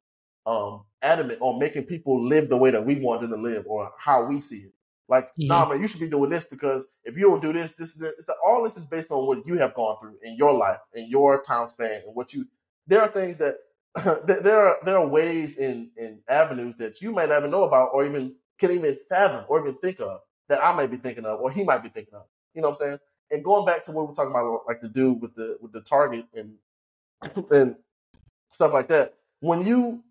um 0.46 0.84
adamant 1.02 1.39
on 1.41 1.60
making 1.60 1.84
people 1.84 2.28
live 2.28 2.50
the 2.50 2.58
way 2.58 2.72
that 2.72 2.86
we 2.86 2.96
want 2.96 3.22
them 3.22 3.32
to 3.32 3.38
live 3.38 3.65
or 3.67 3.91
how 3.98 4.26
we 4.26 4.41
see 4.41 4.58
it? 4.58 4.74
Like, 5.10 5.26
Mhm. 5.39 5.48
nah, 5.48 5.65
man, 5.67 5.82
you 5.82 5.88
should 5.88 6.00
be 6.00 6.10
doing 6.10 6.30
this 6.30 6.46
because 6.46 6.86
if 7.04 7.17
you 7.17 7.24
don't 7.24 7.41
do 7.41 7.52
this, 7.54 7.74
this, 7.76 7.93
this, 7.96 8.15
this 8.15 8.30
all 8.43 8.63
this 8.63 8.78
is 8.78 8.86
based 8.86 9.12
on 9.12 9.28
what 9.28 9.46
you 9.46 9.58
have 9.58 9.74
gone 9.74 9.98
through 10.00 10.17
in 10.24 10.36
your 10.38 10.54
life, 10.54 10.80
in 10.93 11.08
your 11.10 11.41
time 11.41 11.67
span, 11.67 12.04
and 12.06 12.15
what 12.15 12.34
you. 12.34 12.46
There 12.88 13.02
are 13.02 13.08
things 13.10 13.38
that 13.38 13.58
there 14.25 14.67
are 14.67 14.77
there 14.86 14.97
are 14.97 15.08
ways 15.08 15.58
in 15.58 15.91
in 15.97 16.19
avenues 16.27 16.75
that 16.77 17.01
you 17.01 17.12
might 17.12 17.29
not 17.29 17.39
even 17.39 17.51
know 17.51 17.63
about, 17.63 17.91
or 17.93 18.06
even 18.06 18.36
can 18.58 18.71
even 18.71 18.97
fathom, 19.10 19.45
or 19.47 19.62
even 19.62 19.75
think 19.75 19.99
of 19.99 20.21
that 20.49 20.63
I 20.63 20.75
might 20.75 20.91
be 20.91 20.97
thinking 20.97 21.25
of, 21.25 21.39
or 21.41 21.51
he 21.51 21.63
might 21.63 21.84
be 21.84 21.89
thinking 21.89 22.15
of. 22.15 22.23
You 22.53 22.62
know 22.62 22.69
what 22.69 22.82
I'm 22.82 22.88
saying? 22.88 22.99
And 23.32 23.43
going 23.43 23.65
back 23.65 23.84
to 23.84 23.91
what 23.91 24.08
we're 24.08 24.13
talking 24.13 24.32
about, 24.32 24.62
like 24.67 24.82
the 24.82 24.89
dude 24.89 25.21
with 25.21 25.36
the 25.36 25.58
with 25.62 25.71
the 25.73 25.82
target 25.82 26.25
and 26.34 26.56
and 27.51 27.75
stuff 28.49 28.73
like 28.73 28.88
that. 28.89 29.15
When 29.41 29.65
you 29.65 30.03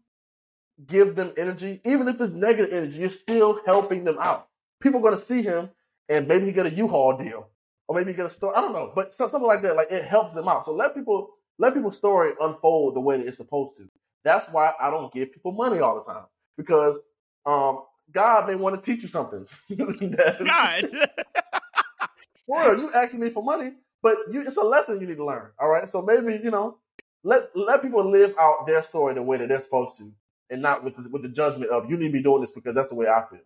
give 0.86 1.14
them 1.14 1.32
energy, 1.36 1.80
even 1.84 2.08
if 2.08 2.20
it's 2.20 2.32
negative 2.32 2.72
energy, 2.72 3.00
you're 3.00 3.08
still 3.08 3.60
helping 3.64 4.04
them 4.04 4.18
out. 4.20 4.48
People 4.80 5.00
are 5.00 5.02
going 5.02 5.14
to 5.14 5.20
see 5.20 5.42
him, 5.42 5.70
and 6.08 6.26
maybe 6.28 6.46
he 6.46 6.52
get 6.52 6.66
a 6.66 6.70
U-Haul 6.70 7.16
deal, 7.16 7.48
or 7.88 7.96
maybe 7.96 8.12
he 8.12 8.16
get 8.16 8.26
a 8.26 8.30
store. 8.30 8.56
I 8.56 8.60
don't 8.60 8.72
know, 8.72 8.92
but 8.94 9.12
so- 9.14 9.28
something 9.28 9.46
like 9.48 9.62
that. 9.62 9.76
Like 9.76 9.90
it 9.90 10.04
helps 10.04 10.34
them 10.34 10.48
out. 10.48 10.64
So 10.64 10.74
let 10.74 10.94
people 10.94 11.30
let 11.58 11.74
people's 11.74 11.96
story 11.96 12.32
unfold 12.40 12.96
the 12.96 13.00
way 13.00 13.18
that 13.18 13.26
it's 13.26 13.36
supposed 13.36 13.76
to. 13.76 13.88
That's 14.24 14.46
why 14.46 14.72
I 14.80 14.90
don't 14.90 15.12
give 15.12 15.32
people 15.32 15.52
money 15.52 15.80
all 15.80 15.94
the 15.94 16.12
time 16.12 16.26
because 16.56 16.98
um, 17.46 17.82
God 18.10 18.46
may 18.46 18.54
want 18.54 18.76
to 18.76 18.82
teach 18.82 19.02
you 19.02 19.08
something. 19.08 19.46
God. 19.76 20.88
real, 22.48 22.78
you 22.78 22.90
asking 22.94 23.20
me 23.20 23.30
for 23.30 23.42
money, 23.42 23.72
but 24.02 24.18
you, 24.30 24.42
it's 24.42 24.56
a 24.56 24.62
lesson 24.62 25.00
you 25.00 25.06
need 25.06 25.16
to 25.16 25.24
learn. 25.24 25.50
All 25.58 25.68
right, 25.68 25.88
so 25.88 26.02
maybe 26.02 26.40
you 26.42 26.50
know, 26.50 26.78
let 27.24 27.54
let 27.54 27.82
people 27.82 28.08
live 28.08 28.34
out 28.38 28.66
their 28.66 28.82
story 28.82 29.14
the 29.14 29.22
way 29.22 29.38
that 29.38 29.48
they're 29.48 29.60
supposed 29.60 29.96
to, 29.98 30.12
and 30.50 30.62
not 30.62 30.84
with 30.84 30.96
the, 30.96 31.08
with 31.08 31.22
the 31.22 31.28
judgment 31.28 31.70
of 31.70 31.90
you 31.90 31.96
need 31.96 32.08
to 32.08 32.12
be 32.12 32.22
doing 32.22 32.40
this 32.40 32.50
because 32.50 32.74
that's 32.74 32.88
the 32.88 32.94
way 32.94 33.06
I 33.06 33.22
feel. 33.28 33.40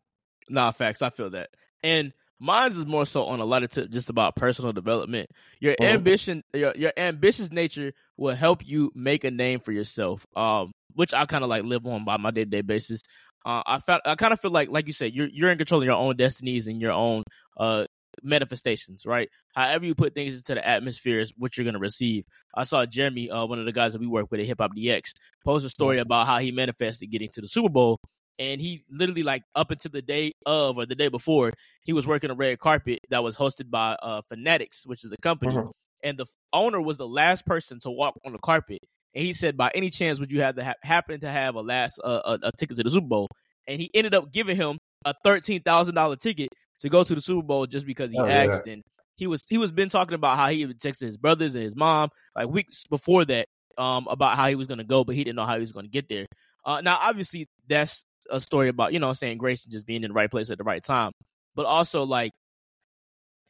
Nah, 0.49 0.71
facts. 0.71 1.03
I 1.03 1.11
feel 1.11 1.31
that. 1.31 1.51
And 1.83 2.13
mine's 2.39 2.77
is 2.77 2.87
more 2.87 3.07
so 3.07 3.25
on 3.25 3.41
a 3.41 3.45
lot 3.45 3.63
of 3.63 3.71
tip 3.71 3.91
just 3.91 4.11
about 4.11 4.37
personal 4.37 4.73
development. 4.73 5.31
Your 5.61 5.75
Mhm. 5.81 5.85
ambition, 5.95 6.43
your 6.53 6.75
your 6.77 6.93
ambitious 6.97 7.51
nature 7.51 7.93
will 8.17 8.35
help 8.35 8.67
you 8.67 8.93
make 8.95 9.25
a 9.25 9.31
name 9.31 9.61
for 9.61 9.73
yourself. 9.73 10.27
Um, 10.37 10.73
which 10.95 11.13
I 11.15 11.27
kind 11.27 11.45
of 11.45 11.51
like 11.51 11.65
live 11.65 11.87
on 11.87 12.05
by 12.05 12.17
my 12.17 12.31
day 12.31 12.45
to 12.45 12.51
day 12.51 12.63
basis. 12.63 13.03
Uh, 13.45 13.63
I 13.67 13.79
felt 13.81 14.03
I 14.05 14.15
kind 14.17 14.33
of 14.33 14.41
feel 14.41 14.51
like, 14.51 14.71
like 14.71 14.87
you 14.87 14.93
said, 14.93 15.15
you're 15.15 15.29
you're 15.29 15.51
in 15.51 15.59
control 15.59 15.81
of 15.83 15.87
your 15.87 15.95
own 15.95 16.17
destinies 16.17 16.67
and 16.67 16.81
your 16.81 16.93
own 16.93 17.23
uh 17.59 17.87
manifestations, 18.23 19.05
right? 19.07 19.29
However 19.55 19.85
you 19.85 19.95
put 19.95 20.15
things 20.15 20.35
into 20.37 20.55
the 20.55 20.67
atmosphere 20.67 21.21
is 21.21 21.33
what 21.37 21.57
you're 21.57 21.65
gonna 21.67 21.79
receive. 21.79 22.25
I 22.55 22.65
saw 22.65 22.85
Jeremy, 22.87 23.31
uh, 23.31 23.45
one 23.47 23.59
of 23.59 23.67
the 23.67 23.73
guys 23.73 23.93
that 23.93 24.01
we 24.01 24.07
work 24.07 24.31
with 24.31 24.41
at 24.41 24.47
Hip 24.47 24.59
Hop 24.61 24.73
DX, 24.75 25.13
post 25.45 25.67
a 25.67 25.71
story 25.71 25.99
about 25.99 26.27
how 26.27 26.39
he 26.39 26.51
manifested 26.51 27.11
getting 27.11 27.29
to 27.35 27.41
the 27.43 27.49
Super 27.49 27.69
Bowl, 27.69 27.99
and 28.39 28.61
he 28.61 28.85
literally 28.91 29.23
like 29.23 29.43
up 29.55 29.71
until 29.71 29.91
the 29.91 30.03
day 30.03 30.33
of 30.45 30.79
or 30.79 30.87
the 30.87 30.95
day 30.95 31.09
before, 31.09 31.53
he 31.83 31.93
was 31.93 32.07
working 32.07 32.31
a 32.31 32.35
red 32.35 32.59
carpet 32.59 33.01
that 33.11 33.23
was 33.23 33.37
hosted 33.37 33.71
by 33.71 33.93
uh 34.03 34.23
Fanatics, 34.29 34.87
which 34.87 35.05
is 35.05 35.13
a 35.13 35.17
company, 35.19 35.55
Mhm. 35.55 35.71
and 36.03 36.19
the 36.19 36.27
owner 36.53 36.81
was 36.81 36.97
the 36.97 37.07
last 37.09 37.47
person 37.47 37.81
to 37.81 37.91
walk 37.91 38.15
on 38.25 38.33
the 38.33 38.39
carpet. 38.39 38.79
And 39.15 39.25
he 39.25 39.33
said, 39.33 39.57
by 39.57 39.71
any 39.75 39.89
chance, 39.91 40.21
would 40.21 40.31
you 40.31 40.43
have 40.43 40.57
to 40.57 40.65
ha- 40.65 40.75
happen 40.83 41.21
to 41.21 41.29
have 41.29 41.55
a 41.55 41.61
last 41.63 41.99
uh, 42.05 42.21
a, 42.43 42.49
a 42.49 42.53
ticket 42.59 42.77
to 42.77 42.83
the 42.83 42.91
Super 42.91 43.07
Bowl? 43.07 43.29
And 43.67 43.81
he 43.81 43.91
ended 43.95 44.15
up 44.15 44.31
giving 44.33 44.57
him 44.57 44.79
a 45.05 45.15
thirteen 45.25 45.63
thousand 45.63 45.95
dollar 45.95 46.17
ticket 46.17 46.51
to 46.81 46.89
go 46.89 47.03
to 47.03 47.15
the 47.15 47.21
Super 47.21 47.43
Bowl 47.43 47.67
just 47.67 47.87
because 47.87 48.11
he 48.11 48.19
Oh, 48.21 48.27
yeah. 48.27 48.45
asked. 48.45 48.67
And 48.67 48.83
he 49.17 49.27
was 49.27 49.43
he 49.49 49.57
was 49.57 49.73
been 49.73 49.89
talking 49.89 50.15
about 50.15 50.37
how 50.37 50.49
he 50.49 50.61
had 50.63 50.79
texted 50.79 51.03
his 51.07 51.17
brothers 51.17 51.55
and 51.55 51.65
his 51.65 51.75
mom 51.75 52.11
like 52.37 52.49
weeks 52.49 52.85
before 52.85 53.25
that 53.25 53.47
um 53.79 54.07
about 54.09 54.37
how 54.37 54.49
he 54.49 54.55
was 54.55 54.67
going 54.67 54.79
to 54.79 54.85
go, 54.85 55.05
but 55.05 55.15
he 55.15 55.25
didn't 55.25 55.37
know 55.37 55.47
how 55.47 55.55
he 55.55 55.61
was 55.61 55.73
going 55.73 55.87
to 55.87 55.91
get 55.91 56.09
there. 56.09 56.27
Uh, 56.65 56.81
now, 56.83 56.99
obviously, 57.01 57.49
that's 57.69 58.05
a 58.31 58.41
story 58.41 58.69
about 58.69 58.93
you 58.93 58.99
know 58.99 59.13
saying 59.13 59.39
grace 59.39 59.65
and 59.65 59.73
just 59.73 59.87
being 59.87 60.03
in 60.05 60.11
the 60.11 60.15
right 60.15 60.31
place 60.31 60.51
at 60.51 60.59
the 60.59 60.65
right 60.65 60.83
time, 60.83 61.13
but 61.55 61.67
also 61.67 62.05
like 62.05 62.33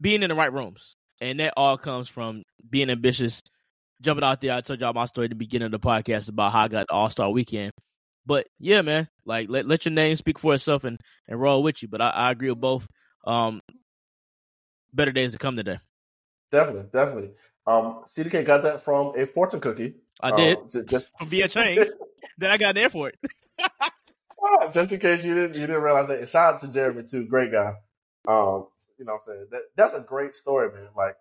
being 0.01 0.23
in 0.23 0.29
the 0.29 0.35
right 0.35 0.53
rooms, 0.53 0.97
and 1.21 1.41
that 1.41 1.55
all 1.57 1.79
comes 1.79 2.09
from 2.09 2.43
being 2.69 2.91
ambitious, 2.91 3.41
jumping 4.01 4.25
out 4.25 4.41
there. 4.41 4.53
I 4.53 4.61
told 4.61 4.81
y'all 4.81 4.93
my 4.93 5.07
story 5.07 5.27
at 5.27 5.31
the 5.31 5.37
beginning 5.37 5.67
of 5.67 5.73
the 5.73 5.81
podcast 5.81 6.29
about 6.29 6.53
how 6.53 6.63
I 6.65 6.69
got 6.69 6.87
All 6.91 7.11
Star 7.11 7.31
Weekend. 7.31 7.73
But 8.27 8.47
yeah, 8.59 8.83
man, 8.83 9.09
like 9.25 9.49
let 9.49 9.67
let 9.67 9.85
your 9.85 9.93
name 9.93 10.17
speak 10.17 10.39
for 10.39 10.55
itself 10.55 10.85
and 10.85 10.99
and 11.29 11.41
roll 11.41 11.63
with 11.63 11.83
you. 11.83 11.89
But 11.89 12.01
I, 12.01 12.11
I 12.11 12.31
agree 12.33 12.51
with 12.51 12.61
both. 12.61 12.87
Um, 13.25 13.61
better 14.93 15.13
days 15.13 15.33
to 15.33 15.39
come 15.39 15.57
today. 15.57 15.79
Definitely, 16.51 16.89
definitely. 16.93 17.31
Um, 17.67 18.03
CDK 18.07 18.45
got 18.45 18.63
that 18.63 18.81
from 18.83 19.13
a 19.17 19.27
fortune 19.27 19.61
cookie. 19.61 19.95
I 20.23 20.31
Um, 20.31 20.37
did 20.37 20.59
ju- 20.71 20.85
just, 20.85 21.07
from 21.19 21.29
via 21.29 21.49
chains. 21.49 21.95
then 22.39 22.51
I 22.51 22.57
got 22.57 22.77
an 22.77 22.83
airport. 22.83 23.17
Just 24.73 24.93
in 24.93 25.01
case 25.01 25.25
you 25.25 25.35
didn't 25.35 25.55
you 25.55 25.67
didn't 25.67 25.83
realize 25.83 26.09
that. 26.09 26.21
And 26.21 26.29
shout 26.29 26.55
out 26.55 26.61
to 26.61 26.69
Jeremy 26.69 27.03
too, 27.03 27.27
great 27.27 27.53
guy. 27.53 27.73
Um, 28.29 28.67
you 28.99 29.05
know 29.05 29.15
what 29.15 29.23
I'm 29.29 29.33
saying? 29.33 29.47
That 29.51 29.63
that's 29.77 29.95
a 29.95 30.01
great 30.01 30.35
story, 30.35 30.73
man. 30.73 30.89
Like, 30.97 31.17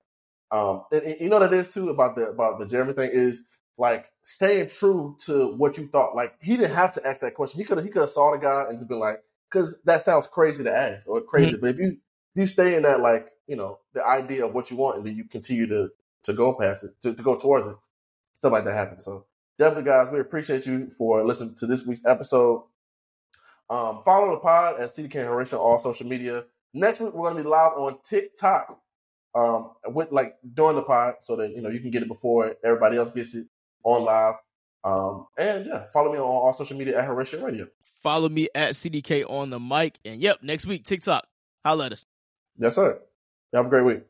um, 0.52 0.84
and, 0.92 1.04
and 1.04 1.20
you 1.20 1.30
know 1.30 1.40
what 1.40 1.54
it 1.54 1.58
is 1.58 1.74
too 1.74 1.90
about 1.90 2.16
the 2.16 2.28
about 2.28 2.60
the 2.60 2.68
Jeremy 2.68 2.94
thing 2.94 3.12
is 3.12 3.44
like 3.78 4.12
staying 4.24 4.70
true 4.70 5.18
to 5.26 5.56
what 5.56 5.78
you 5.78 5.88
thought. 5.88 6.16
Like 6.16 6.36
he 6.42 6.58
didn't 6.58 6.76
have 6.76 6.94
to 6.94 7.08
ask 7.08 7.22
that 7.22 7.34
question. 7.34 7.60
He 7.60 7.66
could 7.66 7.78
have 7.78 7.86
he 7.86 7.92
could 7.92 8.02
have 8.02 8.10
saw 8.10 8.32
the 8.32 8.38
guy 8.38 8.66
and 8.68 8.78
just 8.78 8.88
been 8.88 9.00
like, 9.00 9.22
because 9.52 9.76
that 9.86 10.02
sounds 10.02 10.28
crazy 10.28 10.64
to 10.64 10.76
ask 10.76 11.08
or 11.08 11.22
crazy. 11.22 11.58
But 11.58 11.72
if 11.72 11.80
you 11.80 11.88
if 11.88 12.42
you 12.42 12.48
stay 12.48 12.76
in 12.76 12.84
that 12.84 13.02
like 13.02 13.30
you 13.48 13.56
know 13.56 13.80
the 13.94 14.06
idea 14.06 14.46
of 14.46 14.54
what 14.54 14.72
you 14.72 14.78
want 14.78 14.98
and 14.98 15.06
then 15.06 15.16
you 15.16 15.26
continue 15.26 15.68
to 15.68 15.90
to 16.24 16.34
go 16.34 16.54
past 16.54 16.84
it 16.84 16.92
to, 17.02 17.14
to 17.14 17.24
go 17.24 17.38
towards 17.38 17.68
it, 17.68 17.76
stuff 18.36 18.52
like 18.52 18.66
that 18.66 18.74
happens. 18.74 19.06
So 19.06 19.26
definitely, 19.60 19.90
guys, 19.90 20.10
we 20.12 20.20
appreciate 20.20 20.66
you 20.66 20.90
for 20.90 21.26
listening 21.26 21.56
to 21.56 21.68
this 21.68 21.86
week's 21.86 22.06
episode. 22.06 22.64
Um, 23.70 24.02
follow 24.04 24.32
the 24.32 24.40
pod 24.40 24.80
at 24.80 24.90
CDK 24.90 25.26
Horatio 25.26 25.60
on 25.60 25.66
all 25.66 25.80
social 25.80 26.08
media. 26.08 26.46
Next 26.74 27.00
week 27.00 27.14
we're 27.14 27.30
gonna 27.30 27.44
be 27.44 27.50
live 27.50 27.74
on 27.74 27.98
TikTok. 28.04 28.80
Um, 29.34 29.72
with 29.88 30.12
like 30.12 30.36
during 30.54 30.78
the 30.78 30.84
pod, 30.84 31.16
so 31.20 31.36
that 31.36 31.52
you 31.52 31.62
know 31.62 31.70
you 31.70 31.80
can 31.80 31.92
get 31.92 32.02
it 32.02 32.08
before 32.08 32.56
everybody 32.64 32.98
else 32.98 33.12
gets 33.12 33.34
it 33.34 33.48
on 33.84 34.06
live. 34.06 34.36
Um, 34.86 35.28
and 35.38 35.66
yeah, 35.66 35.86
follow 35.92 36.12
me 36.12 36.20
on 36.20 36.26
all 36.26 36.54
social 36.54 36.78
media 36.78 37.00
at 37.00 37.06
Horatio 37.06 37.44
Radio. 37.44 37.68
Follow 38.02 38.30
me 38.30 38.48
at 38.54 38.74
CDK 38.74 39.30
on 39.30 39.50
the 39.50 39.60
mic. 39.60 40.00
And 40.06 40.22
yep, 40.22 40.44
next 40.44 40.66
week 40.68 40.86
TikTok. 40.86 41.26
Holla 41.66 41.88
at 41.88 41.94
us. 41.94 42.06
Yes, 42.58 42.76
sir. 42.76 43.02
Have 43.54 43.66
a 43.66 43.70
great 43.70 43.84
week. 43.84 44.04